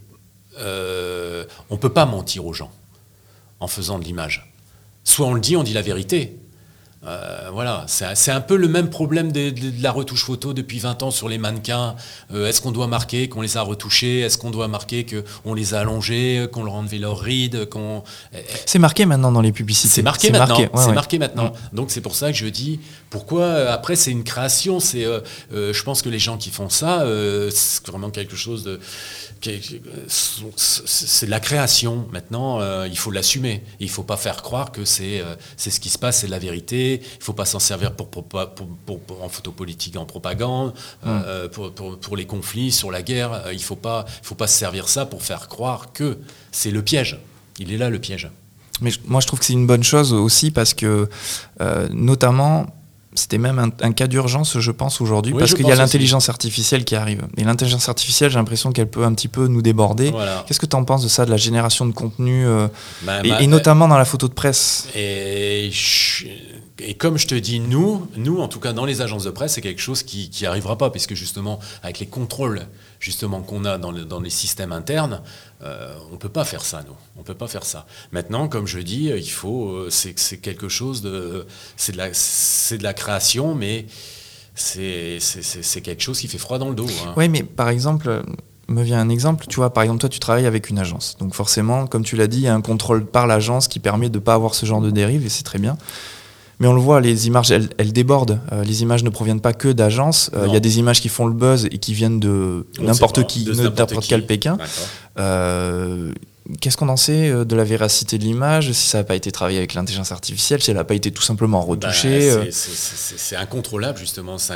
euh, 0.60 1.46
on 1.70 1.78
peut 1.78 1.94
pas 1.94 2.06
mentir 2.06 2.46
aux 2.46 2.54
gens 2.54 2.72
en 3.60 3.68
faisant 3.68 4.00
de 4.00 4.04
l'image. 4.04 4.54
Soit 5.04 5.28
on 5.28 5.34
le 5.34 5.42
dit, 5.42 5.56
on 5.56 5.64
dit 5.64 5.74
la 5.74 5.82
vérité. 5.82 6.38
Euh, 7.04 7.50
voilà, 7.52 7.86
c'est 7.88 8.30
un 8.30 8.42
peu 8.42 8.56
le 8.56 8.68
même 8.68 8.92
problème 8.92 9.32
de, 9.32 9.52
la 9.82 9.92
retouche 9.92 10.24
photo 10.24 10.54
depuis 10.54 10.78
20 10.78 11.02
ans 11.02 11.10
sur 11.10 11.28
les 11.30 11.40
mannequins. 11.40 11.96
Euh, 12.32 12.48
est-ce 12.48 12.62
qu'on 12.62 12.72
doit 12.72 12.86
marquer 12.86 13.28
qu'on 13.28 13.42
les 13.42 13.58
a 13.58 13.64
retouchés? 13.64 14.20
Est-ce 14.20 14.38
qu'on 14.38 14.52
doit 14.52 14.68
marquer 14.68 15.06
qu'on 15.06 15.54
les 15.56 15.74
a 15.74 15.80
allongés, 15.80 16.48
qu'on 16.52 16.64
leur 16.64 16.76
a 16.76 16.78
enlevé 16.78 17.00
leurs 17.00 17.20
rides 17.20 17.66
qu'on... 17.70 18.04
C'est 18.68 18.78
marqué 18.78 19.08
maintenant 19.08 19.32
dans 19.32 19.42
les 19.42 19.52
publicités. 19.52 19.90
C'est 19.90 20.04
marqué 20.04 20.32
maintenant. 20.32 20.58
c'est 20.76 20.94
marqué 20.94 21.18
maintenant. 21.18 21.54
Donc 21.74 21.90
c'est 21.90 22.02
pour 22.02 22.14
ça 22.14 22.32
que 22.32 22.38
je 22.38 22.46
dis 22.46 22.80
pourquoi. 23.10 23.44
Euh, 23.44 23.74
après, 23.74 23.96
c'est 23.96 24.12
une 24.12 24.24
création? 24.24 24.80
C'est, 24.80 25.06
je 25.52 25.84
pense 25.84 26.04
que 26.04 26.10
les 26.10 26.20
gens 26.20 26.38
qui 26.38 26.52
font 26.52 26.70
ça, 26.70 27.04
c'est 27.50 27.88
vraiment 27.88 28.12
quelque 28.12 28.36
chose 28.36 28.64
de 28.64 28.80
c'est 30.56 31.26
de 31.26 31.32
la 31.32 31.40
création. 31.40 32.08
Maintenant, 32.12 32.60
euh, 32.62 32.88
il 32.90 32.98
faut 32.98 33.12
l'assumer. 33.12 33.64
Il 33.80 33.88
ne 33.88 33.92
faut 33.92 34.04
pas 34.04 34.18
faire 34.18 34.42
croire 34.42 34.72
que 34.72 34.86
c'est 34.86 35.20
euh, 35.20 35.36
ce 35.58 35.80
qui 35.80 35.90
se 35.90 35.98
passe, 35.98 36.20
c'est 36.20 36.28
la 36.28 36.40
vérité. 36.40 36.91
Il 36.96 37.20
ne 37.20 37.24
faut 37.24 37.34
pas 37.34 37.46
s'en 37.46 37.60
servir 37.60 37.94
pour, 37.94 38.08
pour, 38.08 38.26
en 39.22 39.30
photo 39.30 39.52
politique, 39.52 39.98
en 39.98 40.06
propagande, 40.06 40.74
euh, 41.06 41.48
pour, 41.50 42.18
les 42.18 42.26
conflits, 42.26 42.72
sur 42.72 42.92
la 42.92 43.02
guerre. 43.02 43.44
Il 43.52 43.58
ne 43.58 43.62
faut, 43.62 43.76
pas, 43.76 44.06
faut 44.24 44.36
pas 44.36 44.48
se 44.48 44.58
servir 44.58 44.88
ça 44.88 45.06
pour 45.06 45.24
faire 45.24 45.48
croire 45.48 45.94
que 45.94 46.18
c'est 46.52 46.72
le 46.72 46.82
piège. 46.82 47.20
Il 47.60 47.72
est 47.72 47.78
là 47.78 47.90
le 47.90 48.00
piège. 48.00 48.30
Mais 48.82 48.92
moi, 49.06 49.22
je 49.22 49.28
trouve 49.28 49.40
que 49.40 49.46
c'est 49.46 49.54
une 49.54 49.68
bonne 49.68 49.84
chose 49.84 50.14
aussi 50.14 50.52
parce 50.52 50.74
que, 50.74 51.08
notamment, 51.92 52.68
c'était 53.14 53.38
même 53.38 53.72
un, 53.82 53.92
cas 53.92 54.08
d'urgence, 54.08 54.60
je 54.60 54.72
pense, 54.72 55.02
aujourd'hui, 55.02 55.34
parce 55.38 55.54
qu'il 55.54 55.68
y 55.68 55.72
a 55.72 55.76
l'intelligence 55.76 56.30
artificielle 56.30 56.86
qui 56.86 56.96
arrive. 56.96 57.24
Et 57.38 57.44
l'intelligence 57.44 57.90
artificielle, 57.90 58.32
j'ai 58.32 58.38
l'impression 58.38 58.72
qu'elle 58.72 58.90
peut 58.90 59.04
un 59.04 59.14
petit 59.14 59.28
peu 59.28 59.48
nous 59.48 59.62
déborder. 59.62 60.14
Qu'est-ce 60.48 60.60
que 60.60 60.66
tu 60.66 60.76
en 60.76 60.86
penses 60.86 61.04
de 61.04 61.10
ça, 61.10 61.26
de 61.26 61.32
la 61.32 61.38
génération 61.38 61.86
de 61.86 61.92
contenu, 61.92 62.46
euh, 62.46 62.68
bah, 63.04 63.22
et, 63.24 63.48
notamment 63.48 63.88
dans 63.88 63.98
la 63.98 64.06
photo 64.06 64.28
de 64.28 64.34
presse? 64.34 64.88
Et, 64.96 65.72
et, 66.80 66.94
comme 66.96 67.18
je 67.18 67.28
te 67.28 67.36
dis, 67.36 67.60
nous, 67.60 68.08
nous, 68.16 68.40
en 68.40 68.48
tout 68.48 68.60
cas 68.60 68.74
dans 68.74 68.86
les 68.86 69.02
agences 69.02 69.24
de 69.24 69.30
presse, 69.30 69.54
c'est 69.54 69.62
quelque 69.62 69.82
chose 69.82 70.04
qui 70.04 70.32
n'arrivera 70.42 70.78
pas, 70.78 70.90
puisque 70.90 71.14
justement, 71.14 71.60
avec 71.84 72.00
les 72.00 72.08
contrôles 72.08 72.68
justement 73.00 73.42
qu'on 73.42 73.66
a 73.66 73.78
dans, 73.78 74.20
les 74.20 74.30
systèmes 74.30 74.72
internes, 74.72 75.22
euh, 75.64 75.96
on 76.10 76.14
ne 76.14 76.18
peut 76.18 76.30
pas 76.30 76.46
faire 76.46 76.64
ça, 76.64 76.84
nous. 76.88 76.96
On 77.18 77.24
peut 77.24 77.34
pas 77.34 77.48
faire 77.48 77.66
ça. 77.66 77.86
Maintenant, 78.12 78.48
comme 78.48 78.68
je 78.68 78.80
dis, 78.80 79.12
il 79.16 79.32
faut, 79.32 79.70
euh, 79.70 79.90
c'est 79.90 80.38
quelque 80.38 80.70
chose 80.70 81.02
de, 81.02 81.46
c'est 81.76 81.92
de 81.94 81.98
la, 81.98 82.10
de 82.10 82.84
la 82.84 82.94
création, 82.94 83.56
mais 83.56 83.86
c'est 84.56 85.20
quelque 85.84 86.02
chose 86.02 86.20
qui 86.20 86.28
fait 86.28 86.38
froid 86.38 86.60
dans 86.60 86.70
le 86.70 86.76
dos. 86.76 86.88
Hein. 87.06 87.14
Oui, 87.18 87.28
mais 87.30 87.44
par 87.44 87.70
exemple, 87.70 88.24
me 88.72 88.84
vient 88.84 89.00
un 89.00 89.10
exemple, 89.10 89.46
tu 89.48 89.58
vois, 89.58 89.72
par 89.72 89.84
exemple, 89.84 90.02
toi, 90.02 90.10
tu 90.10 90.20
travailles 90.20 90.46
avec 90.46 90.70
une 90.70 90.80
agence. 90.80 91.18
Donc 91.20 91.34
forcément, 91.34 91.88
comme 91.88 92.04
tu 92.04 92.16
l'as 92.16 92.28
dit, 92.28 92.38
il 92.38 92.44
y 92.44 92.48
a 92.48 92.56
un 92.56 92.62
contrôle 92.62 93.06
par 93.06 93.28
l'agence 93.28 93.68
qui 93.68 93.80
permet 93.80 94.10
de 94.10 94.20
ne 94.20 94.24
pas 94.24 94.34
avoir 94.34 94.56
ce 94.56 94.66
genre 94.66 94.82
de 94.82 94.92
dérive, 94.92 95.26
et 95.26 95.30
c'est 95.30 95.44
très 95.44 95.60
bien. 95.60 95.78
Mais 96.62 96.68
on 96.68 96.74
le 96.74 96.80
voit, 96.80 97.02
les 97.02 97.26
images, 97.26 97.50
elles, 97.50 97.92
débordent. 97.92 98.40
Euh, 98.52 98.64
les 98.64 98.84
images 98.84 99.04
ne 99.04 99.10
proviennent 99.10 99.42
pas 99.42 99.52
que 99.52 99.70
d'agences. 99.70 100.30
Euh, 100.36 100.46
il 100.46 100.54
y 100.54 100.56
a 100.56 100.60
des 100.60 100.78
images 100.78 101.02
qui 101.02 101.10
font 101.10 101.26
le 101.26 101.34
buzz 101.34 101.66
et 101.66 101.80
qui 101.80 101.96
viennent 101.96 102.20
de 102.20 102.68
n'importe 102.80 103.26
qui, 103.26 103.46
n'importe 103.46 104.06
quel 104.08 104.28
Pékin. 104.28 104.60
Euh, 105.18 106.14
qu'est-ce 106.60 106.78
qu'on 106.78 106.90
en 106.90 106.98
sait 106.98 107.32
de 107.32 107.56
la 107.56 107.64
véracité 107.64 108.20
de 108.20 108.26
l'image? 108.26 108.74
Si 108.74 108.90
ça 108.90 109.00
n'a 109.00 109.04
pas 109.04 109.16
été 109.16 109.32
travaillé 109.32 109.58
avec 109.58 109.74
l'intelligence 109.74 110.12
artificielle, 110.12 110.62
si 110.62 110.70
elle 110.70 110.78
n'a 110.78 110.84
pas 110.84 110.94
été 110.94 111.10
tout 111.10 111.24
simplement 111.24 111.62
retouchée 111.62 112.32
bah, 112.32 112.46
C'est 112.52 113.38
incontrôlable, 113.38 113.98
justement. 113.98 114.38
C'est 114.38 114.54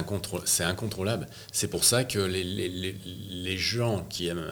incontrôlable. 0.63 1.28
C'est 1.52 1.70
pour 1.70 1.84
ça 1.84 2.04
que 2.04 2.20
les, 2.20 2.44
les, 2.44 2.96
les, 3.32 3.58
gens 3.58 4.06
qui 4.12 4.28
aiment 4.28 4.46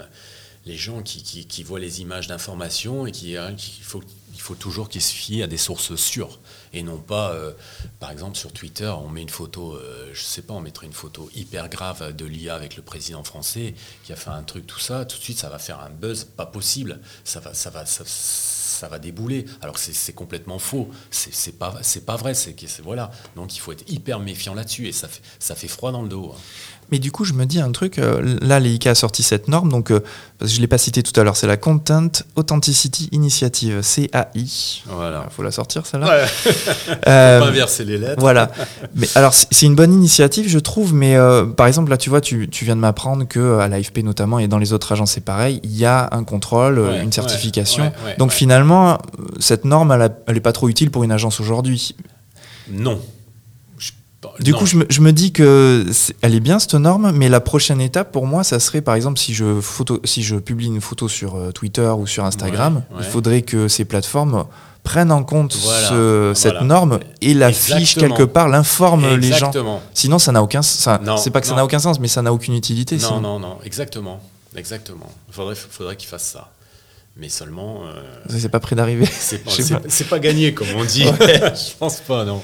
les 0.65 0.75
gens 0.75 1.03
qui, 1.03 1.21
qui, 1.21 1.45
qui 1.45 1.61
voient 1.61 1.79
les 1.79 2.01
images 2.01 2.25
d'information 2.25 3.05
et 3.05 3.11
qui, 3.11 3.37
hein, 3.37 3.53
faut, 3.83 4.01
il 4.33 4.41
faut 4.41 4.55
toujours 4.55 4.89
qu'ils 4.89 5.01
se 5.03 5.13
fient 5.13 5.43
à 5.43 5.47
des 5.47 5.57
sources 5.57 5.93
sûres 5.95 6.39
et 6.73 6.83
non 6.83 6.97
pas, 6.97 7.31
euh, 7.31 7.51
par 7.99 8.11
exemple, 8.11 8.35
sur 8.35 8.51
Twitter, 8.51 8.87
on 8.87 9.07
met 9.09 9.21
une 9.21 9.29
photo, 9.29 9.73
euh, 9.73 10.09
je 10.13 10.21
sais 10.21 10.41
pas, 10.41 10.53
on 10.53 10.61
mettrait 10.61 10.87
une 10.87 10.93
photo 10.93 11.29
hyper 11.35 11.69
grave 11.69 12.15
de 12.15 12.25
l'IA 12.25 12.55
avec 12.55 12.75
le 12.75 12.81
président 12.81 13.23
français 13.23 13.75
qui 14.03 14.11
a 14.11 14.15
fait 14.15 14.31
un 14.31 14.43
truc, 14.43 14.65
tout 14.65 14.79
ça, 14.79 15.05
tout 15.05 15.17
de 15.17 15.23
suite, 15.23 15.37
ça 15.37 15.49
va 15.49 15.59
faire 15.59 15.79
un 15.79 15.89
buzz 15.89 16.23
pas 16.23 16.47
possible, 16.47 16.99
ça 17.23 17.39
va, 17.39 17.53
ça 17.53 17.69
va, 17.69 17.85
ça, 17.85 18.87
va 18.89 18.99
débouler. 18.99 19.45
Alors 19.61 19.77
c'est 19.77 20.13
complètement 20.13 20.59
faux, 20.59 20.89
c'est 21.11 21.57
pas, 21.57 21.79
pas 22.05 22.15
vrai, 22.17 22.33
c'est 22.33 22.55
voilà. 22.81 23.11
Donc 23.35 23.55
il 23.55 23.59
faut 23.59 23.71
être 23.71 23.89
hyper 23.89 24.19
méfiant 24.19 24.55
là-dessus 24.55 24.87
et 24.87 24.91
ça 24.91 25.07
fait, 25.07 25.21
ça 25.39 25.55
fait 25.55 25.67
froid 25.67 25.91
dans 25.91 26.01
le 26.01 26.09
dos. 26.09 26.33
Hein. 26.35 26.39
Mais 26.91 26.99
du 26.99 27.11
coup, 27.11 27.25
je 27.25 27.33
me 27.33 27.45
dis 27.45 27.59
un 27.59 27.71
truc. 27.71 27.97
euh, 27.99 28.37
là, 28.41 28.59
l'EICA 28.59 28.91
a 28.91 28.95
sorti 28.95 29.23
cette 29.23 29.47
norme, 29.47 29.69
donc 29.69 29.91
euh, 29.91 29.99
parce 30.37 30.51
que 30.51 30.55
je 30.57 30.61
l'ai 30.61 30.67
pas 30.67 30.77
cité 30.77 31.01
tout 31.01 31.17
à 31.19 31.23
l'heure, 31.23 31.35
c'est 31.35 31.47
la 31.47 31.57
Content 31.57 32.09
Authenticity 32.35 33.09
Initiative 33.11 33.81
(CAI). 33.81 34.81
Voilà. 34.87 35.25
Il 35.29 35.33
faut 35.33 35.41
la 35.43 35.51
sortir 35.51 35.85
celle-là. 35.85 36.07
Ouais, 36.07 36.25
Euh, 37.07 37.39
pas 37.39 37.47
inverser 37.47 37.83
les 37.85 37.97
lettres. 37.97 38.19
voilà. 38.19 38.51
Mais 38.95 39.07
alors 39.15 39.33
c'est 39.33 39.65
une 39.65 39.75
bonne 39.75 39.93
initiative, 39.93 40.47
je 40.47 40.59
trouve. 40.59 40.93
Mais 40.93 41.15
euh, 41.15 41.45
par 41.45 41.67
exemple, 41.67 41.89
là, 41.89 41.97
tu 41.97 42.09
vois, 42.09 42.21
tu, 42.21 42.47
tu 42.49 42.65
viens 42.65 42.75
de 42.75 42.81
m'apprendre 42.81 43.27
que 43.27 43.39
euh, 43.39 43.59
à 43.59 43.67
l'AFP 43.67 43.99
notamment 44.03 44.39
et 44.39 44.47
dans 44.47 44.57
les 44.59 44.73
autres 44.73 44.91
agences, 44.91 45.11
c'est 45.13 45.21
pareil. 45.25 45.59
Il 45.63 45.75
y 45.75 45.85
a 45.85 46.09
un 46.11 46.23
contrôle, 46.23 46.79
euh, 46.79 46.89
Ouais, 46.91 47.03
une 47.03 47.11
certification. 47.11 47.91
ouais, 48.05 48.15
Donc 48.17 48.31
finalement, 48.31 48.93
euh, 48.93 48.97
cette 49.39 49.65
norme, 49.65 49.91
elle, 49.91 50.01
a- 50.03 50.09
elle 50.27 50.37
est 50.37 50.41
pas 50.41 50.53
trop 50.53 50.69
utile 50.69 50.91
pour 50.91 51.03
une 51.03 51.11
agence 51.11 51.39
aujourd'hui. 51.39 51.95
Non. 52.71 52.99
Je- 54.39 54.43
Du 54.43 54.51
non. 54.51 54.57
coup, 54.59 54.65
je 54.65 54.77
me, 54.77 54.85
je 54.89 55.01
me 55.01 55.11
dis 55.13 55.31
que 55.31 55.85
c'est- 55.91 56.15
elle 56.21 56.35
est 56.35 56.39
bien 56.39 56.59
cette 56.59 56.73
norme, 56.75 57.11
mais 57.13 57.29
la 57.29 57.39
prochaine 57.39 57.81
étape 57.81 58.11
pour 58.11 58.25
moi, 58.27 58.43
ça 58.43 58.59
serait 58.59 58.81
par 58.81 58.95
exemple 58.95 59.19
si 59.19 59.33
je 59.33 59.59
photo, 59.61 59.99
si 60.03 60.23
je 60.23 60.35
publie 60.35 60.67
une 60.67 60.81
photo 60.81 61.07
sur 61.07 61.35
euh, 61.35 61.51
Twitter 61.51 61.87
ou 61.97 62.07
sur 62.07 62.23
Instagram, 62.25 62.75
Ouais, 62.91 62.97
ouais. 62.97 63.03
il 63.05 63.09
faudrait 63.11 63.41
que 63.41 63.67
ces 63.67 63.85
plateformes 63.85 64.45
prennent 64.83 65.11
en 65.13 65.23
compte 65.23 65.55
Voilà, 65.63 65.89
ce- 65.89 66.31
cette 66.35 66.51
voilà. 66.53 66.65
norme 66.67 66.99
et 67.21 67.33
l'affichent 67.33 67.95
quelque 67.95 68.23
part, 68.23 68.49
l'informent 68.49 69.15
les 69.15 69.27
gens. 69.29 69.35
Exactement. 69.47 69.81
Sinon, 69.93 70.19
ça 70.19 70.31
n'a 70.33 70.43
aucun 70.43 70.61
sens. 70.61 70.99
C'est 71.17 71.31
pas 71.31 71.39
que 71.41 71.47
ça 71.47 71.55
n'a 71.55 71.63
aucun 71.63 71.79
sens, 71.79 71.99
mais 71.99 72.07
ça 72.09 72.21
n'a 72.21 72.33
aucune 72.33 72.53
utilité. 72.53 72.97
Non, 72.97 73.01
sinon. 73.07 73.21
non, 73.21 73.39
non, 73.39 73.57
exactement. 73.63 74.19
Exactement. 74.55 75.09
Il 75.29 75.33
faudrait, 75.33 75.55
faudrait 75.55 75.95
qu'ils 75.95 76.09
fassent 76.09 76.29
ça. 76.33 76.51
Mais 77.15 77.29
seulement, 77.29 77.81
euh, 77.85 78.01
C'est 78.27 78.49
pas 78.49 78.59
près 78.59 78.75
d'arriver. 78.75 79.05
pas, 79.45 79.51
pas. 79.51 79.81
c'est 79.87 80.07
pas 80.09 80.19
gagné, 80.19 80.53
comme 80.53 80.67
on 80.75 80.83
dit. 80.83 81.03
je 81.19 81.77
pense 81.79 81.99
pas, 82.01 82.25
non. 82.25 82.41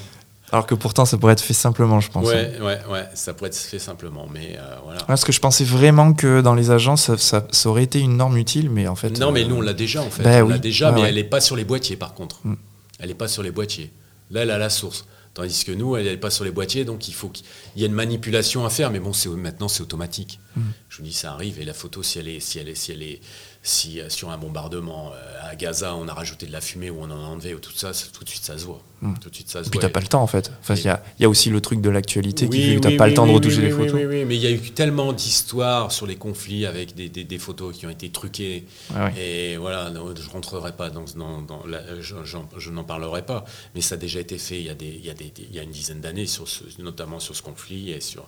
Alors 0.52 0.66
que 0.66 0.74
pourtant, 0.76 1.06
ça 1.06 1.18
pourrait 1.18 1.34
être 1.34 1.42
fait 1.44 1.54
simplement, 1.54 2.00
je 2.00 2.10
pense. 2.10 2.26
Ouais, 2.28 2.58
ouais, 2.62 2.80
ouais, 2.92 3.06
ça 3.14 3.34
pourrait 3.34 3.50
être 3.50 3.56
fait 3.58 3.78
simplement, 3.80 4.28
mais 4.34 4.58
euh, 4.58 4.76
voilà. 4.84 5.02
Parce 5.04 5.24
que 5.24 5.32
je 5.32 5.40
pensais 5.40 5.64
vraiment 5.64 6.14
que 6.14 6.42
dans 6.42 6.56
les 6.56 6.72
agences, 6.72 7.04
ça, 7.04 7.18
ça- 7.18 7.46
ça 7.52 7.70
aurait 7.70 7.84
été 7.84 8.00
une 8.00 8.18
norme 8.18 8.38
utile, 8.38 8.70
mais 8.70 8.88
en 8.88 8.96
fait. 8.96 9.12
Non, 9.20 9.32
mais 9.32 9.44
euh, 9.44 9.48
nous, 9.48 9.56
on 9.58 9.62
l'a 9.62 9.74
déjà, 9.74 10.02
en 10.02 10.10
fait. 10.10 10.24
Ben 10.24 10.44
on 10.44 10.50
l'a 10.50 10.58
déjà, 10.58 10.90
Ouais, 10.90 10.96
mais 10.96 11.02
ouais. 11.04 11.10
elle 11.10 11.16
n'est 11.16 11.24
pas 11.24 11.42
sur 11.42 11.56
les 11.56 11.66
boîtiers, 11.66 11.96
par 11.98 12.14
contre. 12.14 12.40
Mm. 12.44 12.56
Elle 13.00 13.10
n'est 13.10 13.16
pas 13.16 13.28
sur 13.28 13.44
les 13.44 13.52
boîtiers. 13.52 13.92
Là, 14.32 14.42
elle 14.42 14.52
a 14.52 14.58
la 14.58 14.70
source. 14.70 15.06
Tandis 15.36 15.64
que 15.64 15.72
nous, 15.72 15.96
elle 15.96 16.06
n'est 16.06 16.18
pas 16.18 16.32
sur 16.32 16.44
les 16.44 16.52
boîtiers, 16.52 16.84
donc 16.86 17.08
il 17.08 17.14
faut 17.14 17.30
qu'il 17.30 17.46
y 17.78 17.84
ait 17.84 17.88
une 17.88 17.94
manipulation 17.94 18.66
à 18.66 18.70
faire. 18.72 18.90
Mais 18.92 19.00
bon, 19.00 19.14
c'est, 19.14 19.30
maintenant, 19.30 19.68
c'est 19.68 19.82
automatique. 19.84 20.40
Mm. 20.56 20.62
Je 20.90 20.98
vous 20.98 21.04
dis, 21.04 21.14
ça 21.14 21.32
arrive. 21.34 21.60
Et 21.62 21.66
la 21.66 21.74
photo, 21.76 22.02
si 22.02 22.18
elle 22.18 22.28
est, 22.28 22.40
si 22.40 22.58
elle 22.60 22.68
est, 22.70 22.76
si 22.76 22.92
elle 22.92 23.04
est, 23.04 23.20
si 23.22 23.22
euh, 23.98 24.10
sur 24.10 24.30
un 24.30 24.38
bombardement 24.38 25.12
euh, 25.14 25.50
à 25.50 25.56
Gaza, 25.56 25.94
on 25.96 26.08
a 26.08 26.14
rajouté 26.14 26.46
de 26.46 26.52
la 26.52 26.62
fumée 26.62 26.90
ou 26.90 27.00
on 27.02 27.06
en 27.06 27.12
a 27.24 27.28
enlevé 27.28 27.54
ou 27.54 27.60
tout 27.60 27.72
ça, 27.76 27.92
tout 28.14 28.24
de 28.24 28.30
suite, 28.30 28.44
ça 28.44 28.58
se 28.58 28.66
voit. 28.66 28.82
Mm. 29.02 29.14
Tout 29.22 29.30
de 29.30 29.36
suite, 29.36 29.50
ça 29.50 29.62
se 29.64 29.68
Et 29.68 29.72
puis 29.72 29.80
voit. 29.80 29.88
t'as 29.90 29.94
pas 29.94 30.00
le 30.00 30.08
temps 30.08 30.22
en 30.22 30.28
fait. 30.28 30.52
Enfin, 30.62 30.76
il 30.76 30.84
y 30.84 30.88
a, 30.90 31.04
il 31.18 31.24
y 31.24 31.26
a 31.26 31.30
aussi 31.30 31.50
le 31.50 31.60
truc 31.62 31.82
de 31.82 31.90
l'actualité 31.90 32.48
qui 32.50 32.58
Oui, 32.58 32.70
fait 32.70 32.76
que 32.78 32.80
t'as 32.82 32.90
oui, 32.90 32.98
pas 32.98 33.08
le 33.08 33.14
temps 33.14 33.26
de 33.28 33.32
retoucher 33.32 33.62
les 33.62 33.70
photos. 33.72 33.94
Oui, 33.94 34.06
oui, 34.06 34.26
mais 34.26 34.36
il 34.36 34.42
y 34.42 34.48
a 34.48 34.52
eu 34.52 34.60
tellement 34.60 35.12
d'histoires 35.14 35.92
sur 35.92 36.06
les 36.08 36.16
conflits 36.16 36.66
avec 36.66 36.96
des, 36.96 37.10
des- 37.10 37.24
des 37.26 37.38
photos 37.40 37.76
qui 37.78 37.86
ont 37.86 37.90
été 37.90 38.10
truquées. 38.10 38.66
Ouais. 38.96 39.14
Et 39.20 39.58
voilà, 39.58 39.90
non, 39.90 40.14
je 40.16 40.30
rentrerai 40.30 40.72
pas 40.74 40.90
dans, 40.90 41.06
dans, 41.16 41.42
dans 41.42 41.66
la- 41.68 42.00
je, 42.02 42.70
n'en 42.70 42.84
parlerai 42.84 43.26
pas, 43.26 43.46
mais 43.76 43.82
ça 43.82 43.96
a 43.96 43.98
déjà 43.98 44.20
été 44.22 44.38
fait 44.38 44.58
il 44.60 44.66
y 44.66 44.70
a, 44.70 44.74
des, 44.76 44.88
il 44.88 45.06
y 45.06 45.10
a, 45.10 45.14
des- 45.14 45.34
il 45.38 45.56
y 45.56 45.60
a 45.60 45.64
une 45.64 45.72
dizaine 45.72 46.02
d'années, 46.02 46.26
sur 46.28 46.48
ce- 46.48 46.64
notamment 46.80 47.20
sur 47.20 47.36
ce 47.36 47.42
conflit 47.42 47.92
et 47.92 48.02
sur, 48.02 48.28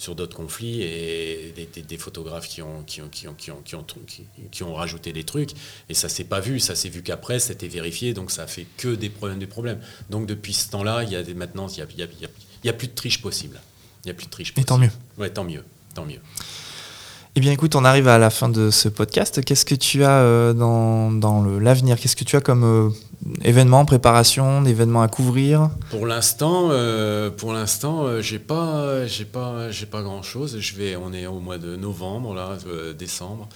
sur 0.00 0.14
d'autres 0.14 0.34
conflits, 0.36 0.80
et 0.82 1.52
des, 1.54 1.66
des- 1.66 1.82
des 1.82 1.98
photographes 1.98 2.48
qui 2.48 2.62
ont, 2.62 2.82
qui, 2.84 3.02
ont, 3.02 3.08
qui, 3.08 3.28
ont, 3.28 3.34
qui, 3.34 3.50
ont, 3.50 3.60
qui, 3.62 3.74
ont, 3.74 3.84
qui- 4.06 4.24
qui 4.50 4.62
ont 4.62 4.72
rajouté 4.74 5.12
des 5.12 5.24
trucs, 5.24 5.50
et 5.90 5.94
ça 5.94 6.08
s'est 6.08 6.24
pas 6.24 6.40
vu, 6.40 6.58
ça 6.58 6.74
s'est 6.74 6.88
vu 6.88 7.02
qu'après, 7.02 7.38
c'était 7.38 7.68
vérifié, 7.68 8.14
donc 8.14 8.30
ça 8.30 8.44
a 8.44 8.46
fait 8.46 8.66
que 8.78 8.94
des 8.94 9.10
problèmes, 9.10 9.38
des 9.38 9.46
problèmes. 9.46 9.80
Donc 10.08 10.26
depuis 10.26 10.54
ce 10.54 10.70
temps-là, 10.70 11.02
il 11.04 11.10
y 11.10 11.16
a 11.16 11.22
des, 11.22 11.34
maintenant, 11.34 11.68
il 11.68 11.78
y 11.78 11.82
a, 11.82 11.86
il 11.90 11.98
y 11.98 12.02
a- 12.02 12.06
il 12.16 12.20
y 12.22 12.24
a- 12.24 12.30
il 12.64 12.66
y 12.66 12.70
a 12.70 12.72
plus 12.72 12.88
de 12.88 12.94
triche 12.94 13.20
possible. 13.20 13.60
Il 14.04 14.08
n'y 14.08 14.10
a 14.12 14.14
plus 14.14 14.26
de 14.26 14.30
triche 14.30 14.50
Et 14.50 14.52
possible. 14.54 14.66
tant 14.68 14.78
mieux. 14.78 14.90
Ouais, 15.18 15.28
tant 15.30 15.44
mieux, 15.44 15.64
tant 15.94 16.06
mieux. 16.06 16.20
Eh 17.36 17.40
bien, 17.40 17.52
écoute, 17.52 17.76
on 17.76 17.84
arrive 17.84 18.08
à 18.08 18.18
la 18.18 18.28
fin 18.28 18.48
de 18.48 18.72
ce 18.72 18.88
podcast. 18.88 19.44
Qu'est-ce 19.44 19.64
que 19.64 19.76
tu 19.76 20.02
as 20.02 20.18
euh, 20.18 20.52
dans, 20.52 21.12
dans 21.12 21.44
l'avenir? 21.44 21.96
Qu'est-ce 21.96 22.16
que 22.16 22.24
tu 22.24 22.34
as 22.34 22.40
comme 22.40 22.64
euh, 22.64 22.90
événement, 23.44 23.84
préparation, 23.84 24.62
d'événements 24.62 25.02
à 25.02 25.06
couvrir? 25.06 25.70
Pour 25.90 26.06
l'instant, 26.06 26.70
euh, 26.72 27.30
pour 27.30 27.52
euh, 27.54 28.20
j'ai 28.20 28.40
pas, 28.40 29.06
j'ai 29.06 29.24
pas, 29.24 29.70
j'ai 29.70 29.86
pas 29.86 30.02
grand 30.02 30.24
chose. 30.24 30.58
Je 30.58 30.74
vais, 30.74 30.96
on 30.96 31.12
est 31.12 31.26
au 31.26 31.38
mois 31.38 31.58
de 31.58 31.76
novembre 31.76 32.34
là, 32.34 32.58
décembre. 32.98 33.48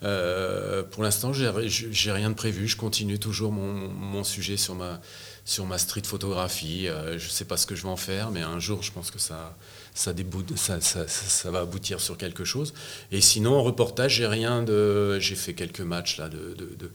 Pour 0.00 1.02
l'instant, 1.02 1.32
j'ai 1.34 2.12
rien 2.12 2.30
de 2.30 2.34
prévu. 2.34 2.66
Je 2.66 2.78
continue 2.78 3.18
toujours 3.18 3.52
mon, 3.52 3.90
mon 3.90 4.24
sujet 4.24 4.56
sur 4.56 4.74
ma, 4.74 5.00
sur 5.44 5.66
ma 5.66 5.76
street 5.76 6.04
photographie. 6.06 6.88
Je 7.18 7.28
sais 7.28 7.44
pas 7.44 7.58
ce 7.58 7.66
que 7.66 7.74
je 7.74 7.82
vais 7.82 7.90
en 7.90 7.96
faire, 7.96 8.30
mais 8.30 8.40
un 8.40 8.58
jour, 8.58 8.82
je 8.82 8.90
pense 8.90 9.10
que 9.10 9.18
ça, 9.18 9.54
ça, 9.98 10.12
déboute, 10.12 10.56
ça, 10.56 10.80
ça, 10.80 11.08
ça- 11.08 11.50
va 11.50 11.60
aboutir 11.60 12.00
sur 12.00 12.16
quelque 12.16 12.44
chose. 12.44 12.72
Et 13.10 13.20
sinon, 13.20 13.54
en 13.56 13.62
reportage, 13.62 14.14
j'ai 14.14 14.26
rien 14.26 14.62
de. 14.62 15.18
J'ai 15.18 15.34
fait 15.34 15.54
quelques 15.54 15.80
matchs 15.80 16.18
là 16.18 16.28
de, 16.28 16.54
de, 16.56 16.76
de- 16.78 16.90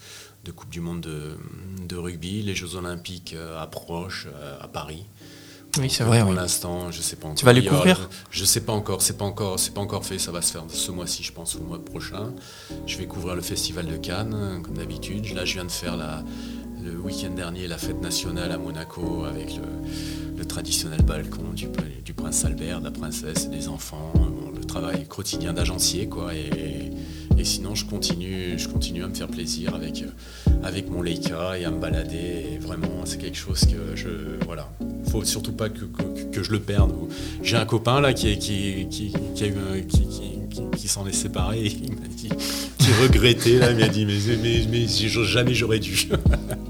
de 0.45 0.51
Coupe 0.51 0.69
du 0.69 0.79
Monde 0.81 1.01
de, 1.01 1.35
de 1.87 1.95
rugby. 1.95 2.41
Les 2.43 2.55
Jeux 2.55 2.75
Olympiques 2.75 3.33
euh, 3.35 3.61
approchent 3.61 4.27
euh, 4.33 4.57
à 4.61 4.67
Paris. 4.67 5.05
Oui, 5.79 5.89
c'est 5.89 6.03
vrai. 6.03 6.19
Pour 6.21 6.29
oui. 6.29 6.35
l'instant, 6.35 6.91
je 6.91 7.01
sais 7.01 7.15
pas 7.15 7.27
encore. 7.27 7.43
vas 7.43 7.53
les 7.53 7.65
couvrir? 7.65 8.09
Je 8.29 8.45
sais 8.45 8.61
pas 8.61 8.73
encore. 8.73 9.01
C'est 9.01 9.17
pas 9.17 9.25
encore. 9.25 9.59
C'est 9.59 9.73
pas 9.73 9.81
encore 9.81 10.05
fait. 10.05 10.19
Ça 10.19 10.31
va 10.31 10.41
se 10.41 10.51
faire 10.51 10.63
ce 10.69 10.91
mois-ci, 10.91 11.23
je 11.23 11.31
pense, 11.33 11.55
ou 11.55 11.59
le 11.59 11.65
mois 11.65 11.83
prochain. 11.83 12.31
Je 12.85 12.97
vais 12.97 13.07
couvrir 13.07 13.35
le 13.35 13.41
festival 13.41 13.87
de 13.87 13.97
Cannes, 13.97 14.61
comme 14.63 14.75
d'habitude. 14.77 15.33
Là, 15.33 15.45
je 15.45 15.53
viens 15.55 15.65
de 15.65 15.71
faire 15.71 15.97
la, 15.97 16.23
le 16.83 16.99
week-end 16.99 17.33
dernier 17.35 17.67
la 17.67 17.77
fête 17.77 18.01
nationale 18.01 18.51
à 18.51 18.57
Monaco 18.57 19.23
avec 19.25 19.57
le, 20.37 20.45
traditionnel 20.45 21.01
balcon 21.01 21.53
du, 21.55 21.67
prince 22.13 22.45
Albert, 22.45 22.79
de 22.79 22.85
la 22.85 22.91
princesse, 22.91 23.49
des 23.49 23.69
enfants. 23.69 24.11
Le 24.55 24.63
travail 24.65 25.05
quotidien 25.07 25.53
d'agencier, 25.53 26.07
quoi. 26.07 26.33
Et, 26.35 26.91
sinon, 27.43 27.75
je 27.75 27.85
continue, 27.85 28.57
je 28.57 28.69
continue 28.69 29.03
à 29.03 29.07
me 29.07 29.13
faire 29.13 29.27
plaisir 29.27 29.73
avec, 29.73 30.01
euh, 30.03 30.51
avec 30.63 30.89
mon 30.89 31.01
Leica 31.01 31.57
et 31.57 31.65
à 31.65 31.71
me 31.71 31.79
balader. 31.79 32.57
Vraiment, 32.61 33.05
c'est 33.05 33.17
quelque 33.17 33.37
chose 33.37 33.65
que 33.65 33.95
je. 33.95 34.09
Voilà. 34.45 34.69
Faut 35.09 35.23
surtout 35.25 35.53
pas 35.53 35.69
que, 35.69 35.85
que, 36.31 36.43
je 36.43 36.51
le 36.51 36.59
perde. 36.59 36.93
J'ai 37.41 37.57
un 37.57 37.65
copain 37.65 37.99
là 37.99 38.13
qui, 38.13 38.37
qui, 38.37 38.87
qui, 39.37 40.87
s'en 40.87 41.07
est 41.07 41.13
séparé 41.13 41.71
qui 42.85 42.91
regrettait 43.01 43.57
là, 43.59 43.71
il 43.71 43.77
m'a 43.77 43.87
dit 43.87 44.05
mais, 44.05 44.13
mais, 44.69 44.87
jamais 45.25 45.53
j'aurais 45.53 45.79
dû. 45.79 46.09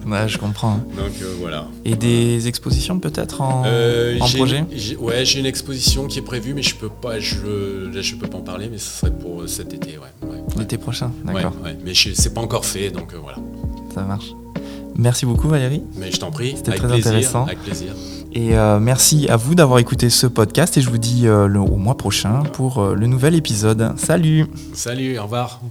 Ouais, 0.05 0.27
je 0.27 0.37
comprends. 0.37 0.75
Donc 0.97 1.13
euh, 1.21 1.33
voilà. 1.39 1.65
Et 1.85 1.95
des 1.95 2.49
expositions 2.49 2.99
peut-être 2.99 3.39
en, 3.39 3.63
Euh, 3.65 4.17
en 4.19 4.27
projet 4.27 4.65
Ouais, 4.99 5.23
j'ai 5.23 5.39
une 5.39 5.45
exposition 5.45 6.07
qui 6.07 6.19
est 6.19 6.23
prévue, 6.23 6.53
mais 6.53 6.61
je 6.61 6.75
peux 6.75 6.89
pas, 6.89 7.21
je, 7.21 7.37
là, 7.93 8.01
je 8.01 8.15
peux 8.15 8.27
pas 8.27 8.37
en 8.37 8.41
parler, 8.41 8.67
mais 8.69 8.77
ce 8.79 8.99
serait 8.99 9.17
pour 9.17 9.47
cet 9.47 9.73
été, 9.73 9.91
ouais. 9.97 10.27
ouais, 10.29 10.35
ouais. 10.35 10.43
l'été 10.59 10.77
prochain 10.77 11.09
D'accord, 11.23 11.53
ouais. 11.63 11.77
Mais 11.85 11.93
c'est 11.95 12.33
pas 12.33 12.41
encore 12.41 12.65
fait, 12.65 12.89
donc 12.91 13.13
euh, 13.13 13.17
voilà. 13.21 13.37
ça 13.95 14.01
marche. 14.03 14.33
Merci 14.97 15.25
beaucoup 15.25 15.47
Valérie. 15.47 15.83
Mais 15.95 16.11
je 16.11 16.17
t'en 16.19 16.31
prie, 16.31 16.53
C'était 16.57 16.71
très 16.75 16.87
plaisir, 16.87 17.07
intéressant. 17.07 17.45
avec 17.45 17.59
plaisir. 17.63 17.93
Et 18.33 18.57
euh, 18.57 18.79
merci 18.81 19.29
à 19.29 19.37
vous 19.37 19.55
d'avoir 19.55 19.79
écouté 19.79 20.09
ce 20.09 20.27
podcast 20.27 20.77
et 20.77 20.81
je 20.81 20.89
vous 20.89 20.97
dis 20.97 21.27
euh, 21.27 21.47
le- 21.47 21.59
au 21.61 21.77
mois 21.77 21.95
prochain 21.97 22.43
pour 22.51 22.79
euh, 22.79 22.93
le 22.93 23.07
nouvel 23.07 23.35
épisode. 23.35 23.93
Salut 23.95 24.47
Salut, 24.73 25.17
au 25.17 25.23
revoir. 25.23 25.61